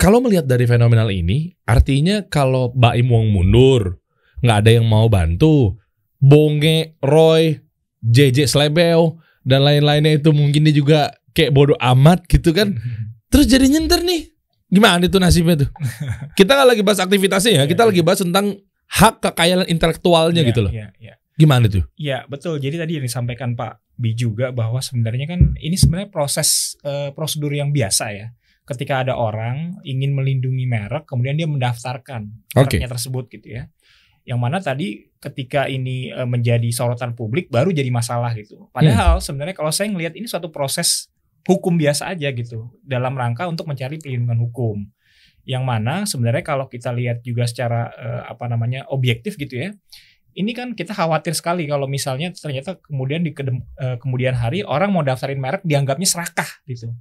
kalau 0.00 0.24
melihat 0.24 0.48
dari 0.48 0.64
fenomenal 0.64 1.12
ini 1.12 1.52
artinya 1.68 2.24
kalau 2.24 2.72
Baim 2.72 3.12
Wong 3.12 3.28
mundur 3.28 4.00
nggak 4.40 4.56
ada 4.64 4.70
yang 4.70 4.86
mau 4.86 5.06
bantu 5.06 5.76
Bonge 6.16 6.96
Roy 7.00 7.60
JJ 8.00 8.48
Slebeo 8.48 9.20
dan 9.42 9.62
lain-lainnya 9.62 10.18
itu 10.18 10.32
mungkin 10.32 10.64
dia 10.66 10.74
juga 10.74 11.00
kayak 11.32 11.52
bodoh 11.52 11.78
amat 11.78 12.24
gitu 12.26 12.50
kan 12.50 12.72
terus 13.32 13.46
jadi 13.46 13.68
nyenter 13.68 14.02
nih 14.02 14.32
gimana 14.66 15.06
itu 15.06 15.18
nasibnya 15.18 15.66
tuh 15.66 15.70
kita 16.38 16.50
nggak 16.52 16.68
lagi 16.74 16.82
bahas 16.82 17.00
aktivitasnya 17.00 17.52
ya 17.52 17.64
kita 17.64 17.86
Iya, 17.86 17.90
lagi 17.92 18.02
bahas 18.02 18.20
tentang 18.24 18.46
hak 18.86 19.14
kekayaan 19.22 19.66
intelektualnya 19.70 20.42
Iya, 20.42 20.50
gitu 20.50 20.60
loh 20.66 20.72
Iya, 20.72 20.88
iya. 20.98 21.14
gimana 21.36 21.66
tuh 21.68 21.84
Ya 21.96 22.24
betul. 22.26 22.58
Jadi 22.58 22.76
tadi 22.78 22.92
yang 22.98 23.04
disampaikan 23.04 23.52
Pak 23.54 23.82
Bi 23.96 24.12
juga 24.12 24.52
bahwa 24.52 24.78
sebenarnya 24.80 25.26
kan 25.26 25.56
ini 25.56 25.76
sebenarnya 25.76 26.08
proses 26.12 26.76
eh, 26.84 27.10
prosedur 27.12 27.50
yang 27.50 27.72
biasa 27.72 28.04
ya. 28.12 28.26
Ketika 28.66 29.06
ada 29.06 29.14
orang 29.16 29.78
ingin 29.86 30.12
melindungi 30.12 30.66
merek, 30.66 31.06
kemudian 31.06 31.38
dia 31.38 31.46
mendaftarkan 31.46 32.26
Oke. 32.56 32.76
mereknya 32.76 32.90
tersebut 32.90 33.24
gitu 33.30 33.46
ya. 33.56 33.70
Yang 34.26 34.38
mana 34.42 34.58
tadi 34.58 35.06
ketika 35.22 35.70
ini 35.70 36.10
eh, 36.10 36.26
menjadi 36.26 36.66
sorotan 36.74 37.14
publik 37.14 37.46
baru 37.48 37.70
jadi 37.70 37.88
masalah 37.88 38.34
gitu. 38.34 38.66
Padahal 38.74 39.22
sebenarnya 39.22 39.54
kalau 39.54 39.70
saya 39.70 39.88
ngelihat 39.88 40.18
ini 40.18 40.26
suatu 40.26 40.50
proses 40.50 41.08
hukum 41.46 41.78
biasa 41.78 42.10
aja 42.10 42.26
gitu 42.34 42.74
dalam 42.82 43.14
rangka 43.14 43.46
untuk 43.46 43.70
mencari 43.70 44.02
perlindungan 44.02 44.42
hukum. 44.50 44.82
Yang 45.46 45.62
mana 45.62 46.02
sebenarnya 46.10 46.42
kalau 46.42 46.66
kita 46.66 46.90
lihat 46.90 47.22
juga 47.22 47.46
secara 47.46 47.94
eh, 47.94 48.22
apa 48.26 48.50
namanya 48.50 48.90
objektif 48.90 49.38
gitu 49.38 49.56
ya 49.56 49.70
ini 50.36 50.52
kan 50.52 50.76
kita 50.76 50.92
khawatir 50.92 51.32
sekali 51.32 51.64
kalau 51.64 51.88
misalnya 51.88 52.28
ternyata 52.36 52.76
kemudian 52.76 53.24
di 53.24 53.32
kedem- 53.32 53.64
eh, 53.80 53.96
kemudian 53.96 54.36
hari 54.36 54.60
orang 54.60 54.92
mau 54.92 55.00
daftarin 55.00 55.40
merek 55.40 55.64
dianggapnya 55.64 56.04
serakah 56.04 56.46
gitu. 56.68 56.92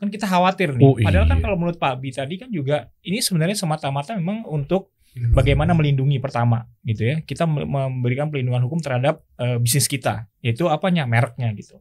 Kan 0.00 0.08
kita 0.08 0.24
khawatir 0.24 0.72
nih. 0.72 0.88
Oh, 0.88 0.96
Padahal 0.96 1.28
kan 1.28 1.38
iya. 1.38 1.44
kalau 1.44 1.56
menurut 1.60 1.76
Pak 1.76 2.00
Bi 2.00 2.08
tadi 2.16 2.40
kan 2.40 2.48
juga 2.48 2.88
ini 3.04 3.20
sebenarnya 3.20 3.60
semata-mata 3.60 4.16
memang 4.16 4.48
untuk 4.48 4.96
bagaimana 5.14 5.74
melindungi 5.74 6.18
pertama 6.18 6.66
gitu 6.84 7.14
ya. 7.14 7.16
Kita 7.22 7.44
me- 7.48 7.66
memberikan 7.66 8.28
pelindungan 8.28 8.64
hukum 8.66 8.78
terhadap 8.82 9.24
eh, 9.40 9.56
bisnis 9.58 9.86
kita, 9.86 10.28
yaitu 10.44 10.66
apanya 10.68 11.06
mereknya 11.08 11.50
gitu. 11.54 11.80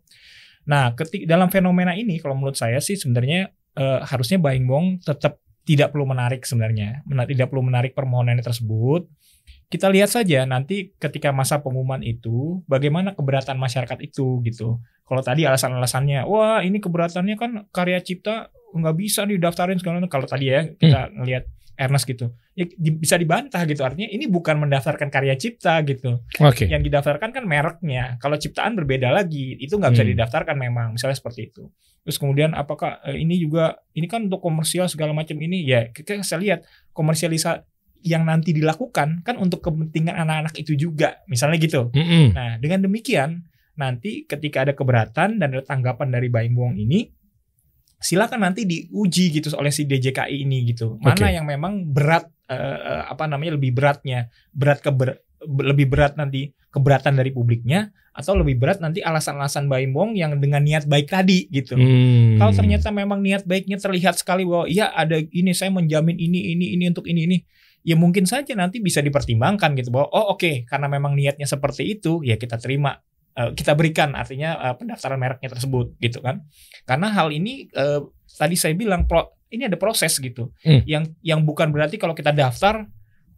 Nah, 0.67 0.91
ketik 0.93 1.23
dalam 1.23 1.47
fenomena 1.47 1.95
ini 1.95 2.19
kalau 2.19 2.35
menurut 2.35 2.59
saya 2.59 2.77
sih 2.83 2.99
sebenarnya 2.99 3.51
eh, 3.77 3.99
harusnya 4.03 4.37
Buying 4.41 4.67
Bong 4.67 4.99
tetap 4.99 5.39
tidak 5.67 5.91
perlu 5.91 6.07
menarik 6.07 6.47
sebenarnya, 6.47 7.03
tidak 7.27 7.51
perlu 7.51 7.67
menarik 7.67 7.91
permohonannya 7.91 8.39
tersebut. 8.39 9.03
Kita 9.67 9.91
lihat 9.91 10.07
saja 10.07 10.47
nanti 10.47 10.95
ketika 10.95 11.35
masa 11.35 11.59
pengumuman 11.59 11.99
itu 11.99 12.63
bagaimana 12.71 13.11
keberatan 13.11 13.59
masyarakat 13.59 13.99
itu 13.99 14.39
gitu. 14.47 14.79
Kalau 15.03 15.19
tadi 15.19 15.43
alasan-alasannya, 15.43 16.23
wah 16.23 16.63
ini 16.63 16.79
keberatannya 16.79 17.35
kan 17.35 17.51
karya 17.75 17.99
cipta 17.99 18.47
nggak 18.71 18.95
bisa 18.95 19.27
didaftarin 19.27 19.75
segala 19.75 19.99
macam. 19.99 20.11
Kalau 20.11 20.27
tadi 20.27 20.55
ya 20.55 20.71
kita 20.71 21.11
ngelihat 21.19 21.43
Ernest 21.77 22.09
gitu, 22.09 22.33
ya 22.57 22.65
di- 22.65 22.97
bisa 22.97 23.15
dibantah 23.21 23.61
gitu. 23.69 23.85
Artinya 23.85 24.09
ini 24.09 24.25
bukan 24.25 24.57
mendaftarkan 24.57 25.13
karya 25.13 25.37
cipta 25.37 25.77
gitu 25.85 26.25
oke 26.41 26.65
yang 26.65 26.81
didaftarkan 26.81 27.29
kan 27.29 27.45
mereknya. 27.45 28.17
Kalau 28.17 28.33
ciptaan 28.35 28.73
berbeda 28.73 29.13
lagi, 29.13 29.53
itu 29.61 29.77
nggak 29.77 29.93
bisa 29.93 30.01
Hmm. 30.01 30.11
didaftarkan 30.17 30.57
memang, 30.57 30.97
misalnya 30.97 31.13
seperti 31.15 31.53
itu. 31.53 31.69
Terus 32.01 32.17
kemudian 32.17 32.57
apakah 32.57 32.97
eh, 33.05 33.21
ini 33.21 33.37
juga 33.37 33.77
ini 33.93 34.09
kan 34.09 34.25
untuk 34.25 34.41
komersial 34.41 34.89
segala 34.89 35.13
macam 35.13 35.37
ini 35.37 35.61
ya 35.61 35.93
kita 35.93 36.17
saya 36.25 36.39
lihat 36.41 36.59
komersialisa 36.91 37.61
yang 38.01 38.23
nanti 38.25 38.53
dilakukan 38.55 39.21
kan 39.21 39.35
untuk 39.37 39.59
kepentingan 39.61 40.15
anak-anak 40.15 40.53
itu 40.57 40.73
juga, 40.73 41.21
misalnya 41.27 41.57
gitu. 41.61 41.93
Mm-mm. 41.93 42.33
Nah 42.33 42.57
dengan 42.57 42.85
demikian 42.87 43.45
nanti 43.77 44.25
ketika 44.25 44.65
ada 44.65 44.73
keberatan 44.73 45.37
dan 45.37 45.47
ada 45.53 45.61
tanggapan 45.61 46.09
dari 46.09 46.33
Baim 46.33 46.57
Wong 46.57 46.81
ini 46.81 47.13
silakan 47.97 48.45
nanti 48.45 48.63
diuji 48.63 49.33
gitu 49.33 49.49
oleh 49.57 49.73
si 49.73 49.89
DJKI 49.89 50.45
ini 50.45 50.69
gitu 50.69 51.01
mana 51.01 51.17
Oke. 51.17 51.33
yang 51.33 51.45
memang 51.49 51.89
berat 51.89 52.29
eh, 52.49 53.01
apa 53.09 53.25
namanya 53.25 53.57
lebih 53.57 53.73
beratnya 53.73 54.29
berat 54.53 54.79
keber 54.85 55.17
lebih 55.47 55.89
berat 55.89 56.17
nanti 56.17 56.53
keberatan 56.69 57.17
dari 57.17 57.33
publiknya 57.33 57.89
atau 58.17 58.33
lebih 58.33 58.57
berat 58.57 58.81
nanti 58.81 59.01
alasan-alasan 59.01 59.69
Baim 59.69 59.93
yang 60.17 60.41
dengan 60.41 60.65
niat 60.65 60.89
baik 60.89 61.09
tadi 61.09 61.45
gitu 61.53 61.77
Hmm. 61.77 62.41
kalau 62.41 62.53
ternyata 62.53 62.89
memang 62.89 63.21
niat 63.21 63.45
baiknya 63.45 63.77
terlihat 63.77 64.17
sekali 64.17 64.41
bahwa 64.41 64.65
iya 64.65 64.89
ada 64.89 65.21
ini 65.21 65.53
saya 65.53 65.69
menjamin 65.69 66.17
ini 66.17 66.57
ini 66.57 66.73
ini 66.73 66.83
untuk 66.89 67.05
ini 67.05 67.29
ini 67.29 67.37
ya 67.85 67.93
mungkin 67.93 68.25
saja 68.25 68.57
nanti 68.57 68.81
bisa 68.81 69.05
dipertimbangkan 69.05 69.77
gitu 69.77 69.93
bahwa 69.93 70.09
oh 70.13 70.33
oke 70.33 70.65
karena 70.65 70.89
memang 70.89 71.13
niatnya 71.13 71.45
seperti 71.45 71.97
itu 71.97 72.25
ya 72.25 72.41
kita 72.41 72.57
terima 72.57 72.97
eh, 73.37 73.51
kita 73.53 73.77
berikan 73.77 74.17
artinya 74.17 74.57
eh, 74.57 74.75
pendaftaran 74.75 75.21
mereknya 75.21 75.53
tersebut 75.53 75.93
gitu 76.01 76.19
kan. 76.25 76.41
Karena 76.89 77.13
hal 77.13 77.29
ini 77.29 77.69
eh, 77.69 78.01
tadi 78.35 78.57
saya 78.57 78.73
bilang 78.73 79.05
pro- 79.05 79.37
ini 79.53 79.69
ada 79.69 79.77
proses 79.79 80.17
gitu. 80.17 80.51
Hmm. 80.65 80.83
yang 80.83 81.07
yang 81.23 81.45
bukan 81.45 81.71
berarti 81.71 81.95
kalau 82.01 82.17
kita 82.17 82.35
daftar 82.35 82.83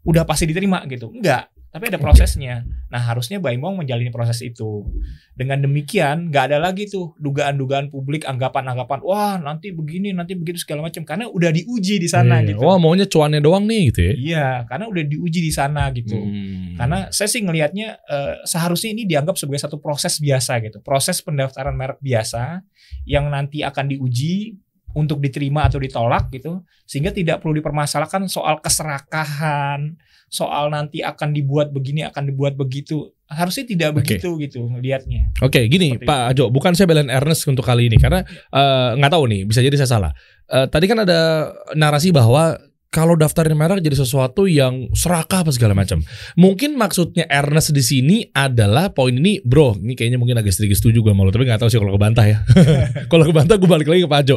udah 0.07 0.23
pasti 0.23 0.47
diterima 0.47 0.81
gitu. 0.87 1.11
Enggak 1.11 1.51
tapi 1.69 1.85
ada 1.85 1.97
prosesnya 1.97 2.65
nah 2.87 2.97
harusnya 2.99 3.37
Baimong 3.37 3.77
menjalani 3.77 4.09
proses 4.09 4.41
itu 4.41 4.89
dengan 5.31 5.61
demikian 5.61 6.27
nggak 6.27 6.49
ada 6.49 6.57
lagi 6.57 6.89
tuh 6.89 7.13
dugaan-dugaan 7.15 7.87
publik 7.87 8.25
anggapan-anggapan 8.25 8.99
wah 9.01 9.37
nanti 9.37 9.69
begini 9.69 10.09
nanti 10.09 10.33
begitu 10.33 10.57
segala 10.59 10.85
macam 10.85 11.05
karena 11.05 11.29
udah 11.29 11.49
diuji 11.49 12.01
di 12.01 12.09
sana 12.09 12.41
Iya. 12.41 12.53
gitu 12.53 12.65
Wah 12.65 12.75
maunya 12.75 13.05
cuannya 13.05 13.37
doang 13.37 13.69
nih 13.69 13.81
gitu 13.93 14.01
ya. 14.01 14.13
iya 14.17 14.47
karena 14.65 14.89
udah 14.89 15.03
diuji 15.05 15.39
di 15.39 15.53
sana 15.53 15.93
gitu 15.93 16.17
Hmm. 16.17 16.73
karena 16.73 16.99
saya 17.09 17.29
sih 17.29 17.41
ngelihatnya 17.41 17.87
eh, 18.01 18.33
seharusnya 18.43 18.89
ini 18.89 19.05
dianggap 19.05 19.37
sebagai 19.37 19.61
satu 19.61 19.77
proses 19.77 20.17
biasa 20.17 20.57
gitu. 20.61 20.79
Proses 20.79 21.19
pendaftaran 21.19 21.75
merek 21.75 21.99
biasa 21.99 22.65
yang 23.05 23.27
nanti 23.27 23.61
akan 23.61 23.85
diuji 23.87 24.57
untuk 24.95 25.19
diterima 25.19 25.67
atau 25.67 25.77
ditolak 25.77 26.31
gitu. 26.31 26.63
Sehingga 26.83 27.11
tidak 27.11 27.39
perlu 27.39 27.59
dipermasalahkan 27.59 28.25
soal 28.25 28.57
keserakahan, 28.59 29.93
soal 30.29 30.69
nanti 30.69 31.01
akan 31.01 31.33
dibuat 31.33 31.73
begini, 31.73 32.05
akan 32.05 32.29
dibuat 32.29 32.55
begitu. 32.55 33.09
Harusnya 33.29 33.65
tidak 33.65 34.01
begitu 34.01 34.37
gitu 34.41 34.65
ngelihatnya. 34.65 35.33
Oke, 35.45 35.69
gini 35.69 35.97
Seperti 35.97 36.09
Pak 36.09 36.21
Ajo, 36.33 36.45
bukan 36.49 36.73
saya 36.73 36.89
belain 36.89 37.09
Ernest 37.13 37.45
untuk 37.45 37.61
kali 37.61 37.89
ini 37.89 37.97
karena 38.01 38.25
eh, 38.29 38.89
nggak 38.97 39.11
tahu 39.11 39.23
nih, 39.29 39.41
bisa 39.45 39.61
jadi 39.61 39.75
saya 39.85 39.89
salah. 39.99 40.11
Eh, 40.49 40.65
tadi 40.65 40.85
kan 40.89 41.05
ada 41.05 41.51
narasi 41.77 42.09
bahwa 42.09 42.57
kalau 42.89 43.13
daftarin 43.13 43.53
merek 43.53 43.85
jadi 43.85 44.01
sesuatu 44.01 44.49
yang 44.49 44.89
serakah 44.97 45.45
apa 45.45 45.53
segala 45.53 45.77
macam. 45.77 46.01
Mungkin 46.33 46.73
maksudnya 46.73 47.29
Ernest 47.29 47.69
di 47.69 47.85
sini 47.85 48.17
adalah 48.33 48.89
poin 48.89 49.13
ini, 49.13 49.37
bro. 49.45 49.77
Ini 49.77 49.93
kayaknya 49.93 50.17
mungkin 50.17 50.41
agak 50.41 50.57
sedikit 50.57 50.81
setuju 50.81 51.05
gue 51.05 51.13
malu, 51.13 51.29
tapi 51.29 51.45
nggak 51.45 51.61
tahu 51.61 51.69
sih 51.69 51.77
kalau 51.77 51.93
kebantah 51.93 52.25
ya. 52.25 52.41
kalau 53.13 53.29
kebantah 53.29 53.61
gue 53.61 53.69
balik 53.69 53.87
lagi 53.93 54.01
ke 54.05 54.09
Pak 54.09 54.21
Ajo. 54.25 54.35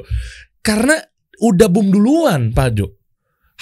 Karena 0.61 1.01
udah 1.41 1.69
boom 1.73 1.89
duluan 1.89 2.53
Pak 2.53 2.67
Ajo. 2.77 2.87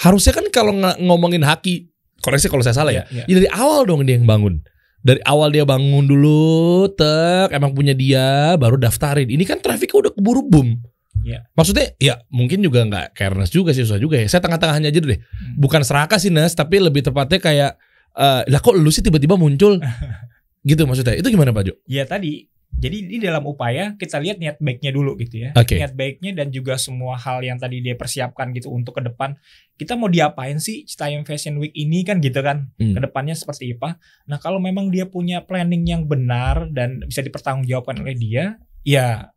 Harusnya 0.03 0.35
kan 0.35 0.45
kalau 0.51 0.75
ng- 0.75 0.99
ngomongin 1.07 1.47
haki, 1.47 1.87
koreksi 2.21 2.47
kalau 2.47 2.63
saya 2.63 2.77
salah 2.77 2.93
ya. 2.93 3.03
Iya, 3.09 3.25
iya. 3.25 3.29
Ya 3.29 3.33
dari 3.41 3.49
awal 3.51 3.89
dong 3.89 4.05
dia 4.05 4.15
yang 4.15 4.29
bangun. 4.29 4.61
Dari 5.01 5.17
awal 5.25 5.49
dia 5.49 5.65
bangun 5.65 6.05
dulu, 6.05 6.85
tek, 6.93 7.49
emang 7.57 7.73
punya 7.73 7.97
dia, 7.97 8.53
baru 8.61 8.77
daftarin. 8.77 9.25
Ini 9.33 9.41
kan 9.49 9.57
trafiknya 9.57 9.97
udah 9.97 10.11
keburu 10.13 10.45
boom. 10.45 10.77
Iya. 11.25 11.49
Maksudnya 11.57 11.97
ya 11.97 12.21
mungkin 12.29 12.61
juga 12.61 12.85
nggak 12.85 13.17
Ernest 13.17 13.53
juga 13.53 13.73
sih, 13.73 13.81
susah 13.81 13.97
juga 13.97 14.21
ya. 14.21 14.29
Saya 14.29 14.45
tengah-tengahnya 14.45 14.93
aja 14.93 14.99
dulu 15.01 15.17
deh. 15.17 15.21
Hmm. 15.21 15.57
Bukan 15.57 15.81
serakah 15.81 16.21
sih 16.21 16.29
Nes, 16.29 16.53
tapi 16.53 16.77
lebih 16.77 17.01
tepatnya 17.01 17.41
kayak, 17.41 17.71
eh 18.13 18.41
lah 18.45 18.61
kok 18.61 18.77
lu 18.77 18.93
sih 18.93 19.01
tiba-tiba 19.01 19.33
muncul? 19.37 19.81
gitu 20.69 20.85
maksudnya. 20.85 21.17
Itu 21.17 21.33
gimana 21.33 21.49
Pak 21.49 21.63
Jo? 21.65 21.73
Ya 21.89 22.05
tadi 22.05 22.50
jadi 22.71 22.97
ini 22.97 23.21
dalam 23.21 23.45
upaya 23.45 23.93
kita 23.93 24.17
lihat 24.17 24.41
niat 24.41 24.57
baiknya 24.57 24.89
dulu 24.89 25.13
gitu 25.19 25.43
ya. 25.43 25.49
Oke. 25.53 25.77
Niat 25.77 25.93
baiknya 25.93 26.31
dan 26.33 26.49
juga 26.49 26.79
semua 26.81 27.13
hal 27.19 27.43
yang 27.45 27.61
tadi 27.61 27.77
dia 27.83 27.93
persiapkan 27.93 28.49
gitu 28.55 28.73
untuk 28.73 28.97
ke 28.97 29.05
depan. 29.05 29.37
Kita 29.77 29.93
mau 29.93 30.09
diapain 30.09 30.57
sih 30.57 30.87
Citayam 30.89 31.21
Fashion 31.21 31.61
Week 31.61 31.69
ini 31.77 32.01
kan 32.01 32.17
gitu 32.23 32.41
kan. 32.41 32.73
Hmm. 32.81 32.97
Ke 32.97 32.99
depannya 33.05 33.37
seperti 33.37 33.77
apa. 33.77 34.01
Nah 34.25 34.41
kalau 34.41 34.57
memang 34.57 34.89
dia 34.89 35.05
punya 35.05 35.45
planning 35.45 35.85
yang 35.85 36.09
benar 36.09 36.73
dan 36.73 37.05
bisa 37.05 37.21
dipertanggungjawabkan 37.21 38.01
oleh 38.01 38.17
dia. 38.17 38.57
Ya 38.81 39.29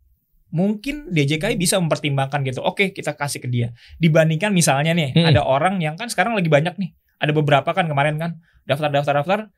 mungkin 0.49 1.13
DJKI 1.13 1.61
bisa 1.61 1.77
mempertimbangkan 1.77 2.41
gitu. 2.49 2.65
Oke 2.65 2.97
kita 2.97 3.13
kasih 3.13 3.45
ke 3.45 3.49
dia. 3.51 3.77
Dibandingkan 4.01 4.57
misalnya 4.57 4.97
nih 4.97 5.13
Hmm. 5.13 5.29
ada 5.29 5.45
orang 5.45 5.83
yang 5.85 6.01
kan 6.01 6.09
sekarang 6.09 6.33
lagi 6.33 6.49
banyak 6.49 6.81
nih. 6.81 6.97
Ada 7.21 7.37
beberapa 7.37 7.77
kan 7.77 7.85
kemarin 7.91 8.17
kan 8.17 8.41
daftar-daftar-daftar. 8.65 9.53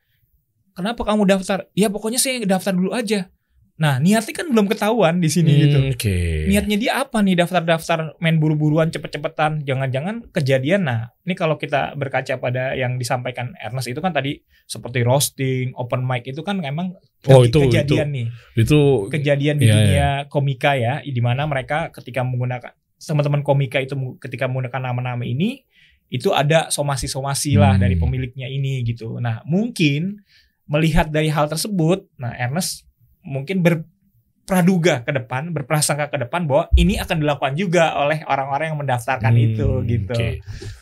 Kenapa 0.75 1.01
kamu 1.07 1.23
daftar? 1.23 1.71
Ya 1.71 1.87
pokoknya 1.87 2.19
saya 2.19 2.43
daftar 2.43 2.75
dulu 2.75 2.91
aja 2.91 3.31
Nah, 3.77 4.01
niatnya 4.01 4.33
kan 4.33 4.49
belum 4.49 4.65
ketahuan 4.65 5.21
di 5.21 5.29
sini 5.29 5.53
gitu. 5.61 5.77
Hmm, 5.77 5.93
Oke. 5.93 6.49
Niatnya 6.49 6.75
dia 6.75 6.91
apa 6.97 7.21
nih? 7.21 7.37
Daftar-daftar 7.37 8.17
main 8.17 8.41
buru-buruan 8.41 8.89
cepet-cepetan. 8.89 9.61
Jangan-jangan 9.61 10.33
kejadian. 10.33 10.81
Nah 10.83 11.13
ini 11.21 11.33
kalau 11.33 11.55
kita 11.55 11.93
berkaca 11.93 12.37
pada 12.37 12.73
yang 12.73 12.97
disampaikan 12.97 13.53
Ernest 13.55 13.85
itu 13.87 13.99
kan 13.99 14.09
tadi 14.11 14.41
Seperti 14.65 14.99
roasting, 14.99 15.71
open 15.73 16.03
mic 16.03 16.25
itu 16.25 16.41
kan 16.41 16.57
memang 16.57 16.97
Oh, 17.23 17.45
itu- 17.45 17.61
kejadian 17.61 18.09
nih. 18.09 18.27
Itu 18.57 19.07
Kejadian 19.07 19.55
di 19.55 19.63
Iya, 19.63 19.73
dunia 19.73 20.07
komika 20.27 20.73
ya 20.73 20.99
di 20.99 21.21
mana 21.21 21.45
mereka 21.45 21.87
ketika 21.89 22.19
menggunakan 22.19 22.73
Teman-teman 22.97 23.45
komika 23.45 23.77
itu 23.77 23.93
ketika 24.17 24.49
menggunakan 24.49 24.81
nama-nama 24.83 25.21
ini 25.21 25.61
Itu 26.07 26.31
ada 26.31 26.67
somasi-somasi 26.67 27.55
lah 27.55 27.75
Hmm. 27.75 27.83
dari 27.83 27.93
pemiliknya 27.93 28.47
ini 28.47 28.81
gitu. 28.81 29.19
Nah 29.19 29.39
mungkin 29.43 30.17
melihat 30.65 31.07
dari 31.07 31.29
hal 31.29 31.45
tersebut 31.45 32.09
Nah 32.17 32.33
Ernest 32.33 32.86
mungkin 33.27 33.59
berpraduga 33.59 35.03
ke 35.03 35.11
depan, 35.11 35.51
berprasangka 35.51 36.07
ke 36.07 36.17
depan 36.23 36.47
bahwa 36.47 36.71
ini 36.79 36.95
akan 36.95 37.19
dilakukan 37.19 37.53
juga 37.59 37.99
oleh 37.99 38.23
orang-orang 38.23 38.71
yang 38.71 38.79
mendaftarkan 38.79 39.35
Hmm, 39.35 39.45
itu 39.51 39.67
gitu. 39.83 40.15
oke. 40.15 40.29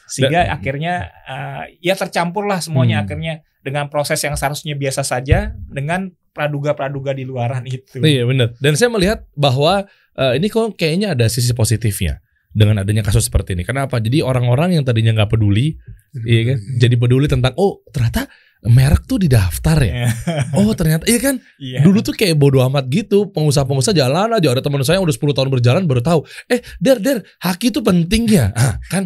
Sehingga 0.06 0.54
akhirnya 0.54 0.94
eh, 1.26 1.64
ya 1.82 1.98
tercampur 1.98 2.46
lah 2.46 2.62
semuanya 2.62 3.02
Hmm. 3.02 3.06
akhirnya 3.10 3.34
dengan 3.66 3.90
proses 3.90 4.22
yang 4.22 4.38
seharusnya 4.38 4.78
biasa 4.78 5.02
saja 5.02 5.58
dengan 5.66 6.14
praduga-praduga 6.38 7.18
di 7.18 7.26
luaran 7.26 7.66
itu. 7.66 7.98
Iya 7.98 8.30
benar. 8.30 8.54
Dan 8.62 8.78
saya 8.78 8.94
melihat 8.94 9.26
bahwa 9.34 9.90
eh, 10.14 10.34
ini 10.38 10.46
kok 10.54 10.78
kayaknya 10.78 11.18
ada 11.18 11.26
sisi 11.26 11.50
positifnya 11.58 12.22
dengan 12.56 12.86
adanya 12.86 13.02
kasus 13.04 13.28
seperti 13.28 13.58
ini. 13.58 13.66
Kenapa? 13.68 13.98
Jadi 14.00 14.22
orang-orang 14.24 14.78
yang 14.80 14.86
tadinya 14.88 15.12
nggak 15.12 15.28
peduli, 15.34 15.76
iya 16.24 16.56
kan? 16.56 16.58
Jadi 16.80 16.96
peduli 16.96 17.26
tentang 17.28 17.52
oh 17.58 17.82
ternyata 17.92 18.30
merek 18.66 19.06
tuh 19.06 19.22
didaftar 19.22 19.78
ya. 19.82 19.94
Iya. 19.94 20.10
Oh 20.58 20.74
ternyata 20.74 21.06
iya 21.06 21.20
kan? 21.22 21.36
Iya. 21.62 21.86
Dulu 21.86 22.02
tuh 22.02 22.14
kayak 22.18 22.36
bodoh 22.38 22.62
amat 22.66 22.90
gitu. 22.90 23.30
Pengusaha-pengusaha 23.30 23.94
jalan 23.94 24.34
aja. 24.34 24.48
Ada 24.52 24.62
teman 24.66 24.82
saya 24.82 24.98
yang 25.00 25.06
udah 25.06 25.16
10 25.16 25.38
tahun 25.38 25.50
berjalan 25.54 25.82
baru 25.86 26.02
tahu. 26.02 26.20
Eh, 26.50 26.62
der 26.82 26.98
der, 27.00 27.22
haki 27.42 27.70
itu 27.70 27.80
penting 27.86 28.26
ya. 28.30 28.50
Ah, 28.58 28.82
kan 28.90 29.06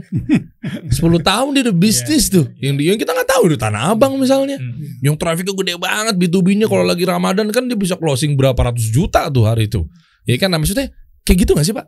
10 0.95 0.99
tahun 1.21 1.49
dia 1.55 1.63
udah 1.69 1.75
bisnis 1.75 2.31
tuh. 2.31 2.47
Yang, 2.57 2.73
di- 2.79 2.85
yang 2.91 2.97
kita 2.97 3.11
nggak 3.11 3.29
tahu 3.29 3.43
di 3.51 3.57
Tanah 3.59 3.93
Abang 3.93 4.15
misalnya. 4.15 4.57
Hmm. 4.57 5.03
Yang 5.03 5.15
trafiknya 5.19 5.53
gede 5.55 5.75
banget 5.75 6.15
B2B-nya 6.15 6.67
kalau 6.71 6.83
lagi 6.87 7.03
Ramadan 7.03 7.51
kan 7.51 7.67
dia 7.67 7.75
bisa 7.75 7.99
closing 7.99 8.39
berapa 8.39 8.57
ratus 8.57 8.89
juta 8.91 9.27
tuh 9.27 9.45
hari 9.47 9.67
itu. 9.67 9.83
Ya 10.23 10.35
kan 10.39 10.51
nah, 10.51 10.59
maksudnya 10.59 10.91
kayak 11.27 11.37
gitu 11.47 11.51
gak 11.57 11.65
sih 11.67 11.75
Pak? 11.75 11.85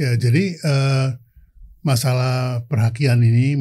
Ya, 0.00 0.16
jadi 0.16 0.56
eh, 0.56 1.06
masalah 1.84 2.64
perhakian 2.68 3.20
ini, 3.20 3.56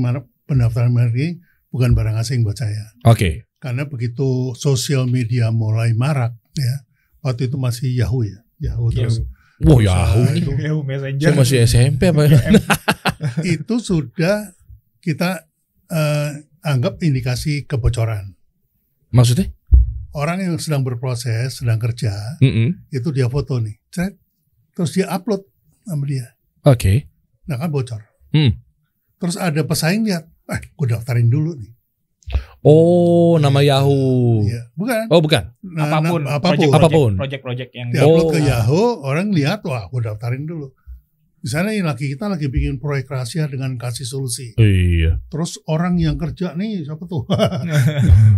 pendaftaran 0.48 0.90
merek 0.90 1.16
ini 1.16 1.30
bukan 1.70 1.94
barang 1.94 2.18
asing 2.18 2.42
buat 2.42 2.58
saya. 2.58 2.94
Oke. 3.06 3.46
Karena 3.60 3.86
begitu 3.86 4.54
sosial 4.56 5.06
media 5.06 5.52
mulai 5.52 5.92
marak, 5.94 6.32
ya, 6.56 6.76
waktu 7.20 7.52
itu 7.52 7.60
masih 7.60 7.92
Yahoo 7.92 8.24
ya, 8.24 8.40
Yahoo 8.60 8.90
terus 8.90 9.20
Wah 9.60 9.76
Usaha 9.76 9.84
Yahoo 9.84 10.24
nih. 10.32 10.40
itu. 10.40 10.52
Yahoo 10.56 10.84
Messenger. 10.88 11.28
Saya 11.28 11.36
masih 11.36 11.58
SMP 11.68 12.02
apa 12.08 12.22
ya? 12.32 12.40
itu 13.60 13.76
sudah 13.84 14.56
kita 15.04 15.44
eh, 15.92 16.30
anggap 16.64 17.04
indikasi 17.04 17.68
kebocoran. 17.68 18.40
Maksudnya? 19.12 19.52
Orang 20.16 20.40
yang 20.40 20.56
sedang 20.58 20.82
berproses, 20.82 21.60
sedang 21.60 21.78
kerja, 21.78 22.16
Mm-mm. 22.40 22.88
itu 22.90 23.12
dia 23.12 23.28
foto 23.28 23.60
nih, 23.62 23.78
cret, 23.92 24.18
terus 24.74 24.96
dia 24.96 25.06
upload 25.06 25.46
sama 25.86 26.02
dia, 26.10 26.34
Oke. 26.66 27.06
nah 27.46 27.62
kan 27.62 27.70
bocor. 27.70 28.02
Hmm. 28.34 28.58
Terus 29.22 29.38
ada 29.38 29.62
pesaing 29.62 30.10
lihat, 30.10 30.26
eh, 30.50 30.62
gue 30.68 30.88
daftarin 30.88 31.28
dulu 31.28 31.54
nih. 31.56 31.72
Oh, 32.60 33.40
nama 33.40 33.64
Yahoo. 33.64 34.44
Iya, 34.44 34.70
bukan? 34.74 35.08
Oh, 35.08 35.18
bukan. 35.18 35.44
Nah, 35.64 35.86
apa 35.88 36.00
pun, 36.06 36.22
nah, 36.22 36.36
apa 36.36 36.46
pun. 36.46 36.52
project- 36.52 36.76
Apa 36.76 36.88
pun. 36.92 37.12
project-project 37.16 37.72
yang 37.74 37.88
Dia 37.90 38.04
upload 38.04 38.22
Oh. 38.22 38.30
ke 38.30 38.40
Yahoo, 38.44 38.86
orang 39.02 39.32
lihat, 39.32 39.64
wah, 39.64 39.88
gue 39.88 40.02
daftarin 40.04 40.44
dulu. 40.44 40.70
Di 41.40 41.48
sana 41.48 41.72
ini 41.72 41.80
lagi 41.80 42.06
kita 42.06 42.28
lagi 42.28 42.46
bikin 42.46 42.78
proyek 42.78 43.08
rahasia 43.08 43.48
dengan 43.48 43.74
kasih 43.74 44.04
solusi. 44.04 44.52
Iya. 44.54 45.24
Terus 45.26 45.56
orang 45.66 45.96
yang 45.96 46.20
kerja 46.20 46.52
nih 46.52 46.84
siapa 46.84 47.00
tuh? 47.06 47.24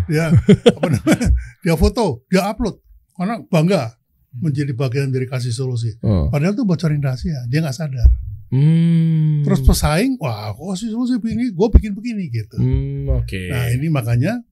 dia 0.06 0.30
apa 0.78 0.88
namanya? 0.88 1.30
Dia 1.60 1.74
foto, 1.74 2.21
dia 2.28 2.45
upload. 2.45 2.78
Karena 3.12 3.41
bangga 3.41 3.97
menjadi 4.34 4.71
bagian 4.71 5.10
dari 5.10 5.26
kasih 5.26 5.50
solusi. 5.50 5.97
Oh. 6.00 6.30
Padahal 6.30 6.54
tuh 6.54 6.63
bocorin 6.63 7.02
rahasia, 7.02 7.41
dia 7.50 7.60
nggak 7.60 7.74
sadar. 7.74 8.06
Hmm. 8.51 9.47
Terus 9.47 9.63
pesaing, 9.63 10.19
wah, 10.19 10.51
kok 10.51 10.75
kasih 10.75 10.91
solusi 10.91 11.15
begini, 11.23 11.55
gue 11.55 11.67
bikin 11.71 11.95
begini 11.95 12.27
gitu. 12.27 12.59
Hmm, 12.59 13.07
oke. 13.15 13.41
Nah 13.47 13.71
ini 13.71 13.87
makanya 13.87 14.43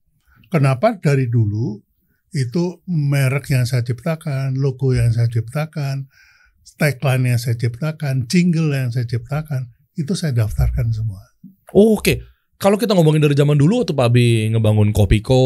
kenapa 0.48 0.96
dari 0.96 1.28
dulu 1.28 1.78
itu 2.32 2.80
merek 2.88 3.52
yang 3.52 3.68
saya 3.68 3.84
ciptakan, 3.84 4.56
logo 4.56 4.96
yang 4.96 5.12
saya 5.12 5.28
ciptakan, 5.28 6.08
tagline 6.80 7.36
yang 7.36 7.40
saya 7.40 7.60
ciptakan, 7.60 8.24
jingle 8.24 8.72
yang 8.72 8.88
saya 8.88 9.04
ciptakan, 9.04 9.68
itu 9.98 10.16
saya 10.16 10.32
daftarkan 10.32 10.96
semua. 10.96 11.20
Oh, 11.76 12.00
oke. 12.00 12.24
Kalau 12.60 12.76
kita 12.76 12.92
ngomongin 12.92 13.24
dari 13.24 13.36
zaman 13.36 13.56
dulu 13.56 13.84
waktu 13.84 13.96
Pak 13.96 14.06
Abi 14.12 14.52
ngebangun 14.52 14.92
Kopiko. 14.92 15.44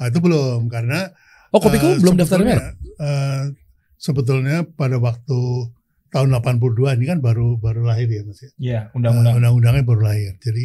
Nah, 0.00 0.06
itu 0.08 0.18
belum 0.20 0.68
karena 0.68 1.12
Oh, 1.48 1.60
Kopiko 1.64 1.96
eh, 1.96 2.00
belum 2.00 2.20
daftar 2.20 2.44
merek. 2.44 2.76
eh, 3.00 3.42
sebetulnya 3.96 4.68
pada 4.68 5.00
waktu 5.00 5.38
tahun 6.08 6.32
82 6.34 6.96
ini 6.96 7.04
kan 7.06 7.18
baru 7.20 7.56
baru 7.56 7.84
lahir 7.84 8.08
ya 8.08 8.22
Mas 8.24 8.40
ya. 8.40 8.50
Iya, 8.58 8.80
Eh, 8.90 8.96
undang-undang. 8.96 9.34
Undang-undangnya 9.40 9.84
baru 9.84 10.02
lahir. 10.08 10.32
Jadi 10.40 10.64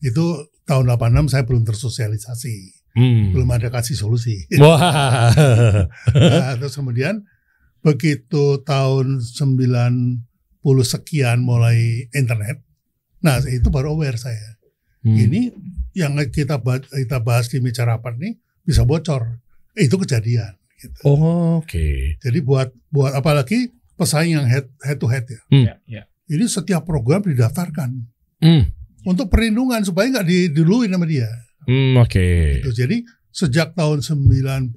itu 0.00 0.24
tahun 0.64 0.84
86 0.88 1.28
saya 1.28 1.42
belum 1.44 1.62
tersosialisasi, 1.64 2.56
Hmm. 2.96 3.30
belum 3.36 3.48
ada 3.52 3.68
kasih 3.68 3.94
solusi. 3.94 4.48
Wah. 4.62 5.30
Nah, 6.14 6.52
terus 6.58 6.74
kemudian 6.74 7.22
begitu 7.80 8.58
tahun 8.62 9.22
90 9.22 10.24
sekian 10.82 11.40
mulai 11.40 12.10
internet, 12.10 12.60
nah 13.22 13.38
itu 13.44 13.68
baru 13.70 13.94
aware 13.94 14.18
saya. 14.18 14.58
Hmm. 15.06 15.14
Ini 15.14 15.40
yang 15.94 16.18
kita 16.30 16.58
bahas, 16.58 16.86
kita 16.90 17.22
bahas 17.22 17.46
di 17.48 17.62
meja 17.62 17.86
rapat 17.86 18.18
nih 18.18 18.34
bisa 18.66 18.82
bocor. 18.82 19.38
Eh, 19.78 19.86
itu 19.86 19.94
kejadian. 19.94 20.58
Gitu. 20.78 20.94
Oh, 21.06 21.58
oke. 21.58 22.18
Jadi 22.22 22.38
buat 22.42 22.70
buat 22.90 23.14
apalagi 23.14 23.70
pesaing 23.98 24.38
yang 24.38 24.46
head 24.46 24.70
head 24.80 24.96
to 24.96 25.10
head 25.10 25.26
ya. 25.26 25.40
Iya, 25.50 25.74
iya. 25.84 26.02
Ini 26.28 26.46
setiap 26.46 26.86
program 26.86 27.20
didaftarkan 27.20 27.90
Hmm. 28.38 28.70
untuk 29.02 29.26
perlindungan 29.26 29.82
supaya 29.82 30.06
nggak 30.08 30.26
diduluin 30.26 30.94
sama 30.94 31.04
dia. 31.04 31.26
Hmm, 31.66 31.98
oke. 31.98 32.62
Gitu. 32.62 32.70
Jadi 32.72 33.02
sejak 33.28 33.74
tahun 33.74 33.98
97 34.00 34.72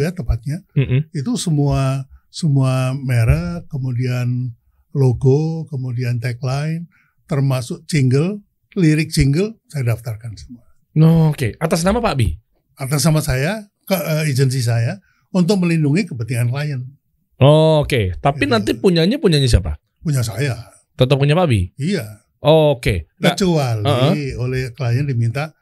ya 0.00 0.10
tepatnya 0.14 0.62
Mm-mm. 0.74 1.10
itu 1.12 1.32
semua 1.36 2.06
semua 2.30 2.94
merek, 2.94 3.66
kemudian 3.66 4.54
logo, 4.94 5.66
kemudian 5.66 6.18
tagline, 6.18 6.86
termasuk 7.26 7.82
jingle, 7.86 8.38
lirik 8.78 9.10
jingle 9.10 9.58
saya 9.66 9.94
daftarkan 9.94 10.34
semua. 10.38 10.62
No, 10.94 11.30
oke. 11.30 11.54
Atas 11.58 11.82
nama 11.82 11.98
Pak 11.98 12.12
Abi. 12.14 12.38
Atas 12.74 13.02
sama 13.02 13.18
saya 13.18 13.66
ke 13.86 13.94
eh, 13.94 14.30
agensi 14.30 14.62
saya 14.62 14.98
untuk 15.30 15.62
melindungi 15.62 16.06
kepentingan 16.06 16.50
klien 16.50 16.80
Oh, 17.40 17.82
oke. 17.82 18.20
Tapi 18.20 18.44
Gitu. 18.44 18.52
nanti 18.52 18.70
punyanya 18.76 19.16
punyanya 19.16 19.48
siapa? 19.48 19.80
punya 20.00 20.24
saya. 20.24 20.56
Tetap 20.96 21.20
punya 21.20 21.36
Pak 21.36 21.44
Abi. 21.44 21.72
Iya. 21.76 22.24
Oh, 22.40 22.72
oke. 22.76 23.04
Nah, 23.20 23.36
Kecuali 23.36 24.32
oleh 24.32 24.72
klien 24.72 25.04
diminta, 25.04 25.52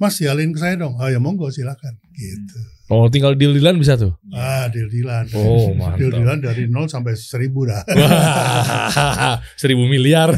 Mas 0.00 0.16
sialin 0.16 0.48
ke 0.50 0.58
saya 0.58 0.80
dong. 0.80 0.96
Oh 0.96 1.06
ya 1.06 1.20
monggo 1.20 1.52
silakan. 1.52 1.94
Gitu. 2.12 2.56
oh, 2.90 3.06
tinggal 3.08 3.36
deal-dealan 3.36 3.78
bisa 3.78 3.94
tuh. 3.96 4.16
Ah 4.32 4.66
deal-dealan. 4.68 5.28
Oh, 5.32 5.72
mantap. 5.76 6.00
Deal-dealan 6.00 6.40
dari 6.42 6.66
0 6.68 6.88
sampai 6.88 7.14
1000 7.14 7.68
dah. 7.68 7.84
Seribu 9.60 9.84
miliar. 9.86 10.32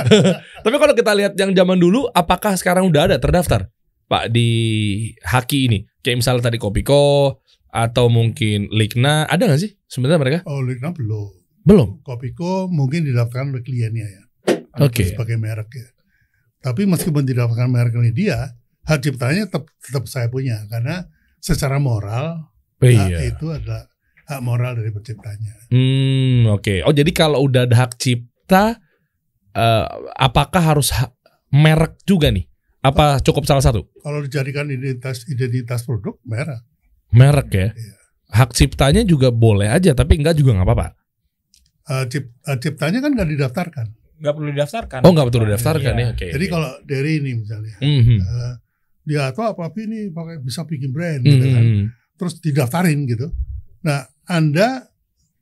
Tapi 0.64 0.76
kalau 0.76 0.94
kita 0.94 1.12
lihat 1.16 1.32
yang 1.36 1.56
zaman 1.56 1.80
dulu, 1.80 2.06
apakah 2.12 2.54
sekarang 2.56 2.86
udah 2.88 3.10
ada 3.10 3.16
terdaftar, 3.16 3.68
Pak 4.06 4.28
di 4.30 4.48
Haki 5.24 5.72
ini? 5.72 5.78
Kayak 6.00 6.24
misalnya 6.24 6.48
tadi 6.48 6.56
Kopiko 6.56 7.39
atau 7.70 8.10
mungkin 8.10 8.66
Likna, 8.70 9.24
ada 9.24 9.46
nggak 9.46 9.60
sih 9.62 9.70
sebenarnya 9.86 10.18
mereka? 10.20 10.38
Oh, 10.46 10.60
Ligna 10.60 10.90
belum. 10.90 11.30
Belum. 11.62 11.88
Kopiko 12.02 12.66
mungkin 12.66 13.06
didaftarkan 13.06 13.54
oleh 13.54 13.62
kliennya 13.62 14.06
ya. 14.06 14.22
Oke. 14.80 15.14
Sebagai 15.14 15.36
merek 15.36 15.70
ya. 15.72 15.88
Tapi 16.60 16.84
meskipun 16.84 17.24
didaftarkan 17.24 17.70
merek 17.70 17.94
oleh 17.96 18.12
dia, 18.12 18.52
hak 18.84 19.00
ciptanya 19.00 19.48
tetap, 19.48 19.68
tetap 19.80 20.04
saya 20.06 20.28
punya. 20.28 20.66
Karena 20.68 21.04
secara 21.38 21.80
moral, 21.80 22.52
Oh, 22.80 22.88
hak 22.88 23.12
iya. 23.12 23.28
itu 23.28 23.52
adalah 23.52 23.84
hak 24.24 24.40
moral 24.40 24.72
dari 24.80 24.88
penciptanya. 24.88 25.52
Hmm, 25.68 26.48
oke. 26.48 26.80
Oh, 26.88 26.96
jadi 26.96 27.12
kalau 27.12 27.44
udah 27.44 27.68
ada 27.68 27.76
hak 27.76 28.00
cipta, 28.00 28.80
eh, 29.52 29.86
apakah 30.16 30.62
harus 30.64 30.88
ha- 30.96 31.12
merek 31.52 32.00
juga 32.08 32.32
nih? 32.32 32.48
Apa 32.80 33.20
cukup 33.20 33.44
salah 33.44 33.60
satu? 33.60 33.84
Kalau 34.00 34.24
dijadikan 34.24 34.64
identitas 34.72 35.28
identitas 35.28 35.84
produk, 35.84 36.16
merek. 36.24 36.64
Merek 37.12 37.48
ya. 37.50 37.68
Iya. 37.70 37.94
Hak 38.30 38.54
ciptanya 38.54 39.02
juga 39.02 39.34
boleh 39.34 39.66
aja, 39.66 39.90
tapi 39.90 40.18
enggak 40.18 40.38
juga 40.38 40.54
nggak 40.54 40.66
apa-apa. 40.66 40.88
Hak 41.84 42.04
cip- 42.06 42.34
hak 42.42 42.58
ciptanya 42.60 42.98
kan 43.02 43.10
nggak 43.12 43.28
didaftarkan. 43.28 43.86
Nggak 44.20 44.34
perlu 44.36 44.48
didaftarkan. 44.52 45.00
Oh, 45.02 45.10
nggak 45.10 45.26
betul 45.26 45.42
didaftarkan 45.48 45.94
Iya. 45.94 46.04
ya. 46.04 46.08
Oke. 46.14 46.26
Jadi 46.30 46.44
oke. 46.46 46.52
kalau 46.52 46.70
dari 46.84 47.10
ini 47.18 47.30
misalnya, 47.36 47.76
Mhm. 47.80 48.16
eh, 48.20 48.52
dia 49.02 49.20
atau 49.26 49.42
apa 49.48 49.62
apa 49.66 49.78
ini 49.80 50.08
pakai 50.08 50.38
bisa 50.38 50.62
bikin 50.62 50.90
brand 50.90 51.22
Mhm. 51.22 51.28
gitu 51.28 51.46
kan. 51.48 51.64
terus 52.20 52.36
didaftarin 52.36 53.08
gitu. 53.08 53.32
Nah, 53.80 54.04
Anda 54.26 54.84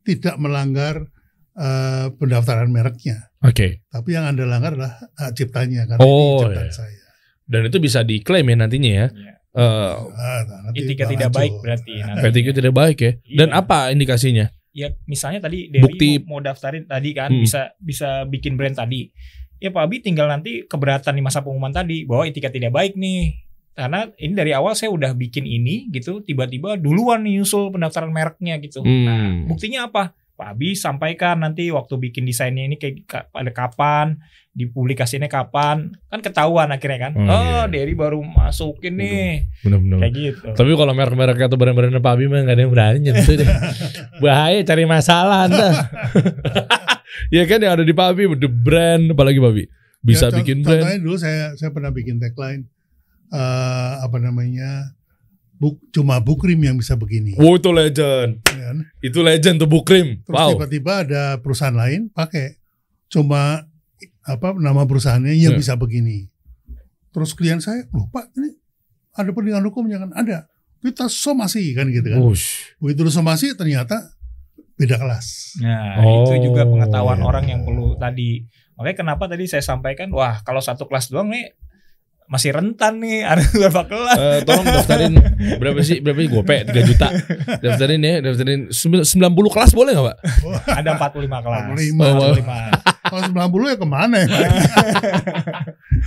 tidak 0.01 0.39
melanggar 0.39 1.11
eh, 1.59 2.07
pendaftaran 2.15 2.71
mereknya, 2.71 3.35
Oke. 3.43 3.83
tapi 3.91 4.15
yang 4.15 4.31
Anda 4.31 4.47
langgar 4.47 4.79
adalah 4.79 4.95
hak 5.19 5.35
ciptanya 5.35 5.91
karena 5.91 5.99
Oh, 5.99 6.39
ini 6.39 6.55
ciptaan 6.55 6.65
iya. 6.65 6.71
saya. 6.71 7.07
Dan 7.43 7.61
itu 7.67 7.83
bisa 7.83 8.07
diklaim 8.07 8.47
ya 8.47 8.55
nantinya 8.55 8.91
ya. 8.95 9.07
Iya. 9.11 9.35
Eh, 9.59 9.95
Ah, 10.15 10.41
nanti 10.65 10.79
Etika 10.81 11.03
Bang 11.03 11.13
tidak 11.13 11.29
Ajo. 11.29 11.37
baik 11.37 11.53
berarti. 11.59 11.93
Nah, 12.07 12.15
PTQ 12.21 12.47
tidak 12.53 12.73
baik 12.73 12.99
ya. 12.99 13.13
Dan 13.35 13.49
Iya. 13.51 13.59
apa 13.59 13.79
indikasinya? 13.91 14.47
ya 14.71 14.95
misalnya 15.05 15.43
tadi 15.43 15.67
Derry 15.69 15.83
Bukti- 15.83 16.23
mau, 16.23 16.39
mau 16.39 16.41
daftarin 16.41 16.87
tadi 16.87 17.11
kan 17.11 17.27
Hmm. 17.29 17.43
bisa 17.43 17.75
bisa 17.77 18.09
bikin 18.25 18.55
brand 18.55 18.73
tadi. 18.73 19.11
Ya 19.59 19.69
Pak 19.69 19.83
Abi 19.83 19.99
tinggal 19.99 20.31
nanti 20.31 20.63
keberatan 20.63 21.11
di 21.11 21.19
masa 21.19 21.43
pengumuman 21.43 21.75
tadi 21.75 22.07
bahwa 22.07 22.23
etika 22.23 22.47
tidak 22.47 22.71
baik 22.71 22.95
nih. 22.95 23.35
Karena 23.75 24.07
ini 24.15 24.33
dari 24.33 24.51
awal 24.51 24.75
saya 24.75 24.91
udah 24.91 25.11
bikin 25.13 25.43
ini 25.43 25.87
gitu, 25.89 26.19
tiba-tiba 26.21 26.75
duluan 26.75 27.23
nih 27.23 27.39
nyusul 27.39 27.71
pendaftaran 27.71 28.07
mereknya 28.09 28.59
gitu. 28.59 28.83
Nah, 28.83 29.19
Hmm. 29.25 29.47
buktinya 29.47 29.87
apa? 29.87 30.15
Pak 30.39 30.55
Abi 30.55 30.73
sampaikan 30.73 31.43
nanti 31.43 31.67
waktu 31.69 31.99
bikin 31.99 32.23
desainnya 32.23 32.63
ini 32.63 32.79
kayak 32.79 32.95
ka- 33.05 33.27
pada 33.29 33.51
kapan, 33.51 34.23
dipublikasinya 34.53 35.27
kapan, 35.27 35.99
kan 36.05 36.21
ketahuan 36.21 36.71
akhirnya 36.71 36.99
kan. 37.01 37.13
Oh, 37.13 37.27
Oh, 37.27 37.43
iya. 37.43 37.67
Derry 37.67 37.93
baru 37.93 38.23
masukin 38.23 38.95
nih, 38.95 39.51
Benar-benar. 39.61 39.99
kayak 39.99 40.13
gitu. 40.15 40.47
Tapi 40.53 40.71
kalau 40.73 40.93
merek-merek 40.93 41.43
atau 41.43 41.55
brand-brand 41.55 41.91
Pak 41.97 42.13
Abi 42.13 42.25
mah 42.25 42.39
nggak 42.41 42.55
ada 42.55 42.63
yang 42.63 42.71
berani 42.71 42.99
nyentuh 43.03 43.35
deh. 43.35 43.49
Bahaya 44.23 44.63
cari 44.63 44.85
masalah 44.85 45.39
anda. 45.45 45.69
ya 47.35 47.43
kan 47.45 47.59
yang 47.59 47.75
ada 47.75 47.83
di 47.83 47.91
Pak 47.91 48.07
Abi, 48.09 48.23
the 48.37 48.47
brand 48.47 49.11
apalagi 49.11 49.39
Pak 49.39 49.51
Abi. 49.51 49.65
Bisa 49.99 50.31
Ya, 50.31 50.33
bikin 50.33 50.63
brand. 50.63 50.81
Contohnya 50.81 51.01
dulu 51.01 51.17
saya 51.19 51.43
saya 51.55 51.71
pernah 51.71 51.91
bikin 51.91 52.17
tagline 52.17 52.63
eh, 53.29 53.93
apa 53.99 54.17
namanya 54.17 54.95
buk, 55.55 55.83
cuma 55.91 56.19
Bukrim 56.19 56.55
yang 56.57 56.79
bisa 56.79 56.95
begini. 56.95 57.35
Wow 57.35 57.59
itu 57.59 57.71
legend. 57.71 58.39
Kan? 58.69 58.77
Itu 59.01 59.21
legend 59.21 59.57
tuh 59.59 59.67
Bukrim. 59.67 60.21
Terus 60.23 60.37
Wow. 60.37 60.51
tiba-tiba 60.55 60.93
ada 61.03 61.23
perusahaan 61.39 61.73
lain 61.73 62.09
pakai 62.09 62.61
cuma 63.09 63.65
apa 64.23 64.49
nama 64.55 64.85
perusahaannya 64.85 65.33
yang 65.33 65.57
Ya. 65.57 65.59
bisa 65.59 65.75
begini. 65.75 66.29
Terus 67.11 67.33
klien 67.33 67.59
saya 67.59 67.89
lupa 67.91 68.29
ini 68.37 68.53
ada 69.13 69.33
pendidikan 69.33 69.65
hukumnya 69.65 69.99
kan 69.99 70.13
ada. 70.15 70.45
Kita 70.79 71.11
somasi 71.11 71.75
kan 71.75 71.89
gitu 71.89 72.07
kan. 72.07 72.21
Wush. 72.23 72.77
Begitu 72.79 73.09
somasi 73.09 73.51
ternyata 73.53 74.15
beda 74.79 74.95
kelas. 74.95 75.59
Nah, 75.59 75.99
Oh, 76.07 76.23
itu 76.23 76.47
juga 76.47 76.63
pengetahuan 76.63 77.19
iya. 77.19 77.27
orang 77.27 77.45
yang 77.49 77.61
perlu 77.67 77.99
tadi. 77.99 78.47
Makanya 78.79 78.97
kenapa 78.97 79.27
tadi 79.27 79.51
saya 79.51 79.59
sampaikan, 79.59 80.15
wah 80.15 80.39
kalau 80.47 80.63
satu 80.63 80.87
kelas 80.87 81.11
doang 81.11 81.35
nih 81.35 81.51
masih 82.29 82.53
rentan 82.53 83.01
nih 83.01 83.25
ada 83.31 83.41
berapa 83.43 83.83
kelas. 83.85 84.17
Eh, 84.17 84.39
tolong 84.45 84.67
daftarin 84.67 85.15
berapa 85.57 85.81
sih 85.81 85.99
berapa 85.99 86.19
sih 86.19 86.29
gope 86.29 86.57
3 86.61 86.77
juta 86.85 87.09
daftarin 87.59 87.99
ya 87.99 88.21
daftarin 88.21 88.69
sembil- 88.69 89.03
90 89.03 89.17
kelas 89.49 89.73
boleh 89.73 89.93
nggak 89.93 90.07
pak 90.07 90.17
Ada 90.79 90.91
45 90.95 91.25
kelas. 91.41 91.63
45. 91.65 92.45
45. 92.45 93.09
Kalau 93.09 93.23
90 93.25 93.65
ya 93.65 93.77
ke 93.77 93.87
mana 93.87 94.17
ya? 94.19 94.29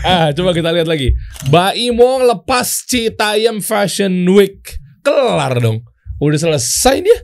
ah 0.03 0.27
coba 0.31 0.51
kita 0.51 0.69
lihat 0.71 0.85
lagi 0.85 1.17
Baimong 1.47 2.25
lepas 2.27 2.85
Citayam 2.85 3.57
Fashion 3.59 4.13
Week 4.27 4.61
kelar 5.01 5.57
dong 5.57 5.81
udah 6.17 6.37
selesai 6.39 7.01
dia 7.01 7.17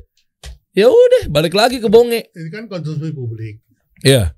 ya 0.73 0.89
udah 0.89 1.29
balik 1.29 1.53
lagi 1.53 1.77
ke 1.77 1.85
Bonge 1.85 2.25
Ini 2.27 2.49
kan 2.49 2.65
konsumsi 2.65 3.09
publik. 3.11 3.61
ya 4.01 4.33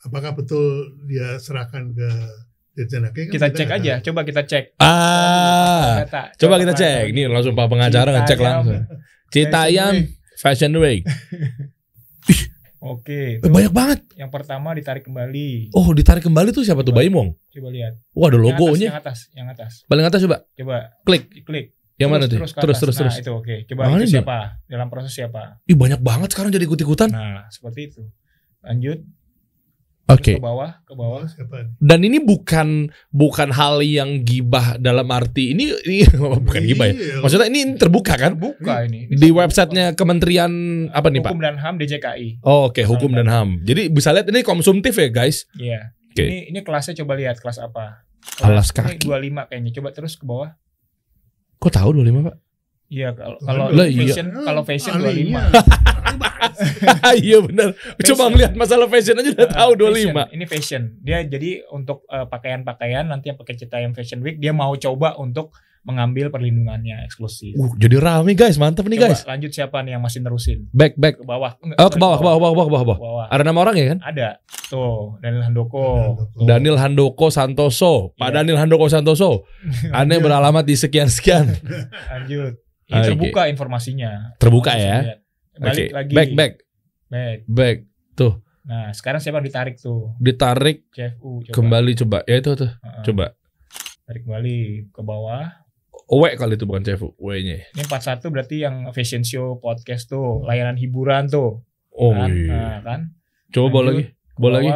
Apakah 0.00 0.36
betul 0.36 0.68
dia 1.02 1.36
serahkan 1.38 1.88
ke? 1.90 2.08
Kan 2.74 3.06
Kita 3.30 3.46
cek 3.48 3.70
aja, 3.70 3.92
tahu. 3.96 4.04
coba 4.04 4.20
kita 4.22 4.42
cek. 4.42 4.64
ah 4.76 6.02
Data. 6.02 6.34
coba 6.34 6.54
kita 6.58 6.72
cek 6.72 7.06
nih 7.08 7.26
langsung 7.26 7.52
pak 7.52 7.66
pengacara 7.66 8.10
ngecek 8.12 8.38
langsung 8.38 8.82
Citayam 9.32 9.94
Fashion 10.36 10.74
Week 10.76 11.06
Oke, 12.84 13.40
Eh, 13.40 13.48
banyak 13.48 13.72
banget 13.72 14.04
yang 14.14 14.28
pertama 14.28 14.70
ditarik 14.70 15.00
kembali. 15.02 15.72
oh 15.72 15.88
ditarik 15.90 16.20
kembali 16.20 16.50
tuh 16.50 16.60
siapa 16.60 16.82
tuh 16.82 16.92
Baimong 16.92 17.32
Coba 17.48 17.68
lihat. 17.70 17.96
wah 18.10 18.26
ada 18.26 18.36
Yang 18.36 18.44
atas, 18.44 18.52
logonya 18.52 18.84
Yang 18.84 18.98
atas, 18.98 19.18
yang 19.32 19.48
atas. 19.48 19.72
paling 19.84 20.04
atas 20.04 20.20
coba 20.20 20.36
Coba 20.52 20.76
klik 21.00 21.24
klik. 21.40 21.66
yang 21.94 22.10
mana 22.10 22.26
tuh 22.26 22.36
terus 22.36 22.50
ke 22.50 22.60
terus 22.60 22.76
atas. 22.76 22.82
terus 22.82 22.94
nah, 22.94 23.02
terus 23.06 23.16
itu 23.16 23.30
oke. 23.32 23.54
Coba 23.66 23.80
Mana 23.86 23.96
itu 23.96 24.04
ini? 24.04 24.12
siapa? 24.12 24.38
Dalam 24.66 24.88
proses 24.90 25.12
siapa? 25.12 25.62
Ih 25.64 25.72
banyak 25.74 26.00
banget 26.00 26.28
sekarang 26.28 26.50
jadi 26.50 26.66
ikut-ikutan. 26.66 27.06
Nah, 27.08 27.46
seperti 27.48 27.80
itu. 27.86 28.02
Lanjut 28.60 28.98
Oke. 30.04 30.36
ke 30.36 30.42
bawah, 30.42 30.84
ke 30.84 30.92
bawah. 30.92 31.24
Oh? 31.24 31.64
Dan 31.80 32.04
ini 32.04 32.20
bukan 32.20 32.92
bukan 33.08 33.48
hal 33.56 33.80
yang 33.80 34.20
gibah 34.20 34.76
dalam 34.76 35.08
arti 35.08 35.56
ini, 35.56 35.72
ini 35.88 36.04
bukan 36.44 36.60
gibah 36.60 36.92
ya. 36.92 36.94
Iya. 36.94 37.14
Maksudnya 37.24 37.48
ini 37.48 37.60
terbuka 37.80 38.20
kan? 38.20 38.36
Buka 38.36 38.84
ini. 38.84 39.08
Ini 39.08 39.16
Di 39.16 39.28
websitenya 39.32 39.96
Kementerian 39.96 40.52
apa 40.92 41.08
nih 41.08 41.24
Pak? 41.24 41.32
Hukum 41.32 41.40
dan 41.40 41.56
HAM 41.56 41.80
DJKI. 41.80 42.44
Oh, 42.44 42.68
Oke, 42.68 42.84
hukum 42.84 43.16
dan 43.16 43.32
ham. 43.32 43.64
Jadi 43.64 43.88
bisa 43.88 44.12
lihat 44.12 44.28
ini 44.28 44.44
konsumtif 44.44 44.92
ya 44.92 45.08
guys. 45.08 45.48
Iya. 45.56 45.96
Oke. 46.12 46.20
Ini 46.20 46.38
ini 46.52 46.60
kelasnya 46.60 47.00
coba 47.00 47.16
lihat 47.16 47.40
kelas 47.40 47.56
apa? 47.64 48.04
Alas 48.44 48.68
Kelas 48.72 49.00
kaki. 49.00 49.08
ini 49.08 49.32
25 49.32 49.48
kayaknya. 49.48 49.70
Coba 49.80 49.88
terus 49.96 50.20
ke 50.20 50.24
bawah. 50.28 50.52
Kok 51.56 51.72
tahu 51.72 51.90
25 51.96 52.28
Pak? 52.28 52.36
Iya, 52.92 53.08
kalau 53.16 53.38
kalau 53.40 53.64
Lah, 53.72 53.88
iya. 53.88 54.04
fashion 54.04 54.26
kalau 54.36 54.62
fashion 54.68 54.94
25. 56.14 57.18
iya 57.20 57.38
benar. 57.40 57.68
Coba 58.00 58.22
ngeliat 58.26 58.52
masalah 58.54 58.86
fashion 58.86 59.16
aja 59.16 59.30
udah 59.32 59.48
tahu 59.48 59.70
Ah, 59.72 59.76
25. 59.76 59.90
fashion. 59.90 60.14
Ini 60.30 60.44
fashion. 60.44 60.82
Dia 61.00 61.18
jadi 61.22 61.50
untuk 61.68 62.02
eh, 62.06 62.24
pakaian-pakaian 62.24 63.04
nanti 63.04 63.28
yang 63.28 63.36
pakai 63.36 63.54
Citayam 63.54 63.92
Fashion 63.92 64.20
Week 64.20 64.36
dia 64.36 64.50
mau 64.50 64.72
coba 64.74 65.14
untuk 65.16 65.50
mengambil 65.84 66.32
perlindungannya 66.32 67.04
eksklusif. 67.04 67.52
Uh, 67.52 67.68
jadi 67.76 68.00
rame 68.00 68.32
guys, 68.32 68.56
mantap 68.56 68.88
nih 68.88 68.96
Coba 68.96 69.04
guys. 69.06 69.20
lanjut 69.28 69.52
siapa 69.52 69.84
nih 69.84 69.92
yang 69.92 70.00
masih 70.00 70.24
nerusin? 70.24 70.64
Back 70.72 70.96
back. 70.96 71.20
Ke 71.20 71.28
bawah. 71.28 71.60
Enggak, 71.60 71.76
Oh, 71.76 71.90
ke 71.90 71.98
bawah, 72.00 72.16
ke 72.16 72.24
bawah, 72.24 72.32
ke 72.32 72.40
bawah, 72.40 72.48
ke 72.48 72.56
bawah, 72.56 72.64
ke 72.64 72.88
bawah. 72.88 72.96
Ke 72.96 73.04
bawah. 73.04 73.26
Ada 73.28 73.42
nama 73.44 73.58
orang 73.60 73.74
ya 73.76 73.86
kan? 73.86 73.98
Ada. 74.00 74.28
Tuh, 74.64 75.20
Daniel 75.20 75.44
Handoko. 75.44 75.84
Daniel 76.40 76.80
Handoko 76.80 77.28
Santoso, 77.28 78.16
Pak 78.16 78.32
Iya. 78.32 78.34
Daniel 78.40 78.58
Handoko 78.58 78.88
Santoso. 78.88 79.44
Anda 79.92 80.16
beralamat 80.18 80.64
di 80.64 80.72
sekian-sekian. 80.72 81.52
Lanjut. 82.08 82.64
Oke. 82.84 83.00
terbuka 83.02 83.42
informasinya. 83.48 84.36
Terbuka 84.36 84.72
ya. 84.76 85.20
Balik 85.56 85.86
Oke, 85.86 85.94
lagi. 85.94 86.12
back 86.12 86.30
back 86.32 86.52
Back. 87.06 87.38
back. 87.46 87.76
Tuh, 88.14 88.34
Nah, 88.64 88.88
sekarang 88.90 89.20
siapa 89.20 89.38
ditarik 89.38 89.76
tuh? 89.76 90.16
ditarik 90.16 90.88
CFU. 90.90 91.44
Coba. 91.44 91.52
kembali 91.52 91.92
coba. 91.96 92.18
Ya 92.24 92.40
itu 92.40 92.52
tuh, 92.54 92.72
Heeh. 92.72 93.02
coba. 93.04 93.36
Tarik 94.04 94.24
kembali 94.24 94.56
ke 94.88 95.00
bawah. 95.00 95.46
W 96.06 96.22
kali 96.34 96.54
itu 96.54 96.64
bukan 96.64 96.80
CFU, 96.80 97.12
W-nya. 97.14 97.64
Ini 97.70 97.82
41 97.82 98.24
berarti 98.26 98.56
yang 98.60 98.88
fashion 98.90 99.20
show, 99.20 99.56
podcast 99.56 100.04
tuh, 100.06 100.40
layanan 100.42 100.76
hiburan 100.76 101.28
tuh. 101.28 101.64
Oh 101.90 102.10
kan? 102.10 102.28
iya. 102.28 102.52
Nah, 102.52 102.78
kan? 102.82 103.00
Coba 103.48 103.78
Lanjut. 103.78 103.86
lagi. 103.86 104.04
Bawa 104.34 104.50
lagi. 104.54 104.70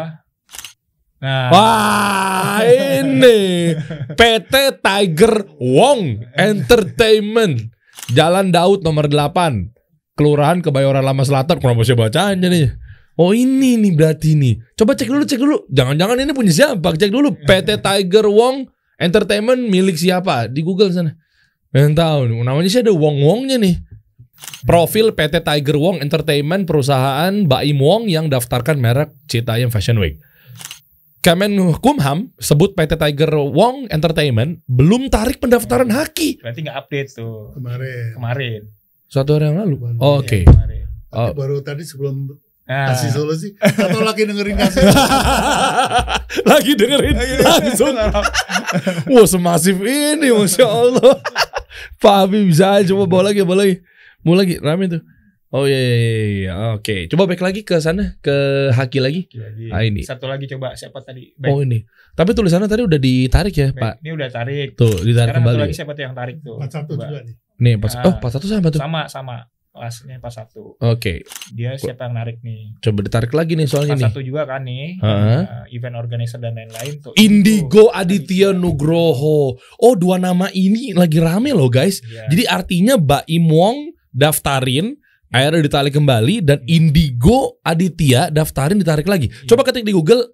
Nah, 1.18 1.48
Wah, 1.50 2.60
ini 2.62 3.74
PT 4.20 4.54
Tiger 4.78 5.32
Wong 5.58 6.22
Entertainment. 6.32 7.74
Jalan 8.08 8.48
Daud 8.48 8.80
nomor 8.80 9.10
8. 9.10 9.77
Kelurahan 10.18 10.58
Kebayoran 10.58 11.06
Lama 11.06 11.22
Selatan. 11.22 11.62
Kenapa 11.62 11.86
saya 11.86 11.94
bacanya 11.94 12.50
nih? 12.50 12.74
Oh 13.14 13.30
ini 13.30 13.78
nih 13.78 13.94
berarti 13.94 14.34
nih. 14.34 14.58
Coba 14.74 14.98
cek 14.98 15.06
dulu, 15.06 15.22
cek 15.22 15.38
dulu. 15.38 15.56
Jangan-jangan 15.70 16.18
ini 16.18 16.34
punya 16.34 16.50
siapa? 16.50 16.90
Cek 16.98 17.10
dulu. 17.14 17.38
PT 17.46 17.78
Tiger 17.78 18.26
Wong 18.26 18.66
Entertainment 18.98 19.62
milik 19.70 19.94
siapa? 19.94 20.50
Di 20.50 20.66
Google 20.66 20.90
sana. 20.90 21.14
Pengen 21.70 21.94
tahu 21.94 22.34
nih. 22.34 22.36
Namanya 22.42 22.66
sih 22.70 22.82
ada 22.82 22.90
Wong-Wongnya 22.90 23.62
nih. 23.62 23.78
Profil 24.66 25.14
PT 25.14 25.42
Tiger 25.42 25.78
Wong 25.78 26.02
Entertainment 26.02 26.66
perusahaan 26.66 27.34
Baim 27.46 27.78
Wong 27.78 28.10
yang 28.10 28.26
daftarkan 28.26 28.78
merek 28.78 29.14
Citayam 29.30 29.70
Fashion 29.70 29.98
Week. 29.98 30.18
Kemenkumham 31.18 32.30
sebut 32.38 32.78
PT 32.78 32.94
Tiger 32.94 33.34
Wong 33.34 33.90
Entertainment 33.90 34.62
belum 34.70 35.10
tarik 35.10 35.42
pendaftaran 35.42 35.90
haki 35.90 36.38
berarti 36.38 36.62
nggak 36.62 36.78
update 36.78 37.10
tuh 37.18 37.50
kemarin. 37.58 38.14
kemarin. 38.14 38.60
Satu 39.08 39.36
hari 39.36 39.48
yang 39.48 39.58
lalu. 39.58 39.74
Bukan. 39.80 39.96
Oh, 39.98 40.20
Oke. 40.20 40.44
Iya, 40.44 40.52
kemarin. 40.52 40.86
Oh. 41.12 41.32
Baru 41.32 41.64
tadi 41.64 41.82
sebelum 41.82 42.36
Nah, 42.68 42.92
kasih 42.92 43.16
solusi 43.16 43.56
atau 43.64 44.04
lagi 44.04 44.28
dengerin 44.28 44.52
kasih 44.60 44.84
Lagi 46.52 46.76
dengerin 46.76 47.16
langsung. 47.40 47.96
Wah 49.08 49.24
semasif 49.24 49.80
ini 49.80 50.28
masya 50.28 50.68
Allah. 50.68 51.16
Pak 51.96 52.28
Abi 52.28 52.44
bisa 52.44 52.76
aja 52.76 52.92
coba 52.92 53.08
bawa 53.08 53.32
lagi, 53.32 53.40
bawa 53.40 53.64
lagi, 53.64 53.80
mau 54.20 54.36
lagi 54.36 54.60
rame 54.60 54.84
tuh. 54.84 55.00
Oh 55.48 55.64
iya, 55.64 55.74
iya, 55.74 55.96
iya, 55.96 56.26
iya. 56.28 56.52
oke. 56.76 57.08
Coba 57.08 57.24
back 57.24 57.40
lagi 57.40 57.64
ke 57.64 57.80
sana 57.80 58.20
ke 58.20 58.36
haki 58.68 59.00
lagi. 59.00 59.24
lagi. 59.32 59.72
Ah, 59.72 59.80
ini. 59.80 60.04
Satu 60.04 60.28
lagi 60.28 60.44
coba 60.44 60.76
siapa 60.76 61.00
tadi? 61.00 61.32
Back. 61.34 61.48
Oh 61.48 61.64
ini. 61.64 61.80
Tapi 62.12 62.36
tulisannya 62.36 62.68
tadi 62.68 62.84
udah 62.84 63.00
ditarik 63.00 63.54
ya 63.54 63.68
Back. 63.70 63.80
Pak. 63.80 63.94
Ini 64.00 64.10
udah 64.12 64.28
tarik. 64.28 64.68
Tuh 64.74 64.92
ditarik 65.00 65.32
Sekarang 65.32 65.40
satu 65.40 65.48
kembali. 65.48 65.64
lagi 65.64 65.74
siapa 65.74 65.92
tuh 65.92 66.02
yang 66.04 66.12
tarik 66.12 66.36
tuh? 66.38 66.56
41 66.60 66.68
Coba. 66.84 67.04
juga 67.06 67.20
nih. 67.24 67.34
Nih 67.58 67.74
pas. 67.80 67.92
Ah. 67.94 68.04
Oh 68.04 68.14
pas 68.18 68.28
satu 68.28 68.44
sama 68.44 68.68
tuh. 68.68 68.76
Sama 68.76 69.02
sama. 69.08 69.36
Kelasnya 69.68 70.16
pas 70.18 70.34
satu. 70.34 70.74
Oke. 70.76 71.22
Dia 71.54 71.78
siapa 71.78 72.04
yang 72.04 72.18
narik 72.18 72.42
nih? 72.42 72.76
Coba 72.82 72.98
ditarik 73.00 73.32
lagi 73.32 73.54
nih 73.54 73.64
soalnya 73.64 73.94
Pas 73.94 74.00
nih. 74.00 74.08
satu 74.10 74.20
juga 74.20 74.42
kan 74.44 74.66
nih. 74.66 74.98
Heeh. 74.98 75.40
Nah, 75.46 75.64
event 75.70 75.96
organizer 75.96 76.36
dan 76.36 76.60
lain-lain 76.60 76.98
tuh. 76.98 77.14
Indigo 77.14 77.88
Aditya 77.88 78.52
Nugroho. 78.52 79.54
Oh 79.78 79.94
dua 79.94 80.18
nama 80.18 80.50
ini 80.50 80.92
lagi 80.92 81.16
rame 81.16 81.56
loh 81.56 81.72
guys. 81.72 82.02
Iya. 82.02 82.26
Jadi 82.28 82.42
artinya 82.44 82.94
Mbak 82.98 83.24
Im 83.30 83.46
Wong 83.46 83.76
daftarin 84.10 84.98
Akhirnya 85.28 85.60
ditarik 85.60 85.92
kembali 85.92 86.40
dan 86.40 86.64
Indigo 86.64 87.60
Aditya 87.60 88.32
daftarin 88.32 88.80
ditarik 88.80 89.04
lagi. 89.04 89.28
Coba 89.44 89.60
ketik 89.60 89.84
di 89.84 89.92
Google 89.92 90.24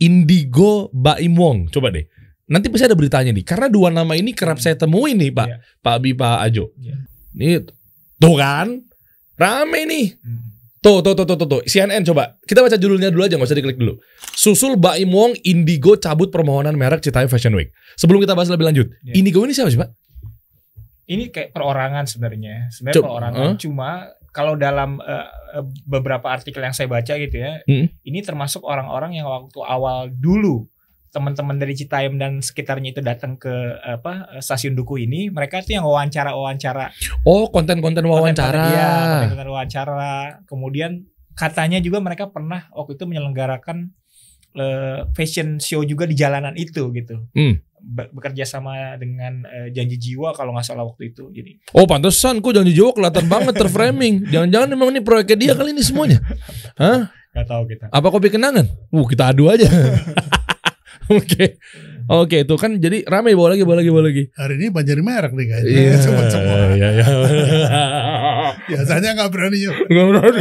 Indigo 0.00 0.90
Baim 0.90 1.38
Wong. 1.38 1.70
Coba 1.70 1.94
deh. 1.94 2.02
Nanti 2.50 2.66
pasti 2.66 2.90
ada 2.90 2.98
beritanya 2.98 3.30
nih. 3.30 3.46
Karena 3.46 3.70
dua 3.70 3.94
nama 3.94 4.18
ini 4.18 4.34
kerap 4.34 4.58
saya 4.58 4.74
temuin 4.74 5.14
nih 5.14 5.30
Pak. 5.30 5.46
Iya. 5.46 5.56
Pak 5.78 5.92
Abi, 6.02 6.10
Pak 6.18 6.38
Ajo. 6.42 6.74
Iya. 6.74 6.96
Ini 7.30 7.62
tuh 8.18 8.34
kan. 8.34 8.66
Rame 9.38 9.80
nih. 9.86 10.18
Hmm. 10.18 10.50
Tuh, 10.80 11.04
tuh, 11.04 11.12
tuh, 11.12 11.28
tuh, 11.28 11.36
tuh, 11.36 11.46
tuh. 11.46 11.62
CNN 11.68 12.02
coba. 12.02 12.40
Kita 12.42 12.64
baca 12.64 12.74
judulnya 12.74 13.12
dulu 13.12 13.22
aja, 13.22 13.36
nggak 13.36 13.46
usah 13.46 13.58
diklik 13.60 13.76
dulu. 13.76 14.00
Susul 14.32 14.80
Baim 14.80 15.12
Wong, 15.12 15.36
Indigo 15.44 15.94
cabut 16.00 16.32
permohonan 16.32 16.72
merek 16.72 17.04
Citayam 17.04 17.28
Fashion 17.28 17.52
Week. 17.52 17.68
Sebelum 18.00 18.18
kita 18.18 18.32
bahas 18.32 18.48
lebih 18.48 18.64
lanjut, 18.66 18.88
Iya. 19.04 19.12
Indigo 19.20 19.44
ini 19.44 19.52
siapa 19.52 19.68
sih 19.68 19.76
Pak? 19.76 19.92
Ini 21.06 21.28
kayak 21.28 21.52
perorangan 21.52 22.08
sebenarnya. 22.08 22.72
Sebenarnya 22.72 23.02
perorangan. 23.04 23.40
huh? 23.44 23.54
Cuma 23.60 24.08
kalau 24.30 24.54
dalam 24.54 24.98
eh, 24.98 25.26
beberapa 25.82 26.30
artikel 26.30 26.62
yang 26.62 26.72
saya 26.72 26.86
baca 26.86 27.14
gitu 27.14 27.36
ya, 27.36 27.58
Hmm. 27.66 27.90
ini 28.02 28.22
termasuk 28.22 28.62
orang-orang 28.62 29.18
yang 29.18 29.26
waktu 29.26 29.58
awal 29.60 30.06
dulu 30.08 30.66
teman-teman 31.10 31.58
dari 31.58 31.74
Citayam 31.74 32.14
dan 32.16 32.38
sekitarnya 32.38 32.94
itu 32.94 33.02
datang 33.02 33.34
ke 33.34 33.50
apa 33.82 34.30
eh, 34.38 34.42
stasiun 34.42 34.78
Duku 34.78 35.02
ini, 35.02 35.26
mereka 35.28 35.58
tuh 35.58 35.74
yang 35.74 35.82
wawancara-wawancara 35.84 36.94
Oh, 37.26 37.50
konten-konten 37.50 38.06
wawancara. 38.06 38.62
Iya, 38.70 38.90
konten-konten 39.26 39.50
wawancara. 39.50 40.14
Kemudian 40.46 40.90
katanya 41.34 41.82
juga 41.82 41.98
mereka 41.98 42.30
pernah 42.30 42.70
waktu 42.70 42.94
itu 42.94 43.04
menyelenggarakan 43.10 43.90
eh, 44.52 45.06
fashion 45.10 45.56
show 45.56 45.82
juga 45.82 46.04
di 46.04 46.14
jalanan 46.14 46.54
itu 46.54 46.90
gitu. 46.90 47.26
Hmm. 47.30 47.58
Be- 47.80 48.12
bekerja 48.12 48.44
sama 48.44 48.76
dengan 48.94 49.40
eh, 49.42 49.68
janji 49.70 49.96
jiwa 49.96 50.30
kalau 50.32 50.52
nggak 50.52 50.64
salah 50.64 50.84
waktu 50.84 51.10
itu. 51.10 51.30
Jadi 51.30 51.64
Oh, 51.72 51.84
pantesan 51.84 52.38
kok 52.38 52.52
jangan 52.52 52.66
dijawab 52.66 52.94
kelihatan 52.94 53.26
banget 53.26 53.54
terframing. 53.56 54.14
Jangan-jangan 54.32 54.68
memang 54.68 54.88
ini 54.90 55.00
proyeknya 55.00 55.36
dia 55.36 55.52
kali 55.54 55.72
ini 55.72 55.80
semuanya. 55.80 56.18
Hah? 56.76 57.08
nggak 57.30 57.46
tahu 57.46 57.62
kita. 57.66 57.86
Apa 57.88 58.08
kopi 58.10 58.28
kenangan? 58.28 58.66
Uh, 58.90 59.06
kita 59.06 59.30
adu 59.30 59.46
aja. 59.46 59.64
Oke. 61.10 61.58
Oke, 62.10 62.42
itu 62.42 62.54
kan 62.54 62.74
jadi 62.76 63.06
rame 63.06 63.34
bawa 63.34 63.54
lagi, 63.54 63.62
bawa 63.62 63.78
lagi, 63.78 63.90
bawa 63.90 64.04
lagi. 64.10 64.24
Hari 64.34 64.54
ini 64.58 64.66
banjir 64.68 64.98
merek 64.98 65.30
nih 65.30 65.46
kayaknya. 65.46 65.70
Iya, 65.70 65.94
Semua 65.96 66.24
semua. 66.34 66.54
iya, 66.74 66.88
iya. 66.90 67.06
Biasanya 68.66 69.10
nggak 69.14 69.30
berani 69.30 69.58
yuk. 69.62 69.74
Nggak 69.86 70.06
berani. 70.10 70.38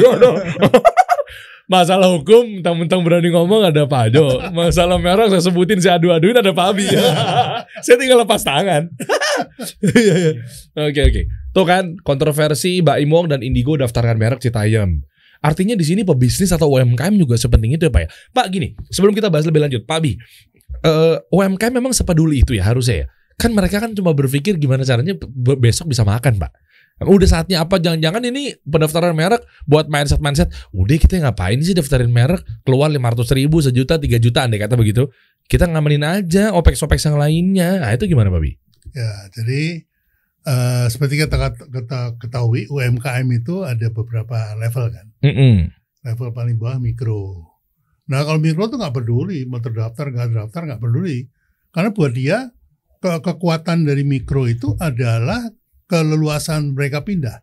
Masalah 1.69 2.09
hukum, 2.09 2.59
mentang-mentang 2.59 3.05
berani 3.05 3.29
ngomong 3.29 3.61
ada 3.61 3.85
Pak 3.85 4.09
Jo. 4.09 4.41
Masalah 4.49 4.97
merek 4.97 5.29
saya 5.29 5.45
sebutin, 5.45 5.77
saya 5.77 6.01
adu-aduin 6.01 6.41
ada 6.41 6.49
Pak 6.49 6.65
Abi. 6.73 6.89
saya 7.85 7.95
tinggal 8.01 8.25
lepas 8.25 8.41
tangan. 8.41 8.89
Iya, 9.79 10.13
iya. 10.19 10.31
Oke, 10.75 10.99
oke. 10.99 11.21
Tuh 11.55 11.63
kan, 11.63 11.95
kontroversi 12.03 12.83
Mbak 12.83 12.97
Imong 13.05 13.31
dan 13.31 13.39
Indigo 13.39 13.79
daftarkan 13.79 14.19
merek 14.19 14.43
Citayam. 14.43 14.99
Artinya 15.39 15.79
di 15.79 15.85
sini 15.87 16.03
pebisnis 16.03 16.51
atau 16.51 16.67
UMKM 16.75 17.15
juga 17.15 17.39
sepenting 17.39 17.79
itu 17.79 17.87
ya 17.87 17.93
Pak 17.93 18.01
ya. 18.03 18.09
Pak 18.35 18.45
gini, 18.51 18.75
sebelum 18.91 19.15
kita 19.15 19.31
bahas 19.31 19.47
lebih 19.47 19.63
lanjut, 19.63 19.87
Pak 19.87 19.97
Abi, 20.03 20.19
eh, 20.83 21.15
UMKM 21.31 21.71
memang 21.79 21.95
sepeduli 21.95 22.43
itu 22.43 22.51
ya 22.57 22.67
harusnya 22.67 23.05
ya. 23.05 23.07
Kan 23.39 23.55
mereka 23.55 23.79
kan 23.79 23.95
cuma 23.95 24.11
berpikir 24.11 24.59
gimana 24.59 24.83
caranya 24.83 25.15
be- 25.15 25.55
besok 25.55 25.87
bisa 25.87 26.03
makan 26.03 26.35
Pak. 26.35 26.51
Udah 26.99 27.27
saatnya 27.31 27.63
apa? 27.63 27.79
Jangan-jangan 27.79 28.27
ini 28.27 28.59
pendaftaran 28.67 29.15
merek 29.15 29.39
buat 29.63 29.87
mindset-mindset. 29.87 30.51
Udah 30.75 30.99
kita 30.99 31.23
ngapain 31.23 31.59
sih 31.63 31.71
daftarin 31.71 32.11
merek 32.11 32.43
keluar 32.67 32.91
500 32.91 33.39
ribu, 33.39 33.63
sejuta, 33.63 33.95
tiga 33.95 34.19
juta 34.19 34.43
andai 34.43 34.59
kata 34.59 34.75
begitu. 34.75 35.07
Kita 35.47 35.65
ngamenin 35.65 36.03
aja 36.03 36.51
opex-opex 36.51 37.07
yang 37.07 37.15
lainnya. 37.15 37.79
Nah 37.79 37.95
itu 37.95 38.05
gimana 38.05 38.27
Babi? 38.27 38.59
Ya, 38.91 39.11
jadi 39.31 39.87
eh, 40.43 40.85
seperti 40.91 41.23
kita, 41.23 41.55
ketahui 42.19 42.67
UMKM 42.67 43.27
itu 43.31 43.63
ada 43.63 43.87
beberapa 43.89 44.59
level 44.59 44.85
kan. 44.91 45.07
Mm-mm. 45.23 45.71
Level 46.03 46.29
paling 46.35 46.59
bawah 46.59 46.77
mikro. 46.83 47.47
Nah 48.09 48.27
kalau 48.27 48.41
mikro 48.41 48.67
tuh 48.67 48.81
nggak 48.81 48.95
peduli 48.95 49.45
mau 49.47 49.61
terdaftar 49.63 50.11
nggak 50.11 50.27
terdaftar 50.35 50.61
nggak 50.67 50.81
peduli. 50.81 51.31
Karena 51.69 51.89
buat 51.93 52.11
dia 52.11 52.49
ke- 52.99 53.21
kekuatan 53.21 53.87
dari 53.87 54.03
mikro 54.03 54.49
itu 54.49 54.73
adalah 54.81 55.47
keleluasan 55.89 56.77
mereka 56.77 57.01
pindah. 57.01 57.41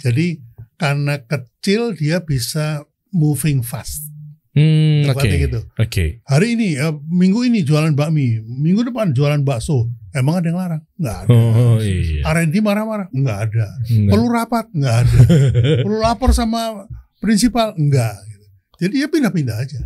Jadi 0.00 0.40
karena 0.74 1.20
kecil 1.20 1.94
dia 1.94 2.24
bisa 2.24 2.82
moving 3.12 3.60
fast. 3.62 4.10
Hmm, 4.54 5.06
oke. 5.10 5.18
Kekuatannya 5.18 5.38
gitu. 5.50 5.60
Oke. 5.82 6.04
Hari 6.24 6.54
ini, 6.54 6.78
eh, 6.78 6.94
minggu 7.10 7.42
ini 7.42 7.66
jualan 7.66 7.90
bakmi, 7.92 8.38
minggu 8.38 8.86
depan 8.86 9.10
jualan 9.10 9.42
bakso. 9.42 9.90
Emang 10.14 10.38
ada 10.38 10.46
yang 10.46 10.58
larang? 10.62 10.82
Nggak 10.94 11.16
ada. 11.26 11.28
Oh 11.34 11.76
iya. 11.82 12.22
R&D 12.22 12.54
marah-marah? 12.62 13.10
Nggak 13.10 13.38
ada. 13.50 13.66
Enggak. 13.90 14.12
Perlu 14.14 14.26
rapat? 14.30 14.64
Nggak 14.70 14.96
ada. 15.02 15.18
Perlu 15.84 15.98
lapor 15.98 16.30
sama 16.30 16.86
prinsipal? 17.18 17.74
Nggak. 17.74 18.14
gitu. 18.30 18.46
Jadi 18.78 18.92
dia 18.94 19.08
pindah-pindah 19.10 19.56
aja. 19.58 19.80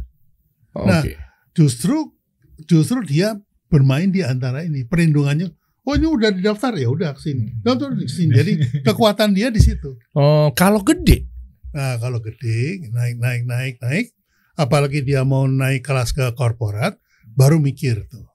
Oke. 0.77 0.85
nah, 0.85 1.03
Justru, 1.57 2.13
justru 2.69 3.01
dia 3.09 3.41
bermain 3.73 4.13
di 4.13 4.21
antara 4.21 4.69
ini. 4.69 4.85
Perlindungannya, 4.85 5.49
oh 5.89 5.97
ini 5.97 6.05
udah 6.05 6.29
didaftar 6.29 6.77
ya 6.77 6.93
udah 6.93 7.17
ke 7.17 7.21
sini. 7.25 7.49
Daftar 7.65 7.97
di 7.97 8.05
sini. 8.05 8.33
Jadi 8.37 8.53
kekuatan 8.87 9.33
dia 9.33 9.49
di 9.49 9.57
situ. 9.57 9.97
Oh, 10.13 10.53
kalau 10.53 10.85
gede. 10.85 11.25
Nah 11.73 11.97
kalau 11.97 12.21
gede, 12.21 12.93
naik, 12.93 13.17
naik, 13.17 13.43
naik, 13.49 13.75
naik. 13.81 14.07
Apalagi 14.55 15.01
dia 15.01 15.25
mau 15.25 15.49
naik 15.49 15.81
kelas 15.81 16.13
ke 16.13 16.29
korporat, 16.35 16.99
baru 17.33 17.57
mikir 17.57 18.05
tuh. 18.05 18.27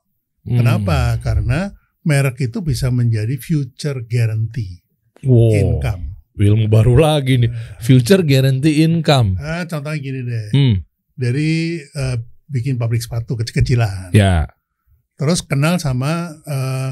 Hmm. 0.43 0.57
Kenapa? 0.57 1.19
Karena 1.21 1.69
merek 2.01 2.41
itu 2.41 2.59
bisa 2.59 2.89
menjadi 2.89 3.37
future 3.37 4.01
guarantee 4.03 4.81
Wow. 5.23 5.55
income. 5.55 6.03
Ilmu 6.33 6.65
baru 6.67 6.97
lagi 6.97 7.37
nih. 7.37 7.51
Future 7.79 8.25
guarantee 8.25 8.83
income. 8.83 9.37
Ah, 9.37 9.63
contohnya 9.63 9.99
gini 10.01 10.19
deh, 10.25 10.47
Hmm. 10.51 10.75
dari 11.13 11.77
eh, 11.79 12.17
bikin 12.43 12.75
pabrik 12.75 12.99
sepatu 12.99 13.35
kecil-kecilan, 13.35 14.11
Ya. 14.11 14.49
terus 15.15 15.39
kenal 15.41 15.77
sama 15.77 16.33
eh, 16.43 16.91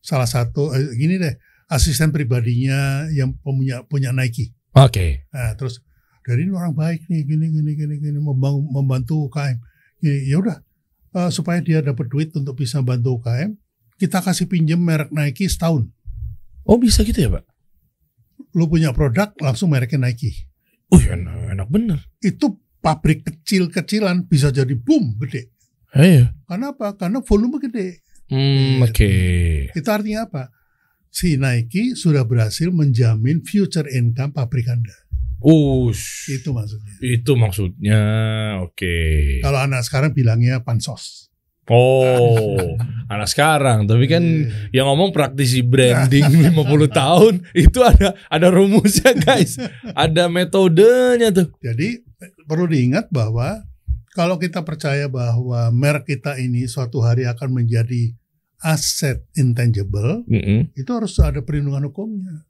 salah 0.00 0.26
satu 0.26 0.72
eh, 0.72 0.96
gini 0.96 1.20
deh, 1.20 1.36
asisten 1.70 2.10
pribadinya 2.10 3.06
yang 3.12 3.36
punya 3.40 3.84
punya 3.86 4.10
Nike. 4.10 4.52
Oke. 4.74 5.28
Nah, 5.32 5.54
terus 5.54 5.84
dari 6.24 6.48
ini 6.48 6.52
orang 6.52 6.74
baik 6.76 7.06
nih, 7.06 7.24
gini 7.24 7.46
gini 7.52 7.70
gini 7.76 7.94
gini 8.00 8.18
membangun, 8.18 8.68
membantu 8.68 9.30
UKM. 9.30 9.58
Ya 10.00 10.36
udah 10.40 10.58
eh, 11.16 11.30
supaya 11.30 11.60
dia 11.60 11.84
dapat 11.84 12.08
duit 12.08 12.32
untuk 12.34 12.56
bisa 12.56 12.80
bantu 12.80 13.20
UKM, 13.20 13.54
kita 14.00 14.24
kasih 14.24 14.48
pinjem 14.48 14.80
merek 14.80 15.12
Nike 15.12 15.46
setahun. 15.46 15.88
Oh 16.64 16.80
bisa 16.80 17.04
gitu 17.04 17.20
ya 17.20 17.30
Pak? 17.32 17.44
Lu 18.56 18.66
punya 18.66 18.90
produk 18.96 19.30
langsung 19.38 19.70
mereknya 19.70 20.08
Nike. 20.08 20.48
Wih 20.90 21.06
enak, 21.14 21.54
enak 21.54 21.68
bener. 21.70 21.98
Itu 22.18 22.58
pabrik 22.80 23.22
kecil-kecilan 23.22 24.26
bisa 24.26 24.50
jadi 24.50 24.72
boom 24.74 25.20
gede. 25.22 25.52
Iya. 25.94 26.34
Karena 26.46 26.74
apa? 26.74 26.96
Karena 26.96 27.22
volume 27.22 27.60
gede. 27.62 28.02
Hmm, 28.30 28.80
oke. 28.80 29.12
Itu 29.74 29.88
artinya 29.90 30.26
apa? 30.26 30.54
Si 31.10 31.34
Nike 31.34 31.98
sudah 31.98 32.22
berhasil 32.22 32.70
menjamin 32.70 33.42
future 33.42 33.90
income 33.90 34.30
pabrik 34.30 34.70
Anda. 34.70 34.94
Ush. 35.42 36.30
Itu 36.30 36.54
maksudnya. 36.54 36.94
Itu 37.02 37.32
maksudnya. 37.34 38.00
Oke. 38.62 38.96
Kalau 39.42 39.58
anak 39.58 39.82
sekarang 39.82 40.14
bilangnya 40.14 40.62
pansos. 40.62 41.26
Oh, 41.70 42.58
anak 43.06 43.30
sekarang. 43.30 43.86
Tapi 43.86 44.04
kan 44.06 44.22
Iya. 44.22 44.82
yang 44.82 44.86
ngomong 44.90 45.14
praktisi 45.14 45.62
branding 45.62 46.26
50 46.50 46.90
tahun 46.90 47.46
itu 47.54 47.78
ada 47.80 48.18
ada 48.26 48.48
rumusnya 48.50 49.14
guys. 49.14 49.54
Ada 49.94 50.26
metodenya 50.26 51.30
tuh. 51.30 51.54
Jadi 51.62 52.02
perlu 52.44 52.66
diingat 52.66 53.06
bahwa 53.08 53.62
kalau 54.12 54.36
kita 54.36 54.66
percaya 54.66 55.06
bahwa 55.06 55.70
merek 55.70 56.10
kita 56.10 56.42
ini 56.42 56.66
suatu 56.66 57.06
hari 57.06 57.22
akan 57.24 57.62
menjadi 57.62 58.18
aset 58.60 59.24
intangible, 59.34 60.24
Mm-mm. 60.24 60.68
itu 60.72 60.90
harus 60.90 61.16
ada 61.18 61.40
perlindungan 61.40 61.88
hukumnya. 61.88 62.44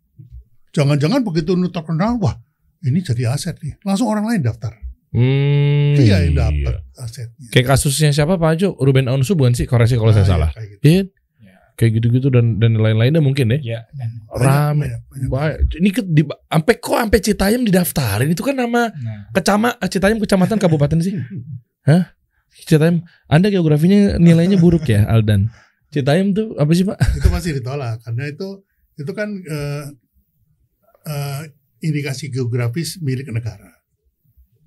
Jangan-jangan 0.70 1.22
begitu 1.22 1.54
nu 1.54 1.66
terkenal, 1.66 2.18
wah 2.18 2.38
ini 2.80 2.98
jadi 3.00 3.30
aset 3.30 3.58
nih, 3.58 3.78
langsung 3.82 4.06
orang 4.06 4.26
lain 4.26 4.42
daftar. 4.42 4.74
Hmm, 5.10 5.98
Dia 5.98 6.22
yang 6.22 6.34
iya. 6.34 6.42
dapat 6.46 6.74
asetnya. 6.96 7.48
Kayak 7.50 7.66
kasusnya 7.74 8.14
siapa 8.14 8.38
Pak 8.38 8.52
Jo? 8.56 8.78
Ruben 8.78 9.10
Onsu 9.10 9.34
bukan 9.34 9.52
sih? 9.52 9.66
Koreksi 9.66 9.98
kalau 9.98 10.14
saya 10.14 10.22
Ah, 10.22 10.26
ya, 10.26 10.30
salah. 10.30 10.50
kayak 10.54 10.68
gitu. 10.70 10.82
Iya. 10.86 11.02
Ya. 11.42 11.56
Kayak 11.74 11.90
gitu-gitu 11.98 12.28
dan 12.30 12.62
dan 12.62 12.78
lain-lainnya 12.78 13.18
mungkin 13.18 13.50
ya. 13.50 13.58
Ya, 13.58 13.80
dan 13.90 14.22
Rame. 14.30 14.86
banyak, 14.86 15.02
banyak. 15.10 15.26
Baik. 15.26 15.56
Ini 15.82 15.88
ke 15.90 16.02
di 16.06 16.22
sampai 16.22 16.74
kok 16.78 16.94
sampai 16.94 17.18
Citayam 17.18 17.62
didaftarin 17.66 18.30
itu 18.30 18.42
kan 18.46 18.54
nama 18.54 18.86
nah, 18.86 19.26
kecama 19.34 19.74
eh, 19.74 19.88
Citayam 19.90 20.18
kecamatan 20.22 20.58
kabupaten 20.62 20.98
sih. 21.02 21.18
Hah? 21.82 22.14
Citayam 22.70 23.02
Anda 23.26 23.50
geografinya 23.50 24.14
nilainya 24.14 24.62
buruk 24.62 24.86
ya 24.86 25.10
Aldan. 25.10 25.50
Citayam 25.90 26.30
tuh 26.30 26.54
apa 26.54 26.70
sih 26.70 26.82
Pak? 26.82 26.98
itu 27.18 27.28
masih 27.28 27.50
ditolak 27.58 27.98
karena 28.00 28.24
itu 28.26 28.48
itu 28.94 29.10
kan 29.10 29.28
eh, 29.32 29.84
eh, 31.04 31.40
indikasi 31.80 32.28
geografis 32.28 33.00
milik 33.00 33.28
negara. 33.28 33.76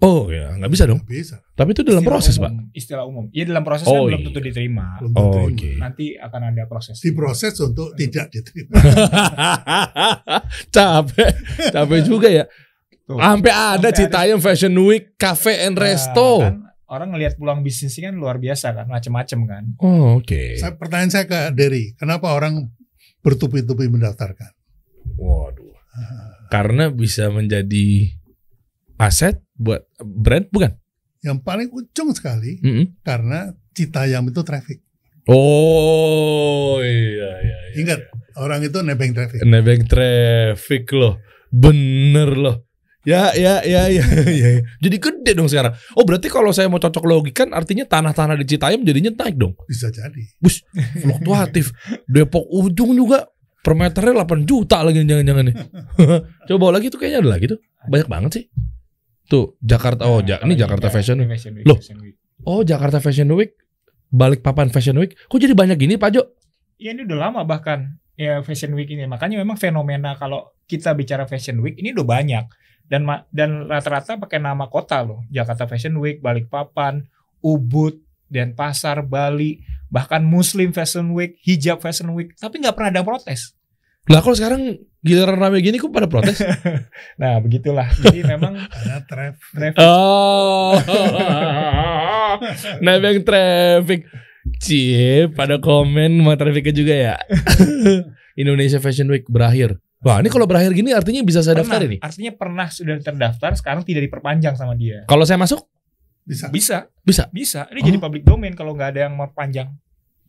Oh 0.04 0.28
ya 0.28 0.52
nggak 0.60 0.68
bisa 0.68 0.84
dong. 0.84 1.00
Nggak 1.00 1.16
bisa. 1.16 1.36
Tapi 1.56 1.72
itu 1.72 1.80
dalam 1.80 2.04
istilah 2.04 2.12
proses 2.12 2.36
umum, 2.36 2.44
Pak. 2.44 2.52
Istilah 2.76 3.06
umum. 3.08 3.26
Iya 3.32 3.44
dalam 3.48 3.64
proses 3.64 3.86
Oh, 3.88 3.94
kan 3.94 4.02
belum 4.04 4.20
iya. 4.20 4.26
tentu 4.28 4.40
diterima. 4.44 4.86
Belum 5.00 5.12
Oh, 5.16 5.24
diterima. 5.24 5.48
oke. 5.48 5.72
Nanti 5.80 6.06
akan 6.20 6.42
ada 6.44 6.64
proses. 6.68 6.96
Diproses 7.00 7.54
untuk 7.58 7.88
tidak 7.96 8.26
diterima. 8.28 8.74
capek, 10.76 11.32
capek 11.72 12.00
juga 12.04 12.28
ya. 12.28 12.46
Tuh. 13.04 13.16
Sampai 13.16 13.52
ada 13.52 13.90
Citayam 13.92 14.40
Fashion 14.40 14.74
Week 14.80 15.16
Cafe 15.16 15.60
and 15.62 15.76
Nah, 15.76 15.84
Resto. 15.88 16.40
kan 16.40 16.56
orang 16.94 17.10
ngelihat 17.12 17.42
peluang 17.42 17.66
bisnisnya 17.66 18.14
kan 18.14 18.16
luar 18.22 18.38
biasa 18.38 18.78
kan, 18.78 18.86
macem-macem 18.86 19.40
kan. 19.50 19.64
Oh, 19.82 20.22
oke. 20.22 20.62
Saya, 20.62 20.78
pertanyaan 20.78 21.10
saya 21.10 21.26
ke 21.26 21.40
Derry, 21.58 21.98
kenapa 21.98 22.38
orang 22.38 22.70
bertupi-tupi 23.26 23.90
mendaftarkan? 23.90 24.54
Waduh. 25.18 25.74
Karena 26.54 26.94
bisa 26.94 27.34
menjadi 27.34 28.14
aset 29.02 29.42
buat 29.58 29.90
brand 29.98 30.50
bukan? 30.54 30.78
Yang 31.26 31.40
paling 31.42 31.70
ujung 31.74 32.14
sekali 32.14 32.62
Mm-mm. 32.62 33.02
karena 33.02 33.56
Citayam 33.74 34.30
itu 34.30 34.46
traffic. 34.46 34.86
Oh 35.26 36.78
iya 36.84 37.32
iya. 37.42 37.60
iya. 37.74 37.80
Ingat, 37.82 38.00
orang 38.38 38.62
itu 38.62 38.78
nebeng 38.86 39.18
traffic. 39.18 39.42
nebeng 39.42 39.88
traffic 39.90 40.86
loh. 40.94 41.18
Bener 41.50 42.30
loh. 42.38 42.70
Ya 43.04 43.36
ya 43.36 43.60
ya 43.68 43.92
ya 43.92 44.04
ya. 44.32 44.50
Jadi 44.80 44.96
gede 44.96 45.32
dong 45.36 45.52
sekarang. 45.52 45.76
Oh 46.00 46.08
berarti 46.08 46.32
kalau 46.32 46.56
saya 46.56 46.72
mau 46.72 46.80
cocok 46.80 47.04
logikan 47.04 47.52
artinya 47.52 47.84
tanah-tanah 47.84 48.40
di 48.40 48.48
Citayam 48.48 48.80
jadinya 48.88 49.12
naik 49.12 49.36
dong. 49.36 49.60
Bisa 49.68 49.92
jadi. 49.92 50.24
Bus 50.40 50.64
fluktuatif. 51.04 51.76
Depok 52.08 52.48
ujung 52.48 52.96
juga 52.96 53.28
per 53.60 53.76
meternya 53.76 54.24
8 54.24 54.48
juta 54.48 54.80
lagi 54.84 55.04
jangan-jangan 55.04 55.44
nih. 55.52 55.56
Coba 56.48 56.66
lagi 56.72 56.88
tuh 56.88 57.00
kayaknya 57.00 57.20
ada 57.28 57.30
lagi 57.36 57.46
tuh. 57.52 57.60
Banyak 57.92 58.08
banget 58.08 58.32
sih. 58.40 58.46
Tuh 59.28 59.60
Jakarta 59.60 60.08
oh 60.08 60.24
ja- 60.24 60.40
ini 60.48 60.56
Jakarta 60.56 60.88
kayak 60.88 60.96
Fashion 60.96 61.18
Week. 61.20 61.30
Fashion 61.36 61.54
Week, 61.60 61.66
Loh. 61.68 61.80
Oh 62.48 62.64
Jakarta 62.64 63.04
Fashion 63.04 63.28
Week. 63.36 63.52
Balik 64.08 64.40
papan 64.40 64.72
Fashion 64.72 64.96
Week. 64.96 65.12
Kok 65.28 65.44
jadi 65.44 65.52
banyak 65.52 65.76
gini 65.76 66.00
Pak 66.00 66.10
Jo? 66.16 66.24
Ya 66.80 66.96
ini 66.96 67.04
udah 67.04 67.20
lama 67.32 67.44
bahkan 67.44 68.00
ya 68.16 68.40
Fashion 68.48 68.72
Week 68.80 68.88
ini. 68.88 69.04
Makanya 69.12 69.44
memang 69.44 69.60
fenomena 69.60 70.16
kalau 70.16 70.56
kita 70.64 70.96
bicara 70.96 71.28
Fashion 71.28 71.60
Week 71.60 71.76
ini 71.76 71.92
udah 71.92 72.08
banyak 72.08 72.46
dan 72.86 73.02
ma- 73.04 73.26
dan 73.30 73.66
rata-rata 73.66 74.20
pakai 74.20 74.38
nama 74.38 74.68
kota 74.68 75.02
loh. 75.02 75.24
Jakarta 75.30 75.66
Fashion 75.66 75.96
Week, 75.98 76.20
Balikpapan, 76.20 77.08
Ubud, 77.40 77.98
Denpasar, 78.28 79.06
Bali, 79.06 79.62
bahkan 79.88 80.22
Muslim 80.22 80.74
Fashion 80.74 81.12
Week, 81.12 81.38
Hijab 81.42 81.80
Fashion 81.80 82.12
Week, 82.14 82.34
tapi 82.36 82.58
nggak 82.58 82.74
pernah 82.74 82.90
ada 82.90 83.00
yang 83.02 83.08
protes. 83.08 83.54
Lah 84.04 84.20
kalau 84.20 84.36
sekarang 84.36 84.62
giliran 85.00 85.40
rame 85.40 85.64
gini 85.64 85.80
kok 85.80 85.88
pada 85.88 86.12
protes? 86.12 86.44
Nah 87.22 87.40
begitulah. 87.40 87.88
Jadi 88.04 88.28
memang 88.28 88.60
Karena 88.74 89.00
traffic. 89.08 89.48
traffic 89.56 89.80
Oh, 89.80 90.76
nebeng 92.84 93.24
traffic. 93.24 94.04
Cie, 94.60 95.32
pada 95.32 95.56
komen 95.56 96.20
sama 96.20 96.36
trafficnya 96.36 96.74
juga 96.76 96.96
ya. 96.96 97.16
Indonesia 98.36 98.84
Fashion 98.84 99.08
Week 99.08 99.24
berakhir. 99.32 99.80
Wah, 100.04 100.20
ini 100.20 100.28
kalau 100.28 100.44
berakhir 100.44 100.72
gini 100.72 100.92
artinya 100.92 101.24
bisa 101.24 101.40
saya 101.40 101.56
pernah, 101.56 101.80
daftar 101.80 101.82
ini. 101.86 101.98
artinya 101.98 102.32
pernah 102.34 102.68
sudah 102.68 102.96
terdaftar, 103.00 103.52
sekarang 103.56 103.82
tidak 103.82 104.04
diperpanjang 104.04 104.54
sama 104.54 104.76
dia. 104.76 105.04
Kalau 105.06 105.24
saya 105.24 105.36
masuk, 105.38 105.64
Bisa. 106.24 106.48
Bisa, 106.48 106.88
Bisa? 107.04 107.24
bisa. 107.30 107.68
Ini 107.68 107.80
Oh. 107.80 107.86
jadi 107.86 107.98
public 108.00 108.24
domain 108.24 108.52
kalau 108.52 108.72
nggak 108.72 108.96
ada 108.96 109.00
yang 109.08 109.14
mau 109.14 109.28
panjang. 109.30 109.68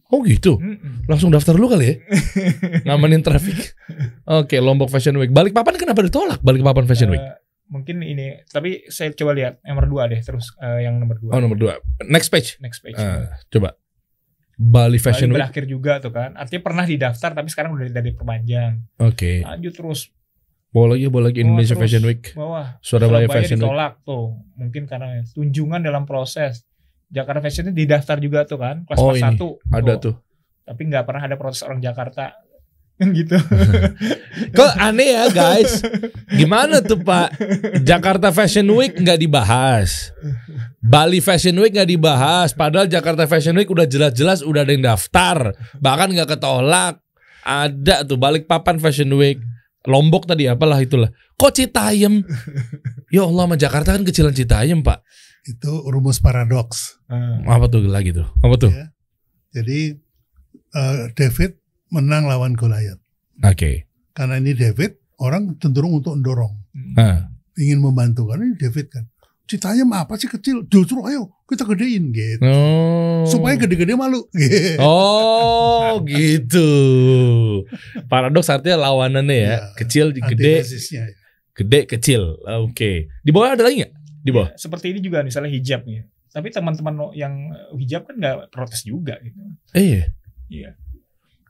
oh 0.06 0.22
gitu. 0.22 0.58
Mm-mm. 0.58 1.06
Langsung 1.06 1.30
daftar 1.30 1.54
dulu 1.54 1.70
kali 1.70 1.86
ya. 1.86 1.94
Ngamanin 2.86 3.18
traffic. 3.20 3.74
Oke, 4.24 4.58
Lombok 4.58 4.86
Fashion 4.88 5.14
Week. 5.16 5.30
Balikpapan 5.30 5.74
kenapa 5.74 6.02
ditolak? 6.02 6.38
Balikpapan 6.38 6.86
Fashion 6.86 7.10
Week. 7.10 7.18
Eh, 7.18 7.34
mungkin 7.66 8.02
ini, 8.02 8.42
tapi 8.46 8.86
saya 8.86 9.10
coba 9.10 9.34
lihat 9.34 9.58
yang 9.62 9.74
nomor 9.74 9.86
dua 9.86 10.02
deh, 10.06 10.18
terus 10.18 10.54
eh, 10.56 10.86
yang 10.86 10.98
nomor 10.98 11.18
dua. 11.18 11.30
Oh, 11.34 11.40
nomor 11.40 11.54
dua. 11.54 11.72
Next 12.04 12.30
page. 12.30 12.58
Next 12.58 12.78
page. 12.78 12.94
Ah, 12.94 13.38
coba. 13.48 13.74
Bali 14.54 14.96
Fashion 14.96 15.28
Bali 15.28 15.34
Week. 15.34 15.40
berakhir 15.42 15.64
juga 15.66 15.92
tuh 15.98 16.10
kan. 16.10 16.30
Artinya 16.34 16.62
pernah 16.62 16.84
didaftar 16.84 17.30
tapi 17.32 17.48
sekarang 17.48 17.74
udah 17.74 17.86
tidak 17.86 18.04
diperpanjang. 18.06 18.72
Oke. 18.98 19.42
Lanjut 19.42 19.72
terus 19.72 20.00
Bawa 20.68 20.98
lagi, 20.98 21.06
bawa 21.06 21.30
lagi 21.30 21.38
Bawa 21.38 21.46
Indonesia 21.46 21.74
terus. 21.74 21.82
Fashion 21.86 22.02
Week. 22.02 22.22
bawah. 22.34 22.66
Surabaya 22.78 23.22
Surabaya 23.22 23.28
Fashion 23.30 23.58
Week. 23.58 23.66
ditolak 23.66 23.92
tuh. 24.02 24.24
Mungkin 24.54 24.82
karena 24.84 25.08
tunjungan 25.30 25.80
dalam 25.80 26.02
proses. 26.02 26.66
Jakarta 27.06 27.38
Fashion 27.38 27.70
ini 27.70 27.86
didaftar 27.86 28.18
juga 28.18 28.42
tuh 28.42 28.58
kan. 28.58 28.82
Kelas 28.82 28.98
Oh, 28.98 29.14
41. 29.14 29.54
ini. 29.54 29.70
Ada 29.70 29.94
tuh. 30.02 30.14
Tapi 30.64 30.80
nggak 30.82 31.04
pernah 31.06 31.22
ada 31.22 31.36
protes 31.38 31.62
orang 31.62 31.78
Jakarta. 31.78 32.42
Kan 32.94 33.10
gitu. 33.10 33.34
Kok 34.58 34.72
aneh 34.78 35.18
ya 35.18 35.26
guys? 35.34 35.82
Gimana 36.30 36.78
tuh 36.78 37.02
Pak? 37.02 37.34
Jakarta 37.82 38.30
Fashion 38.30 38.70
Week 38.70 38.94
nggak 38.94 39.18
dibahas. 39.18 40.14
Bali 40.78 41.18
Fashion 41.18 41.58
Week 41.58 41.74
nggak 41.74 41.90
dibahas. 41.90 42.54
Padahal 42.54 42.86
Jakarta 42.86 43.26
Fashion 43.26 43.58
Week 43.58 43.66
udah 43.66 43.90
jelas-jelas 43.90 44.46
udah 44.46 44.62
ada 44.62 44.70
yang 44.70 44.86
daftar. 44.86 45.58
Bahkan 45.82 46.08
nggak 46.14 46.38
ketolak. 46.38 47.02
Ada 47.44 48.06
tuh 48.06 48.16
balik 48.16 48.46
papan 48.46 48.78
Fashion 48.78 49.10
Week. 49.18 49.42
Lombok 49.84 50.30
tadi 50.30 50.46
apalah 50.48 50.78
itulah. 50.80 51.10
Kok 51.36 51.50
Citayam? 51.50 52.22
Ya 53.10 53.26
Allah 53.26 53.44
sama 53.50 53.56
Jakarta 53.58 53.92
kan 53.92 54.06
kecilan 54.06 54.32
Citayam 54.32 54.80
Pak. 54.86 55.02
Itu 55.44 55.84
rumus 55.90 56.22
paradoks. 56.22 57.02
Eh, 57.10 57.44
Apa 57.44 57.68
tuh 57.68 57.84
lagi 57.84 58.14
tuh? 58.16 58.24
Apa 58.40 58.54
tuh? 58.56 58.70
Ya. 58.72 58.88
Jadi 59.52 59.98
eh, 60.72 61.02
David 61.12 61.60
menang 61.94 62.26
lawan 62.26 62.52
Goliath. 62.52 62.98
Oke. 63.40 63.86
Karena 64.10 64.38
ini 64.38 64.52
David, 64.52 64.98
orang 65.18 65.54
cenderung 65.58 65.94
untuk 65.94 66.14
mendorong, 66.14 66.54
Nah. 66.94 67.30
ingin 67.54 67.78
membantu. 67.78 68.26
Karena 68.26 68.44
ini 68.44 68.58
David 68.58 68.86
kan. 68.90 69.04
Citayam 69.44 69.92
apa 69.92 70.16
sih 70.16 70.24
kecil? 70.24 70.64
Justru 70.64 71.04
ayo 71.04 71.28
kita 71.44 71.68
gedein 71.68 72.10
gitu. 72.10 72.40
Oh. 72.42 73.28
Supaya 73.28 73.54
gede-gede 73.54 73.92
malu. 73.92 74.24
Gitu. 74.32 74.80
Oh 74.80 76.00
gitu. 76.00 76.68
Paradoks 78.08 78.48
artinya 78.48 78.88
lawanannya 78.88 79.36
ya. 79.36 79.46
Iya. 79.46 79.58
Kecil, 79.76 80.06
gede, 80.16 80.64
Antitesisnya. 80.64 81.04
gede, 81.52 81.80
kecil. 81.86 82.22
Oke. 82.64 83.12
Di 83.20 83.30
bawah 83.30 83.52
ada 83.52 83.62
lagi 83.62 83.84
nggak? 83.84 83.92
Di 84.24 84.30
bawah. 84.32 84.48
ya, 84.48 84.56
seperti 84.56 84.96
ini 84.96 85.04
juga 85.04 85.20
misalnya 85.20 85.52
hijab 85.52 85.84
nih. 85.84 86.08
Tapi 86.32 86.48
teman-teman 86.48 87.12
yang 87.12 87.52
hijab 87.76 88.08
kan 88.08 88.16
nggak 88.16 88.48
protes 88.48 88.82
juga 88.82 89.20
gitu. 89.20 89.36
Eh, 89.76 89.84
iya. 89.84 90.02
Iya. 90.48 90.70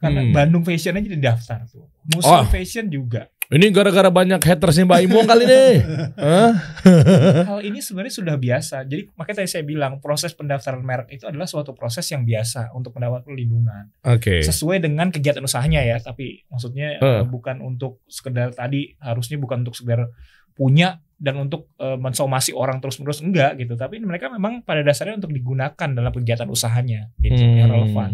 Karena 0.05 0.21
Hmm. 0.21 0.33
Bandung 0.33 0.63
Fashion 0.63 0.93
aja 0.93 1.09
didaftar 1.09 1.59
tuh. 1.65 1.89
Muslim 2.13 2.45
Oh. 2.45 2.45
Fashion 2.45 2.87
juga. 2.87 3.33
Ini 3.45 3.69
gara-gara 3.71 4.09
banyak 4.09 4.41
hatersnya 4.41 4.85
Mbak 4.85 5.01
Imo 5.05 5.21
kali 5.23 5.45
nih. 5.45 5.75
Hah? 6.17 6.53
Hal 7.53 7.61
ini 7.61 7.79
sebenarnya 7.79 8.15
sudah 8.15 8.37
biasa. 8.37 8.85
Jadi 8.85 9.13
makanya 9.13 9.45
tadi 9.45 9.49
saya 9.51 9.65
bilang 9.65 10.01
proses 10.01 10.33
pendaftaran 10.33 10.81
merek 10.81 11.13
itu 11.13 11.25
adalah 11.25 11.45
suatu 11.45 11.73
proses 11.73 12.09
yang 12.09 12.25
biasa 12.25 12.73
untuk 12.73 12.97
mendapat 12.97 13.21
perlindungan 13.23 13.93
Oke. 14.01 14.41
sesuai 14.41 14.81
dengan 14.81 15.09
kegiatan 15.09 15.41
usahanya 15.41 15.81
ya. 15.81 15.97
Tapi 15.99 16.45
maksudnya 16.47 16.97
eh, 16.97 17.23
bukan 17.23 17.61
untuk 17.61 18.01
sekedar 18.07 18.53
tadi 18.53 18.97
harusnya 18.97 19.37
bukan 19.37 19.61
untuk 19.61 19.77
sekedar 19.77 20.09
punya 20.53 21.01
dan 21.15 21.37
untuk 21.39 21.69
eh, 21.77 21.97
mensomasi 21.97 22.53
orang 22.53 22.81
terus-menerus 22.81 23.21
enggak 23.21 23.61
gitu. 23.61 23.77
Tapi 23.77 24.01
mereka 24.01 24.29
memang 24.29 24.65
pada 24.65 24.81
dasarnya 24.81 25.21
untuk 25.21 25.31
digunakan 25.31 25.89
dalam 25.93 26.11
kegiatan 26.11 26.49
usahanya 26.49 27.13
gitu 27.21 27.37
yang 27.37 27.69
Hmm. 27.69 27.77
relevan. 27.77 28.11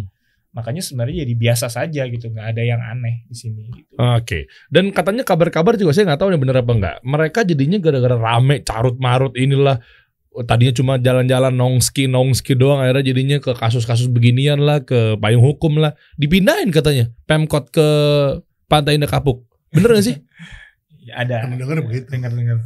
Makanya 0.51 0.83
sebenarnya 0.83 1.23
jadi 1.23 1.35
biasa 1.39 1.67
saja 1.71 2.03
gitu, 2.11 2.27
nggak 2.31 2.47
ada 2.57 2.63
yang 2.67 2.83
aneh 2.83 3.23
di 3.31 3.37
sini 3.39 3.71
gitu. 3.71 3.95
Oke. 3.95 4.51
Dan 4.67 4.91
katanya 4.91 5.23
kabar-kabar 5.23 5.79
juga 5.79 5.95
saya 5.95 6.11
nggak 6.11 6.21
tahu 6.21 6.31
nih 6.35 6.41
bener 6.43 6.57
apa 6.59 6.73
enggak. 6.75 6.97
Mereka 7.07 7.41
jadinya 7.47 7.79
gara-gara 7.79 8.17
rame 8.19 8.63
carut 8.67 8.99
marut 8.99 9.35
inilah 9.39 9.79
Oh, 10.31 10.47
tadinya 10.47 10.71
cuma 10.71 10.95
jalan-jalan 10.95 11.51
nongski 11.51 12.07
nongski 12.07 12.55
doang 12.55 12.79
akhirnya 12.79 13.03
jadinya 13.03 13.43
ke 13.43 13.51
kasus-kasus 13.51 14.07
beginian 14.07 14.63
lah 14.63 14.79
ke 14.79 15.19
payung 15.19 15.43
hukum 15.43 15.83
lah 15.83 15.99
dipindahin 16.23 16.71
katanya 16.71 17.11
pemkot 17.27 17.75
ke 17.75 17.87
pantai 18.71 18.95
Indah 18.95 19.11
Kapuk 19.11 19.43
bener 19.75 19.99
gak 19.99 20.07
sih 20.07 20.23
Ya, 21.01 21.25
ada. 21.25 21.49
Dengar 21.49 21.81
begitu. 21.81 22.07
Dengar-dengar. 22.13 22.59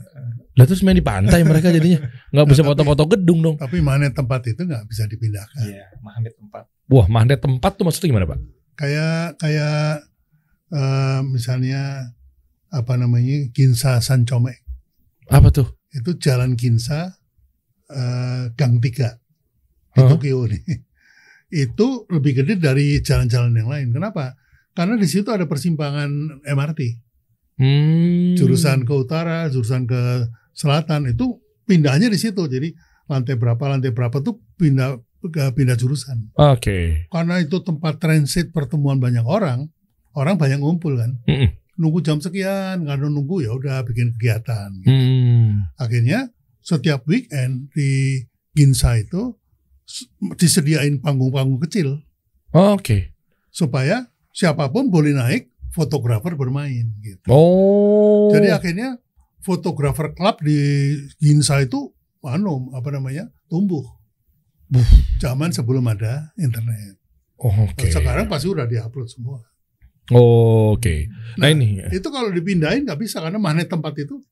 lah 0.54 0.64
terus 0.70 0.82
main 0.82 0.94
di 0.94 1.02
pantai 1.02 1.42
mereka 1.42 1.70
jadinya 1.70 1.98
nggak 2.30 2.46
bisa 2.46 2.62
foto-foto 2.62 3.10
gedung 3.10 3.42
dong 3.42 3.56
Tapi 3.58 3.82
mana 3.82 4.06
tempat 4.10 4.46
itu 4.46 4.62
nggak 4.62 4.86
bisa 4.86 5.02
dipindahkan. 5.06 5.66
Iya, 5.66 5.86
magnet 5.98 6.34
tempat. 6.38 6.62
wah 6.86 7.06
magnet 7.10 7.42
tempat 7.42 7.74
tuh 7.74 7.82
maksudnya 7.82 8.14
gimana 8.14 8.26
pak 8.26 8.38
Kayak 8.74 9.38
kayak 9.38 10.06
eh, 10.70 11.20
misalnya 11.26 12.10
apa 12.70 12.94
namanya 12.94 13.50
Ginza 13.50 13.98
Sancome 13.98 14.62
apa 15.26 15.50
tuh 15.50 15.66
itu 15.90 16.14
jalan 16.18 16.54
Ginza 16.54 17.18
eh, 17.90 18.50
Gang 18.54 18.78
3 18.78 19.14
di 19.94 20.02
Hah? 20.02 20.10
Tokyo 20.10 20.46
nih. 20.50 20.62
Itu 21.66 22.06
lebih 22.10 22.42
gede 22.42 22.58
dari 22.58 22.98
jalan-jalan 22.98 23.54
yang 23.54 23.70
lain. 23.70 23.88
Kenapa? 23.94 24.34
Karena 24.74 24.98
di 24.98 25.06
situ 25.06 25.30
ada 25.30 25.46
persimpangan 25.46 26.42
MRT. 26.42 26.80
Hmm. 27.58 28.34
Jurusan 28.38 28.82
ke 28.82 28.92
utara, 28.94 29.48
jurusan 29.50 29.86
ke 29.86 30.28
selatan 30.54 31.10
itu 31.10 31.38
pindahnya 31.64 32.10
di 32.10 32.18
situ. 32.18 32.44
Jadi 32.46 32.74
lantai 33.10 33.34
berapa, 33.36 33.60
lantai 33.60 33.92
berapa 33.92 34.20
tuh 34.24 34.40
pindah 34.56 34.98
ke- 35.24 35.52
pindah 35.56 35.76
jurusan. 35.76 36.30
oke 36.36 37.08
Karena 37.08 37.40
itu 37.40 37.60
tempat 37.64 38.00
transit 38.00 38.52
pertemuan 38.52 39.00
banyak 39.00 39.24
orang, 39.24 39.68
orang 40.16 40.36
banyak 40.36 40.60
ngumpul 40.60 40.96
kan. 40.96 41.16
Mm-mm. 41.24 41.50
Nunggu 41.74 42.06
jam 42.06 42.22
sekian, 42.22 42.86
nggak 42.86 43.02
ada 43.02 43.06
nunggu 43.10 43.42
ya 43.42 43.50
udah 43.50 43.82
bikin 43.82 44.14
kegiatan. 44.14 44.70
Hmm. 44.86 45.66
Akhirnya 45.74 46.30
setiap 46.64 47.04
weekend 47.04 47.68
di 47.74 48.22
Ginza 48.54 48.96
itu 48.96 49.34
disediain 50.40 51.02
panggung-panggung 51.02 51.60
kecil 51.68 52.00
oke 52.56 53.12
supaya 53.52 54.08
siapa 54.32 54.72
pun 54.72 54.88
boleh 54.88 55.12
naik 55.12 55.52
fotografer 55.74 56.38
bermain 56.38 56.86
gitu. 57.02 57.26
oh 57.26 58.30
Jadi 58.30 58.54
akhirnya 58.54 58.94
fotografer 59.42 60.14
klub 60.14 60.38
di 60.40 60.56
Ginza 61.18 61.58
itu 61.58 61.90
anu 62.22 62.70
apa 62.72 62.94
namanya 62.94 63.28
tumbuh. 63.50 63.82
Buh. 64.70 64.86
Zaman 65.20 65.52
sebelum 65.52 65.84
ada 65.90 66.32
internet. 66.40 66.96
Oh, 67.36 67.52
Oke. 67.68 67.90
Sekarang 67.92 68.30
pasti 68.30 68.48
udah 68.48 68.64
diupload 68.64 69.10
semua. 69.10 69.42
Oh, 70.14 70.72
Oke. 70.78 71.10
Nah, 71.36 71.50
Nah, 71.50 71.52
ini 71.52 71.82
Itu 71.92 72.08
kalau 72.08 72.30
dipindahin 72.32 72.86
nggak 72.88 72.96
bisa 72.96 73.20
karena 73.20 73.36
magnet 73.36 73.68
tempat 73.68 73.92
itu 73.98 74.22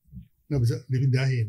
nggak 0.49 0.61
bisa 0.63 0.75
dipindahin. 0.89 1.47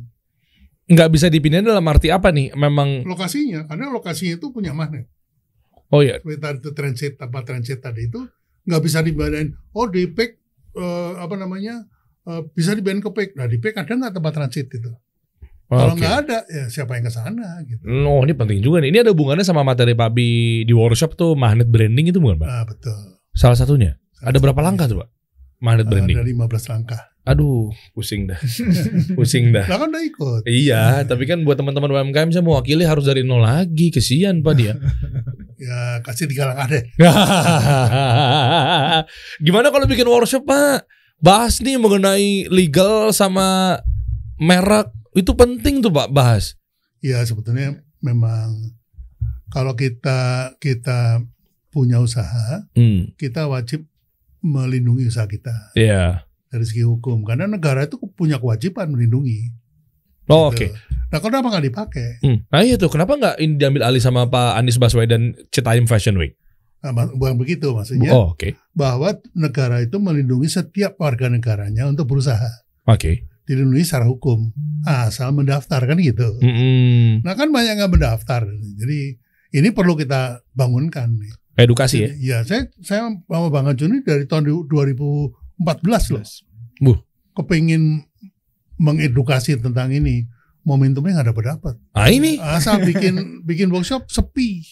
nggak 0.85 1.09
bisa 1.09 1.33
dipindahin 1.33 1.65
dalam 1.65 1.87
arti 1.89 2.13
apa 2.13 2.29
nih? 2.29 2.53
Memang 2.53 3.09
Lokasinya 3.09 3.65
karena 3.65 3.89
lokasinya 3.89 4.37
itu 4.37 4.53
punya 4.53 4.77
magnet. 4.77 5.09
oh 5.89 6.05
ya. 6.05 6.21
Seperti 6.21 6.69
transit 6.77 7.13
tempat 7.17 7.43
transit 7.49 7.81
tadi 7.81 8.05
itu 8.11 8.21
nggak 8.65 8.83
bisa 8.83 9.05
dipindahin. 9.05 9.53
Oh 9.77 9.87
di 9.89 10.09
PEK 10.09 10.31
eh, 10.77 11.13
apa 11.21 11.35
namanya 11.37 11.85
eh, 12.29 12.43
bisa 12.53 12.73
dipindahin 12.73 13.05
ke 13.05 13.11
PEK. 13.13 13.31
Nah 13.37 13.47
di 13.49 13.57
PEK 13.61 13.75
ada 13.85 13.93
nggak 13.93 14.15
tempat 14.17 14.33
transit 14.33 14.69
itu? 14.69 14.93
Kalau 15.65 15.97
Oke. 15.97 16.05
nggak 16.05 16.15
ada 16.29 16.39
ya 16.45 16.65
siapa 16.69 16.93
yang 17.01 17.09
ke 17.09 17.13
sana 17.13 17.65
gitu. 17.65 17.83
Oh, 18.05 18.21
ini 18.21 18.37
penting 18.37 18.61
juga 18.61 18.85
nih. 18.85 18.93
Ini 18.93 18.99
ada 19.01 19.11
hubungannya 19.17 19.43
sama 19.43 19.65
materi 19.65 19.97
Pak 19.97 20.11
Bi 20.13 20.63
di 20.69 20.75
workshop 20.77 21.17
tuh 21.17 21.33
magnet 21.33 21.73
branding 21.73 22.13
itu 22.13 22.21
bukan, 22.21 22.37
Pak? 22.45 22.49
Nah 22.49 22.65
betul. 22.69 23.01
Salah 23.33 23.57
satunya. 23.57 23.97
Ada 24.21 24.39
berapa 24.39 24.61
langkah 24.61 24.87
tuh, 24.87 25.01
Pak? 25.03 25.09
Magnet 25.65 25.89
branding. 25.89 26.17
Ada 26.21 26.29
15 26.29 26.73
langkah. 26.73 27.03
Aduh, 27.25 27.73
pusing 27.97 28.29
dah. 28.29 28.37
pusing 29.19 29.49
dah. 29.49 29.65
Lah 29.65 29.81
kan 29.81 29.89
udah 29.89 30.05
ikut. 30.05 30.43
Iya, 30.45 31.09
tapi 31.09 31.25
kan 31.25 31.41
buat 31.41 31.57
teman-teman 31.57 31.89
UMKM 31.89 32.37
saya 32.37 32.45
mewakili 32.45 32.85
harus 32.85 33.09
dari 33.09 33.25
nol 33.25 33.41
lagi. 33.41 33.89
Kesian 33.89 34.45
Pak 34.45 34.55
dia. 34.61 34.77
Ya 35.65 36.05
kasih 36.05 36.29
tiga 36.29 36.53
langkah 36.53 36.69
deh. 36.69 36.85
Gimana 39.47 39.73
kalau 39.73 39.89
bikin 39.89 40.05
workshop 40.05 40.45
Pak? 40.45 40.85
Bahas 41.25 41.65
nih 41.65 41.81
mengenai 41.81 42.45
legal 42.53 43.17
sama 43.17 43.81
merek. 44.37 44.93
Itu 45.17 45.33
penting 45.33 45.81
tuh 45.81 45.89
Pak 45.89 46.13
bahas. 46.13 46.61
Ya 47.01 47.25
sebetulnya 47.25 47.81
memang 48.05 48.77
kalau 49.49 49.73
kita 49.73 50.53
kita 50.61 51.25
punya 51.73 52.05
usaha, 52.05 52.69
Hmm, 52.77 53.17
kita 53.17 53.49
wajib 53.49 53.89
melindungi 54.45 55.09
usaha 55.09 55.25
kita 55.25 55.73
iya. 55.73 56.29
dari 56.53 56.69
segi 56.69 56.85
hukum 56.85 57.25
karena 57.25 57.49
negara 57.49 57.89
itu 57.89 57.97
punya 58.13 58.37
kewajiban 58.37 58.93
melindungi. 58.93 59.64
Oh, 60.27 60.49
Gitu. 60.51 60.73
Oke. 60.73 60.79
Nah 61.09 61.21
kenapa 61.21 61.47
nggak 61.47 61.65
dipakai? 61.65 62.09
Hmm. 62.21 62.43
Nah 62.49 62.61
iya 62.61 62.75
tuh, 62.75 62.91
kenapa 62.91 63.15
nggak 63.15 63.37
ini 63.39 63.55
diambil 63.55 63.87
alih 63.87 64.03
sama 64.03 64.27
Pak 64.27 64.59
Anies 64.59 64.77
Baswedan 64.77 65.31
Citaim 65.49 65.87
Fashion 65.87 66.19
Week? 66.19 66.35
Nah, 66.81 66.93
bukan 66.93 67.41
begitu 67.41 67.73
maksudnya 67.73 68.13
Oh, 68.13 68.37
oke. 68.37 68.53
bahwa 68.77 69.17
negara 69.33 69.81
itu 69.81 69.97
melindungi 69.97 70.53
setiap 70.53 71.01
warga 71.01 71.33
negaranya 71.33 71.89
untuk 71.89 72.05
berusaha 72.05 72.45
Oke. 72.85 73.25
dilindungi 73.45 73.81
secara 73.81 74.05
hukum 74.05 74.53
asal 74.85 75.33
mendaftar 75.33 75.81
kan 75.81 75.97
gitu. 75.97 76.29
Mm-mm. 76.45 77.25
Nah 77.25 77.33
kan 77.33 77.49
banyak 77.49 77.81
yang 77.81 77.89
mendaftar, 77.89 78.45
jadi 78.77 79.17
ini 79.55 79.69
perlu 79.71 79.97
kita 79.97 80.45
bangunkan. 80.53 81.09
nih. 81.15 81.33
Edukasi 81.57 81.97
ya. 82.03 82.11
Iya, 82.13 82.39
saya 82.43 82.67
saya 82.83 83.01
sama 83.23 83.49
Bang 83.49 83.65
Ajun 83.65 83.89
ini 83.89 84.03
dari 84.03 84.27
tahun 84.27 84.45
2014 84.69 86.13
loh. 86.13 86.25
Buh. 86.83 86.99
Kepingin 87.33 88.03
mengedukasi 88.77 89.57
tentang 89.57 89.91
ini, 89.91 90.27
momentumnya 90.63 91.19
nggak 91.19 91.29
dapat 91.31 91.45
dapat. 91.53 91.75
Ah 91.93 92.09
ini, 92.09 92.37
Asal 92.37 92.81
bikin 92.81 93.15
bikin 93.49 93.69
workshop 93.69 94.07
sepi. 94.07 94.63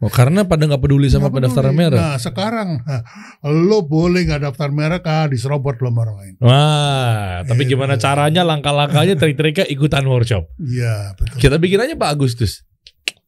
oh, 0.00 0.08
karena 0.08 0.48
pada 0.48 0.64
nggak 0.64 0.80
peduli 0.80 1.06
sama 1.06 1.28
Nggak 1.28 1.34
pendaftaran 1.36 1.72
peduli. 1.72 1.82
merek. 1.86 2.00
Nah 2.00 2.16
sekarang 2.16 2.68
nah, 2.80 3.02
lo 3.44 3.84
boleh 3.84 4.24
nggak 4.24 4.42
daftar 4.42 4.68
merek 4.70 5.04
ah 5.04 5.28
diserobot 5.28 5.76
lo 5.78 5.92
orang 5.92 6.16
lain. 6.16 6.34
Wah, 6.40 7.44
tapi 7.44 7.64
Gitu. 7.64 7.76
gimana 7.76 7.94
caranya, 7.96 8.40
langkah-langkahnya, 8.40 9.14
trik-triknya 9.14 9.66
ikutan 9.66 10.04
workshop. 10.04 10.48
Iya 10.56 11.12
betul. 11.14 11.36
Kita 11.36 11.56
bikin 11.56 11.80
aja 11.80 11.94
Pak 11.94 12.10
Agustus. 12.10 12.64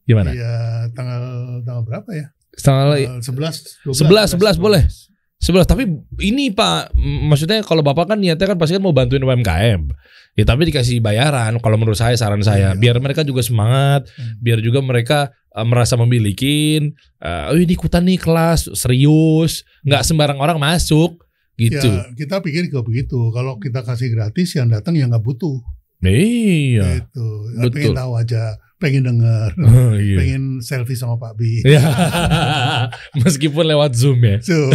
Gimana? 0.02 0.32
Iya 0.32 0.54
tanggal 0.90 1.22
tanggal 1.62 1.84
berapa 1.84 2.10
ya? 2.10 2.26
Tanggal 2.54 3.20
11 3.20 3.84
11, 3.92 4.32
12. 4.32 4.56
11 4.56 4.56
boleh. 4.56 4.84
11 5.38 5.66
tapi 5.66 5.84
ini 6.20 6.50
Pak, 6.50 6.94
maksudnya 7.26 7.60
kalau 7.60 7.82
Bapak 7.82 8.08
kan 8.08 8.18
niatnya 8.18 8.46
kan 8.46 8.56
pasti 8.56 8.76
kan 8.76 8.82
mau 8.82 8.94
bantuin 8.94 9.20
UMKM. 9.20 9.90
Ya 10.32 10.48
tapi 10.48 10.64
dikasih 10.64 11.04
bayaran 11.04 11.60
kalau 11.60 11.76
menurut 11.76 12.00
saya 12.00 12.16
saran 12.16 12.40
saya 12.40 12.72
Iya. 12.72 12.80
biar 12.80 12.96
mereka 13.04 13.20
juga 13.20 13.44
semangat, 13.44 14.08
Hmm. 14.16 14.40
biar 14.40 14.64
juga 14.64 14.80
mereka 14.80 15.18
eh, 15.52 15.66
merasa 15.68 16.00
memilikin 16.00 16.96
eh, 17.20 17.50
oh 17.52 17.56
ini 17.60 17.76
ikutan 17.76 18.00
nih 18.08 18.16
kelas 18.16 18.72
serius, 18.72 19.60
nggak 19.84 20.00
sembarang 20.02 20.40
orang 20.40 20.56
masuk 20.56 21.20
gitu. 21.60 21.84
Ya 21.84 22.08
kita 22.16 22.40
pikir 22.40 22.72
juga 22.72 22.80
begitu. 22.80 23.28
Kalau 23.28 23.60
kita 23.60 23.84
kasih 23.84 24.08
gratis 24.08 24.56
yang 24.56 24.72
datang 24.72 24.96
yang 24.96 25.12
nggak 25.12 25.20
butuh. 25.20 25.60
Iya. 26.02 26.98
Gitu. 26.98 27.28
Betul. 27.62 27.70
Pengen 27.70 27.94
tahu 27.94 28.12
aja, 28.18 28.42
pengen 28.82 29.02
denger, 29.06 29.50
Oh, 29.70 29.94
iya. 29.94 30.18
pengen 30.18 30.42
selfie 30.58 30.98
sama 30.98 31.14
Pak 31.14 31.38
Bi. 31.38 31.62
Ya. 31.62 31.78
Meskipun 33.22 33.62
lewat 33.70 33.94
Zoom 33.94 34.18
ya. 34.18 34.42
So, 34.42 34.54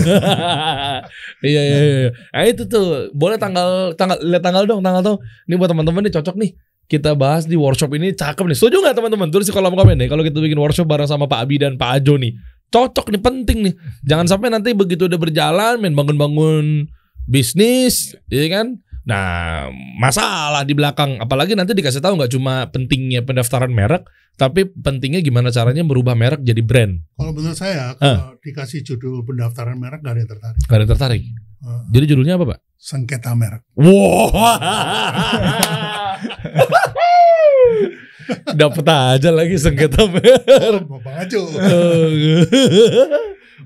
iya 1.43 1.61
iya 1.61 1.77
iya. 1.83 2.09
Nah 2.31 2.43
itu 2.47 2.63
tuh 2.63 3.11
boleh 3.11 3.35
tanggal 3.35 3.91
tanggal 3.99 4.15
lihat 4.23 4.43
tanggal 4.43 4.63
dong 4.63 4.79
tanggal 4.79 5.03
tuh. 5.03 5.17
Ini 5.51 5.59
buat 5.59 5.67
teman-teman 5.67 6.07
nih 6.07 6.13
cocok 6.15 6.35
nih. 6.39 6.51
Kita 6.87 7.19
bahas 7.19 7.43
di 7.43 7.59
workshop 7.59 7.91
ini 7.99 8.15
cakep 8.15 8.47
nih. 8.47 8.55
Setuju 8.55 8.79
nggak 8.79 8.95
teman-teman? 8.95 9.27
Tulis 9.27 9.43
di 9.43 9.51
kolom 9.51 9.75
komen 9.75 9.99
nih. 9.99 10.07
Kalau 10.07 10.23
kita 10.23 10.39
bikin 10.39 10.55
workshop 10.55 10.87
bareng 10.87 11.11
sama 11.11 11.27
Pak 11.27 11.43
Abi 11.43 11.59
dan 11.59 11.75
Pak 11.75 11.99
Ajo 11.99 12.15
nih. 12.15 12.31
Cocok 12.71 13.11
nih 13.11 13.19
penting 13.19 13.57
nih. 13.67 13.73
Jangan 14.07 14.31
sampai 14.31 14.47
nanti 14.47 14.71
begitu 14.71 15.11
udah 15.11 15.19
berjalan 15.19 15.83
main 15.83 15.91
bangun-bangun 15.91 16.87
bisnis, 17.27 18.15
ya 18.31 18.47
kan? 18.47 18.79
Nah, 19.07 19.71
masalah 19.95 20.67
di 20.67 20.75
belakang. 20.75 21.15
Apalagi 21.23 21.55
nanti 21.55 21.71
dikasih 21.71 22.03
tahu 22.03 22.19
nggak 22.19 22.35
cuma 22.35 22.67
pentingnya 22.67 23.23
pendaftaran 23.23 23.71
merek, 23.71 24.03
tapi 24.35 24.67
pentingnya 24.67 25.23
gimana 25.23 25.47
caranya 25.47 25.87
merubah 25.87 26.11
merek 26.11 26.43
jadi 26.43 26.59
brand. 26.59 26.99
kalau 27.15 27.31
menurut 27.31 27.55
saya 27.55 27.95
kalau 27.95 28.35
dikasih 28.43 28.83
judul 28.83 29.23
pendaftaran 29.23 29.79
merek 29.79 30.03
gak 30.03 30.11
ada 30.11 30.19
yang 30.19 30.31
tertarik. 30.35 30.59
Gak 30.59 30.75
ada 30.75 30.83
yang 30.83 30.91
tertarik. 30.91 31.23
Eh, 31.57 31.81
Jadi 31.95 32.05
judulnya 32.11 32.35
apa, 32.35 32.45
Pak? 32.53 32.59
sengketa 32.77 33.33
merek. 33.33 33.65
Wow. 33.73 34.29
Dapat 38.59 38.85
aja 38.91 39.29
lagi 39.31 39.55
sengketa 39.55 40.03
merek. 40.03 40.83
Bapak 40.83 41.13
Ajo. 41.25 41.47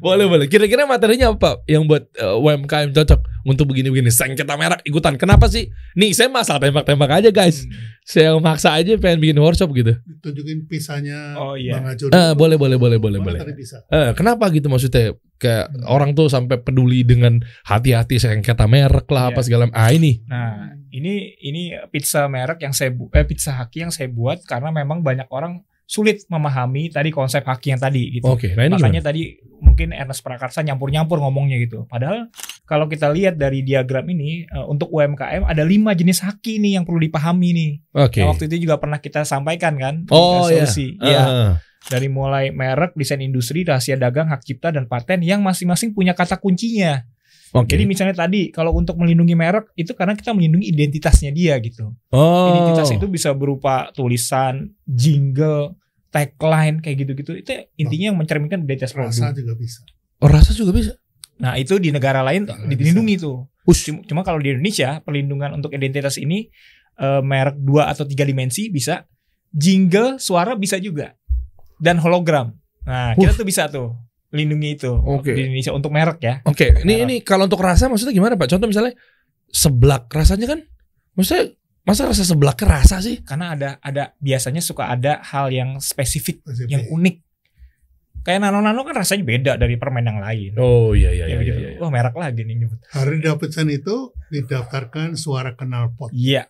Boleh 0.01 0.25
boleh. 0.25 0.45
Kira-kira 0.49 0.83
materinya 0.83 1.29
apa 1.31 1.61
yang 1.69 1.85
buat 1.85 2.09
eh, 2.11 2.35
UMKM 2.35 2.89
cocok 2.91 3.19
untuk 3.45 3.69
begini-begini 3.69 4.09
sengketa 4.09 4.57
merek 4.57 4.81
ikutan? 4.81 5.13
Kenapa 5.15 5.45
sih? 5.45 5.69
Nih 5.93 6.11
saya 6.11 6.27
masalah 6.27 6.57
tembak-tembak 6.59 7.21
aja 7.21 7.29
guys. 7.29 7.63
Saya 8.01 8.33
maksa 8.41 8.73
aja 8.73 8.97
pengen 8.97 9.21
bikin 9.21 9.37
workshop 9.37 9.69
gitu. 9.71 9.93
Tunjukin 10.19 10.65
pisahnya 10.65 11.37
Oh, 11.37 11.53
iya. 11.53 11.77
Bang 11.77 11.93
Ajo. 11.93 12.09
Eh, 12.09 12.33
boleh 12.33 12.57
boleh 12.57 12.81
boleh 12.81 12.97
boleh 12.97 13.19
Mana 13.21 13.45
boleh. 13.45 13.53
Eh, 13.93 14.09
kenapa 14.17 14.49
gitu 14.49 14.67
maksudnya? 14.67 15.13
Kayak 15.37 15.69
Hmm. 15.69 15.85
orang 15.85 16.09
tuh 16.11 16.25
sampai 16.25 16.57
peduli 16.57 17.01
dengan 17.01 17.37
hati-hati 17.63 18.17
sengketa 18.17 18.65
merek 18.65 19.05
lah 19.07 19.29
apa 19.29 19.41
Iya. 19.41 19.45
segala. 19.45 19.63
Ah 19.71 19.89
ini. 19.89 20.21
Nah, 20.25 20.73
ini 20.89 21.37
ini 21.39 21.73
pizza 21.89 22.25
merek 22.25 22.57
yang 22.59 22.73
saya 22.73 22.89
bu 22.89 23.09
eh 23.09 23.21
pizza 23.21 23.53
haki 23.53 23.85
yang 23.85 23.93
saya 23.93 24.09
buat 24.09 24.41
karena 24.43 24.69
memang 24.69 25.01
banyak 25.01 25.29
orang 25.29 25.61
sulit 25.91 26.23
memahami 26.31 26.87
tadi 26.87 27.11
konsep 27.11 27.43
haki 27.43 27.75
yang 27.75 27.81
tadi 27.83 28.15
gitu. 28.15 28.31
Oke, 28.31 28.55
nah 28.55 28.63
ini 28.63 28.79
Makanya 28.79 29.03
gimana? 29.03 29.09
tadi 29.11 29.21
mungkin 29.59 29.91
Ernest 29.91 30.23
Prakarsa 30.23 30.63
nyampur-nyampur 30.63 31.19
ngomongnya 31.19 31.59
gitu. 31.59 31.83
Padahal 31.83 32.31
kalau 32.63 32.87
kita 32.87 33.11
lihat 33.11 33.35
dari 33.35 33.59
diagram 33.59 34.07
ini 34.07 34.47
eh, 34.47 34.65
untuk 34.65 34.87
UMKM 34.87 35.43
ada 35.43 35.67
lima 35.67 35.91
jenis 35.91 36.23
haki 36.23 36.63
nih 36.63 36.79
yang 36.79 36.87
perlu 36.87 36.95
dipahami 36.97 37.49
nih. 37.51 37.71
Oke. 37.99 38.23
Nah, 38.23 38.31
waktu 38.31 38.47
itu 38.47 38.63
juga 38.63 38.79
pernah 38.79 39.03
kita 39.03 39.27
sampaikan 39.27 39.75
kan 39.75 40.07
Oh, 40.07 40.47
iya. 40.47 40.63
solusi. 40.63 40.95
Iya. 40.95 41.19
Ah, 41.19 41.51
Dari 41.81 42.07
mulai 42.07 42.53
merek, 42.53 42.93
desain 42.95 43.19
industri, 43.19 43.65
rahasia 43.65 43.97
dagang, 43.97 44.29
hak 44.29 44.45
cipta 44.45 44.71
dan 44.71 44.87
paten 44.87 45.19
yang 45.19 45.43
masing-masing 45.43 45.91
punya 45.91 46.15
kata 46.15 46.39
kuncinya. 46.39 47.03
Oke. 47.51 47.75
Jadi 47.75 47.83
misalnya 47.83 48.15
tadi 48.15 48.47
kalau 48.47 48.71
untuk 48.71 48.95
melindungi 48.95 49.35
merek 49.35 49.75
itu 49.75 49.91
karena 49.91 50.15
kita 50.15 50.31
melindungi 50.31 50.71
identitasnya 50.71 51.35
dia 51.35 51.59
gitu. 51.59 51.91
oh. 52.15 52.47
Identitas 52.47 52.95
itu 52.95 53.11
bisa 53.11 53.35
berupa 53.35 53.91
tulisan, 53.91 54.71
jingle, 54.87 55.75
tagline 56.11 56.83
kayak 56.83 57.07
gitu-gitu. 57.07 57.31
Itu 57.39 57.51
intinya 57.79 58.13
yang 58.13 58.17
mencerminkan 58.19 58.67
identitas 58.67 58.93
Rasa 58.93 59.31
produk. 59.31 59.39
juga 59.39 59.53
bisa. 59.57 59.79
Oh, 60.21 60.29
rasa 60.29 60.51
juga 60.53 60.71
bisa. 60.75 60.93
Nah, 61.41 61.57
itu 61.57 61.81
di 61.81 61.89
negara 61.89 62.21
lain 62.21 62.45
Nggak 62.45 62.77
dilindungi 62.77 63.15
tuh. 63.17 63.49
Ush. 63.65 63.89
Cuma, 64.05 64.21
kalau 64.21 64.37
di 64.37 64.53
Indonesia 64.53 65.01
perlindungan 65.01 65.57
untuk 65.57 65.73
identitas 65.73 66.21
ini 66.21 66.51
eh, 67.01 67.21
merek 67.25 67.57
dua 67.57 67.89
atau 67.89 68.05
tiga 68.05 68.21
dimensi 68.27 68.69
bisa, 68.69 69.07
jingle 69.49 70.21
suara 70.21 70.53
bisa 70.53 70.77
juga, 70.77 71.17
dan 71.81 71.97
hologram. 71.97 72.53
Nah, 72.85 73.17
kita 73.17 73.33
tuh 73.33 73.45
bisa 73.47 73.65
tuh 73.71 73.97
lindungi 74.31 74.79
itu 74.79 74.91
Oke. 74.91 75.35
di 75.35 75.49
Indonesia 75.49 75.73
untuk 75.75 75.91
merek 75.91 76.19
ya. 76.23 76.35
Oke, 76.47 76.85
ini 76.85 77.01
Merek. 77.01 77.03
ini 77.03 77.15
kalau 77.25 77.45
untuk 77.49 77.59
rasa 77.59 77.91
maksudnya 77.91 78.15
gimana 78.15 78.39
Pak? 78.39 78.47
Contoh 78.47 78.67
misalnya 78.69 78.95
seblak 79.51 80.07
rasanya 80.07 80.47
kan 80.47 80.59
maksudnya 81.13 81.51
masa 81.91 82.07
rasa 82.07 82.23
seblaknya 82.23 82.67
rasa 82.71 83.03
sih? 83.03 83.19
Karena 83.21 83.51
ada 83.51 83.69
ada 83.83 84.15
biasanya 84.17 84.63
suka 84.63 84.87
ada 84.87 85.19
hal 85.21 85.51
yang 85.51 85.77
spesifik, 85.77 86.39
Spesifik. 86.41 86.71
yang 86.71 86.83
unik. 86.87 87.15
Kayak 88.21 88.39
nano-nano 88.45 88.85
kan 88.85 88.95
rasanya 88.95 89.25
beda 89.25 89.51
dari 89.57 89.75
permen 89.75 90.05
yang 90.05 90.21
lain. 90.21 90.53
Oh 90.55 90.93
iya 90.93 91.09
iya 91.09 91.25
Ya, 91.25 91.33
iya 91.33 91.37
begitu. 91.41 91.59
iya. 91.59 91.69
iya. 91.73 91.79
Wah 91.81 91.89
merek 91.89 92.13
lagi 92.13 92.45
nih 92.45 92.55
nyebut. 92.55 92.79
Hari 92.93 93.17
Davidson 93.19 93.67
itu 93.67 93.95
didaftarkan 94.29 95.17
suara 95.17 95.57
kenal 95.57 95.91
pot. 95.91 96.13
Iya. 96.13 96.47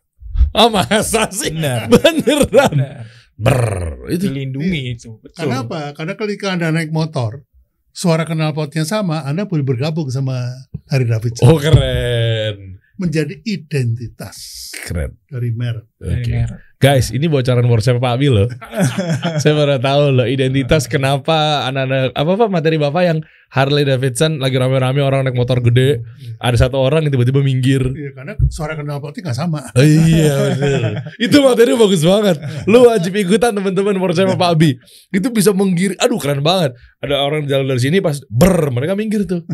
Oh 0.51 0.67
masa 0.67 1.31
sih? 1.31 1.49
Benar. 1.49 1.87
Beneran. 1.87 2.71
Benar. 2.75 3.03
Ber 3.39 3.63
itu. 4.11 4.27
Dilindungi 4.27 4.81
itu. 4.93 5.17
Betul. 5.23 5.47
Karena 5.47 5.63
apa? 5.63 5.95
Karena 5.95 6.13
ketika 6.13 6.51
Anda 6.51 6.75
naik 6.75 6.91
motor, 6.91 7.47
suara 7.89 8.27
knalpotnya 8.27 8.83
sama, 8.83 9.23
Anda 9.23 9.47
boleh 9.47 9.63
bergabung 9.63 10.11
sama 10.11 10.43
Harry 10.91 11.07
Davidson. 11.07 11.47
Oh 11.47 11.55
keren. 11.55 12.80
Menjadi 13.01 13.41
identitas 13.49 14.69
Keren. 14.85 15.17
dari 15.25 15.49
merek. 15.49 15.89
Merek. 15.97 16.77
Guys, 16.81 17.13
ini 17.13 17.29
bocoran 17.29 17.65
WhatsApp 17.69 18.01
Pak 18.01 18.13
Abi 18.17 18.29
loh. 18.29 18.49
Saya 19.41 19.53
baru 19.53 19.77
tahu 19.77 20.03
loh 20.17 20.25
identitas 20.29 20.89
kenapa 20.89 21.65
anak-anak 21.69 22.13
apa 22.13 22.31
apa 22.33 22.45
materi 22.49 22.81
Bapak 22.81 23.03
yang 23.05 23.19
Harley 23.53 23.85
Davidson 23.85 24.41
lagi 24.41 24.57
rame-rame 24.57 24.97
orang 25.05 25.27
naik 25.27 25.37
motor 25.37 25.61
gede, 25.61 26.01
ada 26.41 26.57
satu 26.57 26.81
orang 26.81 27.05
yang 27.05 27.13
tiba-tiba 27.13 27.43
minggir. 27.45 27.85
Iya, 27.85 28.17
karena 28.17 28.33
suara 28.49 28.73
knalpotnya 28.73 29.29
nggak 29.29 29.37
sama. 29.37 29.61
Oh, 29.77 29.85
iya 29.85 30.33
betul. 30.55 30.83
Itu 31.19 31.37
materi 31.45 31.71
bagus 31.77 32.01
banget. 32.01 32.37
Lu 32.65 32.89
wajib 32.89 33.13
ikutan 33.13 33.53
teman-teman 33.53 34.01
WhatsApp 34.01 34.33
Pak 34.33 34.49
Abi. 34.55 34.79
Itu 35.13 35.29
bisa 35.29 35.53
menggir. 35.53 35.93
Aduh 36.01 36.17
keren 36.17 36.41
banget. 36.41 36.73
Ada 37.03 37.17
orang 37.21 37.45
jalan 37.45 37.69
dari 37.69 37.81
sini 37.83 38.01
pas 38.01 38.17
ber 38.25 38.73
mereka 38.73 38.97
minggir 38.97 39.27
tuh. 39.29 39.45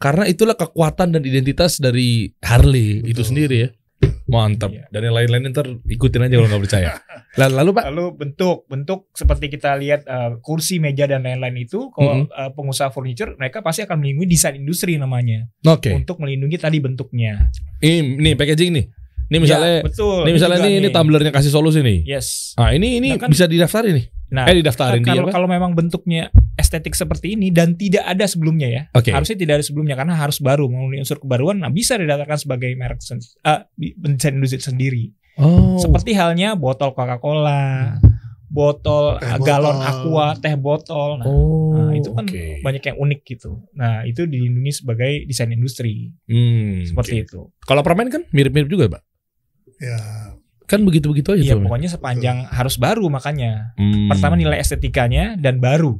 Karena 0.00 0.24
itulah 0.24 0.56
kekuatan 0.56 1.12
dan 1.12 1.20
identitas 1.20 1.76
dari 1.76 2.32
Harley 2.40 3.04
itu 3.04 3.20
Betul. 3.20 3.28
sendiri 3.28 3.56
ya. 3.58 3.68
Mantap. 4.24 4.72
Iya. 4.72 4.88
Dan 4.88 5.00
yang 5.04 5.14
lain-lain 5.14 5.50
ntar 5.50 5.66
ikutin 5.84 6.24
aja 6.24 6.34
kalau 6.34 6.48
nggak 6.48 6.62
percaya. 6.62 6.88
Lalu, 7.36 7.52
lalu 7.52 7.70
Pak, 7.74 7.84
Lalu 7.84 8.04
bentuk 8.16 8.56
bentuk 8.64 9.00
seperti 9.12 9.50
kita 9.50 9.76
lihat 9.76 10.02
eh, 10.02 10.40
kursi, 10.40 10.78
meja 10.78 11.04
dan 11.04 11.20
lain-lain 11.20 11.52
itu 11.58 11.90
kalau 11.90 12.24
Mhm. 12.24 12.32
eh, 12.32 12.50
pengusaha 12.50 12.88
furniture 12.88 13.36
mereka 13.36 13.60
pasti 13.60 13.82
akan 13.82 14.00
melindungi 14.00 14.28
desain 14.30 14.56
industri 14.56 14.96
namanya 14.96 15.50
oke. 15.60 15.92
untuk 15.92 16.16
melindungi 16.16 16.56
tadi 16.56 16.80
bentuknya. 16.80 17.50
Ini 17.78 18.16
nih 18.16 18.34
packaging 18.34 18.70
nih. 18.72 18.86
Ini 19.30 19.38
misalnya 19.38 19.74
Ya, 19.76 19.84
betul. 19.84 20.20
ini 20.24 20.32
misalnya 20.32 20.58
juga 20.58 20.66
nih, 20.66 20.74
ini 20.76 20.88
tumblernya 20.90 21.30
kasih 21.30 21.52
solusi 21.52 21.78
nih. 21.80 21.98
Yes. 22.04 22.56
Ah, 22.56 22.72
ini 22.72 22.98
ini 22.98 23.14
Nah, 23.14 23.26
kan- 23.26 23.30
bisa 23.30 23.44
didaftarin 23.44 23.94
nih. 23.94 24.06
Nah, 24.30 24.46
eh 24.46 24.56
didaftarin 24.56 25.02
dia 25.02 25.10
kalau 25.12 25.24
apa? 25.24 25.32
kalau 25.32 25.46
memang 25.46 25.70
bentuknya 25.72 26.30
estetik 26.54 26.92
seperti 26.92 27.34
ini 27.34 27.50
dan 27.50 27.74
tidak 27.74 28.04
ada 28.04 28.24
sebelumnya 28.24 28.66
ya. 28.66 28.82
Oke. 28.92 29.10
Harusnya 29.10 29.34
tidak 29.34 29.58
ada 29.58 29.64
sebelumnya 29.64 29.94
karena 29.94 30.14
harus 30.14 30.38
baru 30.38 30.64
memenuhi 30.64 30.98
unsur 30.98 31.18
kebaruan 31.18 31.58
nah 31.58 31.68
bisa 31.68 31.94
didaftarkan 31.94 32.38
sebagai 32.38 32.70
merek 32.72 33.00
sen- 33.00 33.18
eh, 33.18 33.60
di- 33.72 33.94
desain 33.96 34.32
industri 34.32 34.60
sendiri. 34.60 35.04
Oh. 35.36 35.76
Seperti 35.76 36.12
halnya 36.12 36.54
botol 36.54 36.92
Coca-Cola, 36.92 37.96
botol 38.46 39.16
Teh 39.16 39.26
eh, 39.26 39.38
galon 39.40 39.72
botol. 39.72 39.88
aqua, 39.88 40.26
teh 40.36 40.54
botol. 40.54 41.10
Nah, 41.16 41.26
Oh. 41.26 41.70
nah, 41.80 41.92
itu 41.92 42.10
kan 42.10 42.24
oke. 42.24 42.44
banyak 42.60 42.82
yang 42.84 42.96
unik 42.98 43.20
gitu. 43.24 43.50
Nah, 43.72 44.02
itu 44.02 44.24
dilindungi 44.24 44.72
sebagai 44.74 45.24
desain 45.24 45.48
industri. 45.48 46.10
Hmm, 46.24 46.82
Seperti 46.84 47.14
oke. 47.16 47.24
itu. 47.24 47.40
Kalau 47.60 47.80
permen 47.80 48.10
kan 48.10 48.22
mirip-mirip 48.28 48.66
juga, 48.66 48.90
Pak. 48.90 49.02
Ya, 49.80 50.29
Kan 50.70 50.86
begitu-begitu 50.86 51.34
aja 51.34 51.42
Iya, 51.42 51.54
tuh. 51.58 51.66
pokoknya 51.66 51.90
sepanjang 51.90 52.46
harus 52.46 52.78
baru 52.78 53.10
makanya. 53.10 53.74
Hmm. 53.74 54.06
Pertama 54.06 54.38
nilai 54.38 54.62
estetikanya 54.62 55.34
dan 55.34 55.58
baru. 55.58 55.98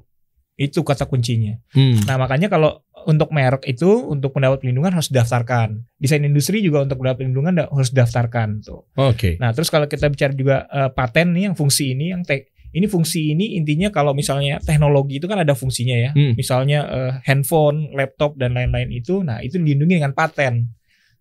Itu 0.54 0.86
kata 0.86 1.10
kuncinya. 1.10 1.58
Hmm. 1.74 1.98
Nah, 2.06 2.20
makanya 2.20 2.46
kalau 2.46 2.84
untuk 3.08 3.32
merek 3.34 3.66
itu 3.66 3.88
untuk 4.06 4.30
mendapat 4.36 4.60
pelindungan 4.62 4.92
harus 4.94 5.10
daftarkan. 5.10 5.82
Desain 5.98 6.22
industri 6.22 6.62
juga 6.62 6.84
untuk 6.84 7.00
mendapat 7.00 7.24
pelindungan 7.24 7.52
da- 7.56 7.70
harus 7.72 7.90
daftarkan 7.90 8.60
tuh. 8.62 8.86
Oke. 8.94 9.40
Nah, 9.40 9.50
terus 9.50 9.72
kalau 9.72 9.90
kita 9.90 10.06
bicara 10.06 10.30
juga 10.30 10.68
eh, 10.70 10.90
paten 10.92 11.34
nih 11.34 11.50
yang 11.50 11.56
fungsi 11.58 11.96
ini 11.96 12.12
yang 12.14 12.22
te- 12.22 12.52
ini 12.70 12.86
fungsi 12.86 13.34
ini 13.34 13.58
intinya 13.58 13.90
kalau 13.90 14.14
misalnya 14.14 14.62
teknologi 14.62 15.18
itu 15.18 15.26
kan 15.26 15.42
ada 15.42 15.56
fungsinya 15.56 15.96
ya. 15.98 16.10
Hmm. 16.14 16.36
Misalnya 16.38 16.78
eh, 16.86 17.12
handphone, 17.26 17.90
laptop 17.96 18.38
dan 18.38 18.54
lain-lain 18.54 18.92
itu, 18.92 19.24
nah 19.26 19.42
itu 19.42 19.58
dilindungi 19.58 19.98
dengan 19.98 20.14
paten. 20.14 20.68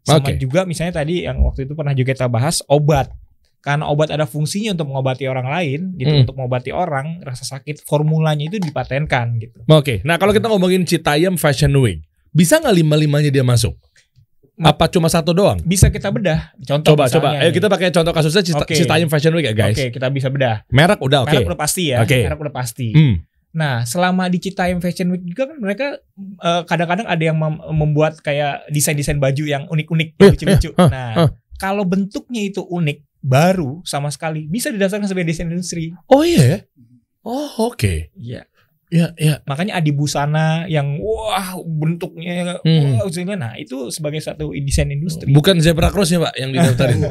Sama 0.04 0.20
Oke. 0.22 0.36
juga 0.38 0.68
misalnya 0.68 1.00
tadi 1.00 1.24
yang 1.26 1.40
waktu 1.42 1.64
itu 1.64 1.74
pernah 1.74 1.96
juga 1.96 2.12
kita 2.12 2.28
bahas 2.28 2.60
obat. 2.68 3.10
Karena 3.60 3.86
obat 3.86 4.08
ada 4.08 4.24
fungsinya 4.24 4.72
untuk 4.72 4.88
mengobati 4.88 5.26
orang 5.26 5.48
lain, 5.48 5.80
gitu 5.94 6.08
Hmm. 6.10 6.24
untuk 6.24 6.36
mengobati 6.36 6.72
orang 6.72 7.20
rasa 7.20 7.44
sakit, 7.46 7.84
formulanya 7.84 8.48
itu 8.48 8.56
dipatenkan 8.56 9.36
gitu. 9.38 9.60
Oke. 9.68 10.00
Nah, 10.02 10.16
kalau 10.16 10.32
kita 10.32 10.48
ngomongin 10.48 10.84
Citayam 10.84 11.36
Fashion 11.36 11.76
Week, 11.76 12.00
bisa 12.30 12.58
nggak 12.58 12.72
lima-limanya 12.74 13.28
dia 13.28 13.44
masuk? 13.44 13.76
Ma- 14.56 14.70
Apa 14.70 14.88
cuma 14.88 15.08
satu 15.08 15.32
doang? 15.32 15.56
Bisa 15.62 15.88
kita 15.88 16.08
bedah. 16.08 16.52
Contoh 16.62 16.92
Coba, 16.92 17.08
coba. 17.08 17.36
Ayo 17.38 17.48
kita 17.50 17.68
pakai 17.68 17.90
contoh 17.90 18.12
kasusnya 18.12 18.44
Cita- 18.44 18.64
Oke. 18.64 18.76
Citayam 18.76 19.08
Fashion 19.08 19.32
Week 19.32 19.44
ya, 19.44 19.52
guys. 19.52 19.72
Oke, 19.74 19.88
kita 19.90 20.08
bisa 20.08 20.28
bedah. 20.28 20.68
Merek 20.70 21.00
udah 21.00 21.24
oke. 21.24 21.32
Merek 21.32 21.48
udah 21.48 21.60
pasti 21.60 21.84
ya. 21.90 22.00
Oke. 22.00 22.28
Merek 22.28 22.36
udah 22.38 22.52
pasti. 22.54 22.92
Hmm. 22.92 23.24
Nah, 23.50 23.82
selama 23.84 24.28
di 24.28 24.38
Citayam 24.38 24.78
Fashion 24.78 25.10
Week 25.10 25.24
juga 25.26 25.48
kan 25.48 25.58
mereka 25.58 26.00
eh, 26.38 26.62
kadang-kadang 26.64 27.08
ada 27.08 27.24
yang 27.24 27.36
mem- 27.36 27.60
membuat 27.74 28.20
kayak 28.20 28.68
desain-desain 28.68 29.18
baju 29.18 29.42
yang 29.42 29.64
unik-unik, 29.66 30.08
Eh, 30.14 30.28
lucu-lucu. 30.30 30.70
eh, 30.70 30.86
Nah, 30.86 31.12
eh. 31.18 31.30
kalau 31.56 31.82
bentuknya 31.82 32.44
itu 32.44 32.60
unik, 32.62 33.09
baru 33.20 33.84
sama 33.84 34.08
sekali, 34.08 34.46
bisa 34.46 34.70
didasarkan 34.70 35.06
sebagai 35.06 35.30
desain 35.30 35.48
industri. 35.48 35.92
Oh 36.08 36.24
iya. 36.24 36.44
ya? 36.46 36.58
Oh 37.22 37.68
oke. 37.68 38.10
Iya. 38.14 38.48
Ya 38.90 39.14
ya. 39.16 39.38
Makanya 39.46 39.78
Adi 39.78 39.94
Busana 39.94 40.66
yang 40.66 40.98
wah 40.98 41.54
bentuknya 41.62 42.58
Hmm. 42.66 42.98
wah 42.98 43.06
usulnya. 43.06 43.38
nah 43.38 43.54
itu 43.54 43.90
sebagai 43.90 44.18
satu 44.18 44.50
desain 44.56 44.90
industri 44.90 45.30
Bukan 45.30 45.62
zebra 45.62 45.94
cross 45.94 46.10
ya, 46.10 46.18
Pak, 46.20 46.34
yang 46.34 46.50
didaftarin. 46.50 47.06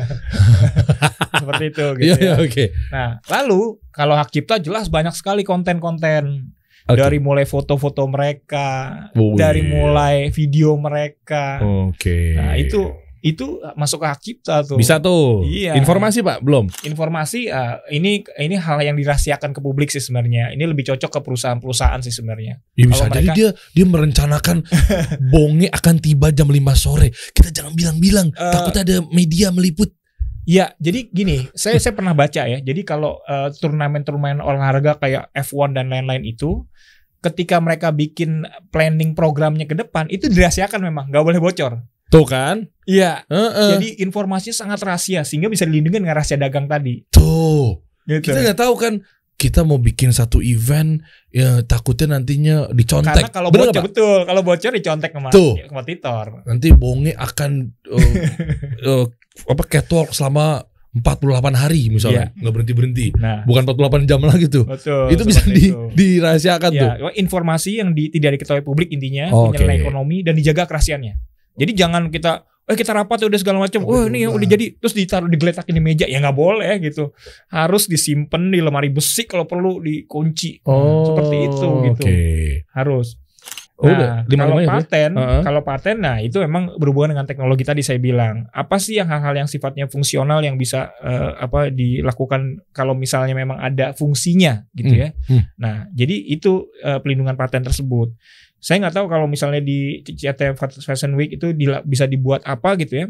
seperti 1.38 1.64
itu 1.70 1.86
gitu 1.98 2.02
Iya 2.02 2.14
iya 2.18 2.32
ya. 2.34 2.34
oke. 2.36 2.64
Nah, 2.90 3.08
lalu 3.30 3.60
kalau 3.90 4.14
hak 4.14 4.28
cipta 4.28 4.58
jelas 4.58 4.88
banyak 4.88 5.14
sekali 5.14 5.42
konten-konten 5.42 6.50
Oke. 6.88 6.96
dari 6.96 7.18
mulai 7.20 7.44
foto-foto 7.44 8.08
mereka, 8.08 8.66
Oh, 9.14 9.36
dari 9.36 9.62
iya. 9.62 9.70
mulai 9.70 10.16
video 10.32 10.74
mereka. 10.74 11.60
Oke. 11.62 12.34
Nah, 12.34 12.56
itu 12.56 12.90
itu 13.20 13.58
masuk 13.74 14.02
ke 14.02 14.06
hak 14.06 14.20
cipta 14.20 14.56
tuh. 14.62 14.78
bisa 14.78 14.98
tuh. 14.98 15.42
Iya. 15.42 15.74
Informasi 15.74 16.22
Pak 16.22 16.38
belum. 16.40 16.70
Informasi 16.84 17.46
eh, 17.46 17.76
ini 17.90 18.22
ini 18.38 18.54
hal 18.54 18.78
yang 18.78 18.94
dirahasiakan 18.94 19.50
ke 19.50 19.60
publik 19.60 19.90
sih 19.90 19.98
sebenarnya. 19.98 20.54
Ini 20.54 20.64
lebih 20.64 20.86
cocok 20.86 21.10
ke 21.10 21.20
perusahaan-perusahaan 21.20 21.98
sih 22.00 22.10
sebenarnya. 22.10 22.62
Ya 22.74 22.84
bisa 22.86 23.06
Kalau 23.06 23.14
jadi 23.14 23.28
mereka- 23.28 23.36
dia 23.36 23.48
dia 23.74 23.86
merencanakan 23.86 24.56
bonge 25.32 25.68
akan 25.68 25.94
tiba 25.98 26.30
jam 26.30 26.46
5 26.46 26.58
sore. 26.74 27.10
Kita 27.30 27.50
jangan 27.50 27.72
bilang-bilang, 27.72 28.30
Eh, 28.30 28.52
takutnya 28.52 28.82
ada 28.84 28.96
media 29.08 29.50
meliput. 29.50 29.90
Ya, 30.42 30.72
jadi 30.80 31.12
gini, 31.12 31.44
saya 31.52 31.76
saya 31.76 31.92
pernah 31.92 32.16
baca 32.16 32.40
ya. 32.40 32.58
Jadi 32.58 32.80
kalau 32.80 33.20
eh, 33.22 33.52
turnamen-turnamen 33.52 34.40
olahraga 34.40 34.96
kayak 34.96 35.28
F1 35.34 35.76
dan 35.76 35.92
lain-lain 35.92 36.24
itu 36.24 36.64
ketika 37.18 37.58
mereka 37.58 37.90
bikin 37.90 38.46
planning 38.70 39.12
programnya 39.12 39.66
ke 39.66 39.74
depan 39.74 40.06
itu 40.06 40.30
dirahasiakan 40.30 40.80
memang, 40.80 41.10
nggak 41.10 41.20
boleh 41.20 41.40
bocor. 41.42 41.82
Tuh 42.08 42.24
kan? 42.24 42.64
Iya. 42.88 43.24
Heeh. 43.28 43.70
Jadi 43.76 43.88
informasinya 44.00 44.56
sangat 44.56 44.80
rahasia 44.80 45.20
sehingga 45.22 45.52
bisa 45.52 45.68
dilindungi 45.68 46.00
dengan 46.00 46.16
rahasia 46.16 46.40
dagang 46.40 46.64
tadi. 46.64 47.04
Tuh. 47.12 47.84
Gitu. 48.08 48.32
Kita 48.32 48.40
nggak 48.40 48.58
tahu 48.58 48.74
kan 48.80 48.94
kita 49.38 49.62
mau 49.62 49.78
bikin 49.78 50.10
satu 50.10 50.42
event 50.42 50.98
ya 51.30 51.62
takutnya 51.62 52.18
nantinya 52.18 52.66
dicontek. 52.74 53.22
Karena 53.22 53.30
kalau 53.30 53.48
Bener 53.54 53.70
bocor 53.70 53.78
Pak? 53.78 53.84
betul, 53.86 54.18
kalau 54.26 54.42
bocor 54.42 54.72
dicontek 54.74 55.10
sama 55.14 55.30
Tuh. 55.30 55.54
kompetitor. 55.70 56.42
nanti 56.42 56.68
bonge 56.74 57.14
akan 57.14 57.70
uh, 57.86 58.12
uh, 58.82 59.04
apa 59.54 59.62
catwalk 59.70 60.10
selama 60.10 60.66
48 60.98 61.54
hari 61.54 61.92
misalnya, 61.94 62.34
nggak 62.34 62.52
berhenti 62.52 62.74
berhenti. 62.74 63.06
Nah, 63.14 63.46
Bukan 63.46 63.62
48 63.62 64.08
jam 64.10 64.18
lagi 64.24 64.50
tuh. 64.50 64.66
betul. 64.66 65.06
itu 65.14 65.22
bisa 65.22 65.44
di, 65.46 65.70
itu. 65.70 65.92
dirahasiakan 65.94 66.70
tuh. 66.74 66.90
Ya, 66.98 67.10
informasi 67.14 67.78
yang 67.78 67.94
di, 67.94 68.10
tidak 68.10 68.40
diketahui 68.40 68.66
publik 68.66 68.90
intinya 68.90 69.30
punya 69.30 69.62
nilai 69.62 69.84
ekonomi 69.84 70.26
dan 70.26 70.34
dijaga 70.34 70.66
kerahasiaannya. 70.66 71.27
Jadi 71.58 71.72
jangan 71.74 72.08
kita 72.08 72.32
eh 72.68 72.76
kita 72.76 72.92
rapat 72.92 73.24
udah 73.24 73.40
segala 73.40 73.64
macam. 73.64 73.80
Wah, 73.82 74.06
ini 74.06 74.22
yang 74.22 74.36
berubah. 74.36 74.44
udah 74.44 74.48
jadi 74.52 74.66
terus 74.76 74.92
ditaruh 74.92 75.26
digeletakin 75.26 75.72
di 75.72 75.82
meja. 75.82 76.04
Ya 76.04 76.20
nggak 76.20 76.36
boleh 76.36 76.68
gitu. 76.78 77.16
Harus 77.48 77.88
disimpan 77.88 78.52
di 78.52 78.60
lemari 78.60 78.88
besi 78.88 79.24
kalau 79.24 79.48
perlu 79.48 79.80
dikunci. 79.80 80.60
Nah, 80.62 81.02
seperti 81.08 81.36
itu 81.48 81.68
gitu. 81.88 82.02
Oke. 82.04 82.18
Harus. 82.70 83.16
Oh, 83.78 83.86
Nah, 83.86 84.26
udah 84.26 84.26
kalau 84.26 84.58
ya. 84.58 84.66
paten, 84.66 85.10
Heeh. 85.14 85.42
kalau 85.46 85.62
paten, 85.62 85.96
nah 86.02 86.18
itu 86.18 86.42
memang 86.42 86.74
berhubungan 86.82 87.14
dengan 87.14 87.30
teknologi 87.30 87.62
tadi 87.62 87.78
saya 87.78 88.02
bilang. 88.02 88.50
Apa 88.50 88.74
sih 88.76 88.98
yang 88.98 89.06
hal-hal 89.06 89.38
yang 89.38 89.46
sifatnya 89.46 89.86
fungsional 89.86 90.42
yang 90.42 90.58
bisa 90.58 90.90
eh, 90.98 91.30
apa 91.38 91.70
dilakukan 91.70 92.58
kalau 92.74 92.98
misalnya 92.98 93.38
memang 93.38 93.54
ada 93.56 93.94
fungsinya 93.94 94.66
gitu 94.74 94.92
Hmm, 94.92 94.98
ya. 94.98 95.08
hmm. 95.30 95.42
Nah, 95.62 95.76
jadi 95.94 96.10
itu 96.26 96.66
eh, 96.82 96.98
pelindungan 96.98 97.38
paten 97.38 97.62
tersebut. 97.62 98.18
Saya 98.58 98.76
nggak 98.80 98.94
tahu 98.94 99.06
kalau 99.06 99.24
misalnya 99.24 99.58
di 99.58 99.78
CT 100.02 100.54
Fashion 100.78 101.14
Week 101.14 101.30
itu 101.30 101.54
bisa 101.82 102.04
dibuat 102.04 102.42
apa 102.42 102.74
gitu 102.74 102.94
ya. 102.96 103.06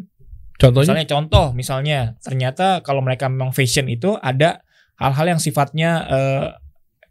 Contohnya 0.55 0.91
Misalnya 0.91 1.07
contoh, 1.09 1.47
misalnya 1.53 1.99
ternyata 2.19 2.67
kalau 2.81 2.99
mereka 2.99 3.27
memang 3.27 3.51
fashion 3.51 3.87
itu 3.87 4.19
ada 4.19 4.61
hal-hal 4.95 5.27
yang 5.29 5.39
sifatnya 5.39 5.91
eh, 6.05 6.47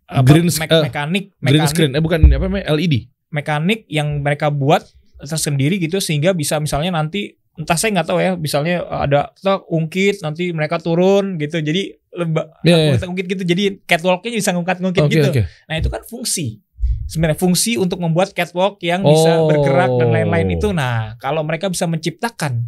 apa, 0.06 0.24
Green 0.26 0.46
me- 0.46 0.54
sk- 0.54 0.68
eh, 0.68 0.84
mekanik, 0.84 1.26
green 1.34 1.44
mekanik 1.58 1.70
screen 1.70 1.92
eh 1.92 2.02
bukan 2.02 2.20
apa 2.26 2.46
namanya 2.46 2.68
LED. 2.70 3.08
mekanik 3.30 3.84
yang 3.88 4.20
mereka 4.20 4.48
buat 4.48 4.84
tersendiri 5.18 5.76
gitu 5.78 5.98
sehingga 5.98 6.32
bisa 6.32 6.60
misalnya 6.60 6.94
nanti 6.94 7.36
entah 7.54 7.74
saya 7.74 7.92
nggak 7.92 8.06
tahu 8.06 8.20
ya 8.22 8.32
misalnya 8.36 8.86
ada 8.86 9.34
tok 9.34 9.66
ungkit 9.68 10.22
nanti 10.22 10.52
mereka 10.52 10.78
turun 10.78 11.36
gitu 11.36 11.58
jadi 11.58 11.90
leba, 12.14 12.54
Iya, 12.62 12.78
iya. 12.94 13.02
ungkit 13.02 13.26
gitu 13.28 13.44
jadi 13.44 13.64
catwalknya 13.82 14.32
bisa 14.34 14.52
ngungkit-ngungkit 14.52 15.02
Oke 15.02 15.14
gitu 15.14 15.30
oke. 15.30 15.44
nah 15.66 15.76
itu 15.76 15.90
kan 15.90 16.02
fungsi 16.04 16.62
sebenarnya 17.08 17.40
fungsi 17.40 17.80
untuk 17.80 17.98
membuat 17.98 18.32
catwalk 18.32 18.78
yang 18.84 19.02
bisa 19.02 19.40
Oh. 19.40 19.48
bergerak 19.48 19.90
dan 19.96 20.12
lain-lain 20.12 20.54
itu 20.54 20.70
nah 20.70 21.16
kalau 21.18 21.42
mereka 21.42 21.72
bisa 21.72 21.88
menciptakan 21.88 22.68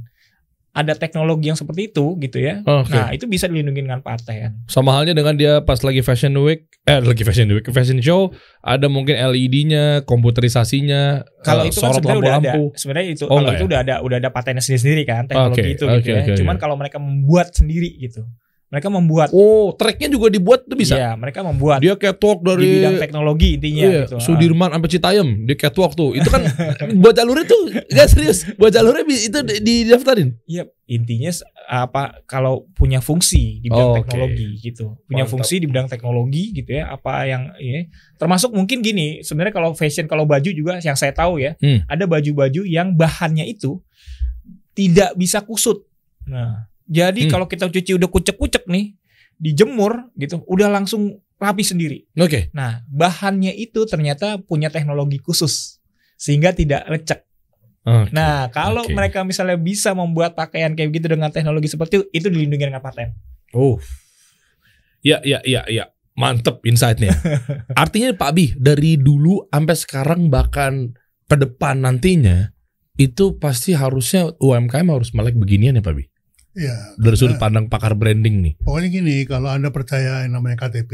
ada 0.69 0.93
teknologi 0.93 1.49
yang 1.49 1.57
seperti 1.57 1.89
itu 1.91 2.13
gitu 2.21 2.37
ya. 2.39 2.61
Oke. 2.61 2.93
Nah, 2.93 3.09
itu 3.11 3.25
bisa 3.25 3.49
dilindungi 3.49 3.83
dengan 3.83 3.99
paten. 3.99 4.63
Sama 4.69 4.93
halnya 4.93 5.17
dengan 5.17 5.33
dia 5.33 5.59
pas 5.59 5.81
lagi 5.81 5.99
fashion 5.99 6.31
week, 6.39 6.69
eh 6.85 7.01
lagi 7.01 7.25
fashion 7.25 7.49
week, 7.51 7.65
fashion 7.73 7.97
show, 7.99 8.29
ada 8.61 8.85
mungkin 8.85 9.17
LED-nya, 9.17 10.05
komputerisasinya, 10.05 11.25
Kalau 11.41 11.65
eh, 11.65 11.73
itu 11.73 11.81
kan 11.81 11.91
sebenarnya 11.97 12.21
udah 12.21 12.35
ada. 12.37 12.53
Sebenarnya 12.77 13.07
itu 13.11 13.23
Oh, 13.25 13.33
kalau 13.33 13.41
enggak 13.43 13.57
itu 13.59 13.65
udah 13.65 13.79
ada 13.81 13.95
udah 14.05 14.17
ada 14.21 14.29
patennya 14.29 14.63
sendiri-sendiri 14.63 15.03
kan 15.03 15.25
teknologi 15.25 15.59
Oke, 15.59 15.73
itu 15.73 15.83
gitu 15.83 15.85
oke, 15.89 16.09
ya. 16.09 16.21
oke, 16.23 16.33
Cuman 16.37 16.55
oke. 16.55 16.61
kalau 16.61 16.75
mereka 16.77 16.97
membuat 17.01 17.47
sendiri 17.51 17.89
gitu. 17.99 18.23
Mereka 18.69 18.85
membuat 18.87 19.33
Oh, 19.33 19.73
tracknya 19.73 20.13
juga 20.13 20.29
dibuat 20.29 20.69
tuh 20.69 20.77
bisa. 20.77 20.93
Iya, 20.93 21.17
mereka 21.17 21.41
membuat 21.41 21.81
Dia 21.81 21.97
catwalk 21.97 22.39
di 22.41 22.45
dari 22.45 22.65
bidang 22.77 22.97
teknologi 23.01 23.49
intinya 23.57 23.81
iya, 23.81 24.01
gitu. 24.05 24.21
Sudirman 24.21 24.69
sampai 24.69 24.89
Citayam, 24.89 25.27
dia 25.43 25.57
catwalk 25.57 25.97
tuh. 25.97 26.13
Itu 26.13 26.29
kan 26.29 26.45
buat 27.01 27.17
jalurnya 27.17 27.49
tuh 27.49 27.61
gak 27.89 28.07
serius. 28.07 28.45
Buat 28.55 28.77
jalurnya 28.77 29.09
itu 29.09 29.37
di- 29.41 29.61
didaftarin. 29.89 30.37
Iya, 30.45 30.69
intinya 30.85 31.33
apa 31.65 32.21
kalau 32.25 32.69
punya 32.71 33.01
fungsi 33.01 33.57
di 33.57 33.67
bidang 33.67 33.89
Oh, 33.89 33.97
teknologi 33.97 34.47
gitu. 34.59 35.01
Punya 35.03 35.25
Mantap. 35.25 35.33
fungsi 35.33 35.53
di 35.57 35.65
bidang 35.65 35.89
teknologi 35.89 36.53
gitu 36.53 36.69
ya. 36.69 36.93
Apa 36.93 37.25
yang 37.25 37.49
ini 37.57 37.89
termasuk 38.15 38.53
mungkin 38.53 38.85
gini, 38.85 39.25
sebenarnya 39.25 39.49
kalau 39.51 39.73
fashion 39.73 40.05
kalau 40.05 40.29
baju 40.29 40.45
juga 40.45 40.77
yang 40.77 40.93
saya 40.93 41.09
tahu 41.09 41.41
ya, 41.41 41.57
Hmm. 41.57 41.81
ada 41.89 42.05
baju-baju 42.05 42.61
yang 42.63 42.93
bahannya 42.93 43.49
itu 43.49 43.81
tidak 44.71 45.11
bisa 45.13 45.41
kusut. 45.41 45.83
Nah, 46.29 46.68
jadi 46.89 47.29
Hmm. 47.29 47.31
kalau 47.31 47.45
kita 47.45 47.69
cuci 47.69 47.93
udah 47.95 48.09
kucek-kucek 48.09 48.65
nih, 48.65 48.97
dijemur 49.37 50.09
gitu, 50.17 50.41
udah 50.49 50.67
langsung 50.67 51.21
rapi 51.37 51.63
sendiri. 51.63 52.09
Oke. 52.17 52.49
Nah, 52.51 52.83
bahannya 52.89 53.53
itu 53.55 53.85
ternyata 53.85 54.41
punya 54.41 54.67
teknologi 54.67 55.21
khusus 55.21 55.77
sehingga 56.17 56.51
tidak 56.51 56.83
lecek. 56.89 57.23
Oke. 57.87 58.11
Nah, 58.11 58.51
kalau 58.51 58.83
Oke. 58.83 58.91
mereka 58.91 59.23
misalnya 59.23 59.55
bisa 59.55 59.95
membuat 59.95 60.35
pakaian 60.35 60.75
kayak 60.75 60.91
gitu 60.91 61.15
dengan 61.15 61.31
teknologi 61.31 61.71
seperti 61.71 62.03
itu, 62.03 62.05
itu 62.11 62.27
dilindungi 62.27 62.67
dengan 62.67 62.83
paten. 62.83 63.15
Oh. 63.55 63.79
Ya, 64.99 65.23
ya, 65.23 65.39
ya, 65.47 65.63
ya. 65.71 65.87
Mantep 66.19 66.59
insight-nya. 66.67 67.15
Artinya 67.79 68.11
Pak 68.11 68.31
Bi, 68.35 68.51
dari 68.59 68.99
dulu 68.99 69.47
sampai 69.47 69.75
sekarang 69.79 70.27
bahkan 70.27 70.91
ke 71.31 71.35
depan 71.39 71.79
nantinya 71.79 72.51
itu 72.99 73.39
pasti 73.39 73.71
harusnya 73.71 74.35
UMKM 74.43 74.91
harus 74.91 75.15
melek 75.15 75.39
beginian 75.39 75.79
ya 75.79 75.83
Pak 75.85 75.95
Bi. 75.95 76.08
Ya, 76.59 76.75
Dari 76.99 77.15
karena- 77.15 77.15
sudut 77.15 77.37
pandang 77.39 77.71
pakar 77.71 77.95
branding 77.95 78.43
nih. 78.43 78.53
Pokoknya 78.59 78.89
gini, 78.91 79.23
kalau 79.23 79.47
Anda 79.47 79.71
percaya 79.71 80.27
yang 80.27 80.35
namanya 80.35 80.59
KTP, 80.59 80.91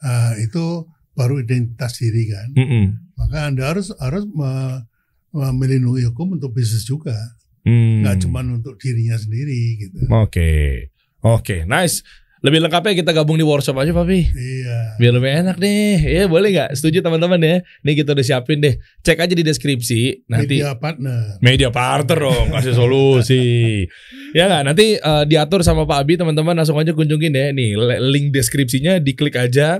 ah, 0.00 0.38
itu 0.38 0.86
baru 1.12 1.42
identitas 1.42 1.98
diri 1.98 2.30
kan. 2.30 2.54
Mm-mm. 2.54 2.84
Maka 3.18 3.50
Anda 3.50 3.68
harus 3.68 3.90
harus 3.98 4.22
me- 4.24 4.86
me- 5.30 5.54
melindungi 5.54 6.06
hukum 6.06 6.38
untuk 6.38 6.54
bisnis 6.54 6.86
juga, 6.86 7.14
Hmm. 7.62 8.06
nggak 8.06 8.22
cuma 8.22 8.40
untuk 8.40 8.78
dirinya 8.78 9.18
sendiri 9.18 9.82
gitu. 9.82 10.06
Oke. 10.08 10.90
Oke, 11.22 11.62
nice. 11.64 12.02
Lebih 12.42 12.58
lengkapnya 12.58 12.98
kita 12.98 13.14
gabung 13.14 13.38
di 13.38 13.46
workshop 13.46 13.78
aja 13.78 13.94
Pak 13.94 14.02
Bi. 14.02 14.26
Iya. 14.26 14.98
Biar 14.98 15.12
lebih 15.14 15.30
enak 15.30 15.56
deh. 15.56 15.94
Ya 15.94 16.26
boleh 16.26 16.50
nggak? 16.50 16.74
Setuju 16.74 16.98
teman-teman 16.98 17.38
ya? 17.38 17.62
Nih 17.86 17.94
kita 17.94 18.18
udah 18.18 18.26
siapin 18.26 18.58
deh. 18.58 18.74
Cek 19.00 19.14
aja 19.14 19.30
di 19.30 19.46
deskripsi. 19.46 20.26
Nanti 20.26 20.58
Media 20.58 20.74
partner. 20.74 21.38
Media 21.38 21.70
partner 21.70 22.18
dong 22.18 22.46
kasih 22.50 22.74
solusi. 22.74 23.86
ya 24.34 24.50
nggak 24.50 24.62
nanti 24.66 24.86
eh, 24.98 25.24
diatur 25.24 25.62
sama 25.62 25.86
Pak 25.86 25.98
Abi 26.02 26.18
teman-teman 26.18 26.58
langsung 26.58 26.82
aja 26.82 26.90
kunjungin 26.90 27.30
deh 27.30 27.54
nih 27.54 27.78
le- 27.78 28.02
link 28.10 28.34
deskripsinya 28.34 28.98
diklik 28.98 29.38
aja 29.38 29.78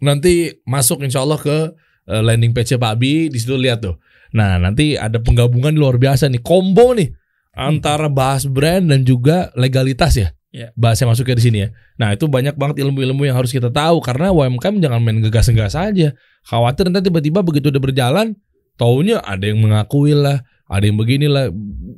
nanti 0.00 0.50
masuk 0.66 1.04
insya 1.06 1.22
Allah 1.22 1.38
ke 1.38 1.72
eh, 2.10 2.22
landing 2.26 2.50
page 2.50 2.74
Pak 2.74 2.90
Abi 2.90 3.30
di 3.30 3.38
situ 3.38 3.54
lihat 3.54 3.86
tuh. 3.86 4.02
Nah 4.34 4.58
nanti 4.58 4.98
ada 4.98 5.22
penggabungan 5.22 5.70
luar 5.70 5.94
biasa 5.94 6.26
nih 6.26 6.42
combo 6.42 6.90
nih 6.90 7.06
antara 7.54 8.10
bahas 8.10 8.50
brand 8.50 8.90
dan 8.90 9.06
juga 9.06 9.54
legalitas 9.54 10.18
ya. 10.18 10.34
Iya. 10.54 10.70
Bahasnya 10.78 11.10
masuknya 11.10 11.34
di 11.34 11.44
sini 11.50 11.58
ya. 11.66 11.68
Nah 11.98 12.14
itu 12.14 12.30
banyak 12.30 12.54
banget 12.54 12.86
ilmu-ilmu 12.86 13.26
yang 13.26 13.34
harus 13.34 13.50
kita 13.50 13.74
tahu 13.74 13.98
karena 13.98 14.30
UMKM 14.30 14.78
jangan 14.78 15.02
main 15.02 15.18
gegas-gegas 15.18 15.74
aja. 15.74 16.14
Khawatir 16.46 16.86
nanti 16.86 17.10
tiba-tiba 17.10 17.42
begitu 17.42 17.74
udah 17.74 17.82
berjalan, 17.82 18.38
taunya 18.78 19.18
ada 19.18 19.50
yang 19.50 19.58
mengakui 19.58 20.14
lah, 20.14 20.46
ada 20.70 20.86
yang 20.86 20.94
beginilah. 20.94 21.50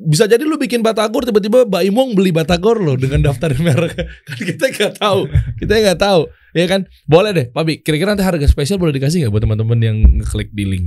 Bisa 0.08 0.24
jadi 0.24 0.40
lu 0.48 0.56
bikin 0.56 0.80
batagor 0.80 1.28
tiba-tiba 1.28 1.68
Mbak 1.68 1.82
Imong 1.84 2.16
beli 2.16 2.32
batagor 2.32 2.80
lo 2.80 2.96
dengan 2.96 3.28
daftar 3.28 3.52
merek. 3.60 3.92
kan 4.24 4.38
kita 4.40 4.64
nggak 4.72 4.92
tahu, 5.04 5.20
kita 5.60 5.72
nggak 5.76 6.00
tahu, 6.00 6.20
ya 6.56 6.64
kan? 6.64 6.88
Boleh 7.04 7.36
deh, 7.36 7.46
Pak 7.52 7.62
Bi. 7.68 7.74
Kira-kira 7.84 8.16
nanti 8.16 8.24
harga 8.24 8.48
spesial 8.48 8.80
boleh 8.80 8.96
dikasih 8.96 9.28
nggak 9.28 9.32
buat 9.36 9.44
teman-teman 9.44 9.78
yang 9.84 9.96
ngeklik 10.24 10.48
di 10.56 10.64
link? 10.64 10.86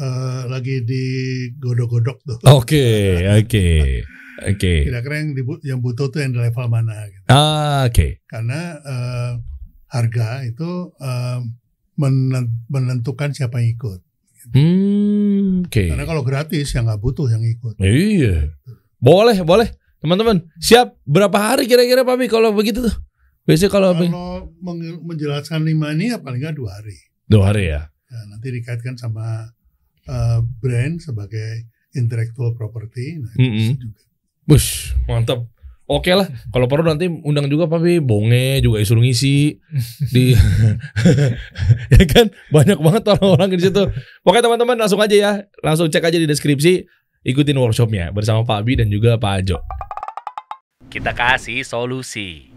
Eh, 0.00 0.42
lagi 0.48 0.80
di 0.82 1.04
godok-godok 1.60 2.18
tuh. 2.24 2.38
Oke, 2.50 3.20
oke, 3.36 3.66
oke. 4.42 4.74
Kira-kira 4.86 5.14
yang, 5.18 5.30
dibu- 5.32 5.62
yang 5.62 5.78
butuh 5.78 6.08
tuh 6.08 6.20
yang 6.20 6.32
di 6.32 6.40
level 6.40 6.66
mana 6.66 6.96
gitu. 7.06 7.26
Ah, 7.26 7.84
oke. 7.84 8.24
Karena 8.24 8.60
eh, 8.78 9.32
harga 9.90 10.44
itu 10.44 10.94
menen- 11.96 12.64
menentukan 12.66 13.30
siapa 13.30 13.60
yang 13.60 13.76
ikut. 13.76 14.00
Hmm, 14.50 15.68
oke. 15.68 15.84
Karena 15.92 16.04
kalau 16.04 16.24
gratis 16.24 16.72
ya 16.72 16.80
nggak 16.80 16.98
butuh 16.98 17.28
yang 17.28 17.44
ikut. 17.44 17.76
Iya. 17.76 18.56
Boleh, 18.96 19.44
boleh. 19.44 19.68
Teman-teman, 20.00 20.48
siap 20.56 20.96
berapa 21.04 21.36
hari 21.36 21.68
kira-kira 21.68 22.00
Pak 22.00 22.16
kalau 22.26 22.56
begitu 22.56 22.88
tuh? 22.88 22.96
Biasanya 23.44 23.68
kalau? 23.68 23.90
Kalau 23.92 24.48
meng- 24.64 25.04
menjelaskan 25.04 25.60
lima 25.64 25.92
ini 25.92 26.12
ya 26.12 26.18
paling 26.20 26.40
nggak 26.40 26.56
dua 26.56 26.80
hari. 26.80 26.96
dua 27.28 27.52
hari 27.52 27.68
ya. 27.68 27.86
Ya, 28.10 28.18
nanti 28.26 28.48
dikaitkan 28.50 28.96
sama 28.96 29.52
eh, 30.08 30.40
brand 30.58 30.98
sebagai 30.98 31.68
intellectual 31.94 32.56
property. 32.56 33.20
Nah, 33.20 33.30
itu 33.36 33.44
Mm-mm. 33.44 33.70
juga. 33.76 34.02
Bush, 34.50 34.98
mantap. 35.06 35.46
Oke 35.86 36.10
lah, 36.10 36.26
kalau 36.50 36.66
perlu 36.66 36.86
nanti 36.90 37.06
undang 37.06 37.46
juga 37.46 37.70
Pak 37.70 37.78
Bi, 37.82 38.02
bonge 38.02 38.58
juga 38.62 38.82
disuruh 38.82 39.02
ngisi 39.02 39.58
di 40.10 40.34
ya 41.94 42.02
kan 42.10 42.30
banyak 42.50 42.78
banget 42.78 43.14
orang-orang 43.14 43.54
di 43.54 43.62
situ. 43.62 43.86
Pokoknya 44.26 44.50
teman-teman 44.50 44.74
langsung 44.74 44.98
aja 44.98 45.14
ya, 45.14 45.32
langsung 45.62 45.86
cek 45.86 46.02
aja 46.02 46.18
di 46.18 46.26
deskripsi, 46.26 46.82
ikutin 47.22 47.58
workshopnya 47.58 48.10
bersama 48.10 48.42
Pak 48.42 48.66
Bi 48.66 48.74
dan 48.74 48.90
juga 48.90 49.18
Pak 49.22 49.32
Ajo. 49.38 49.58
Kita 50.90 51.14
kasih 51.14 51.62
solusi. 51.62 52.50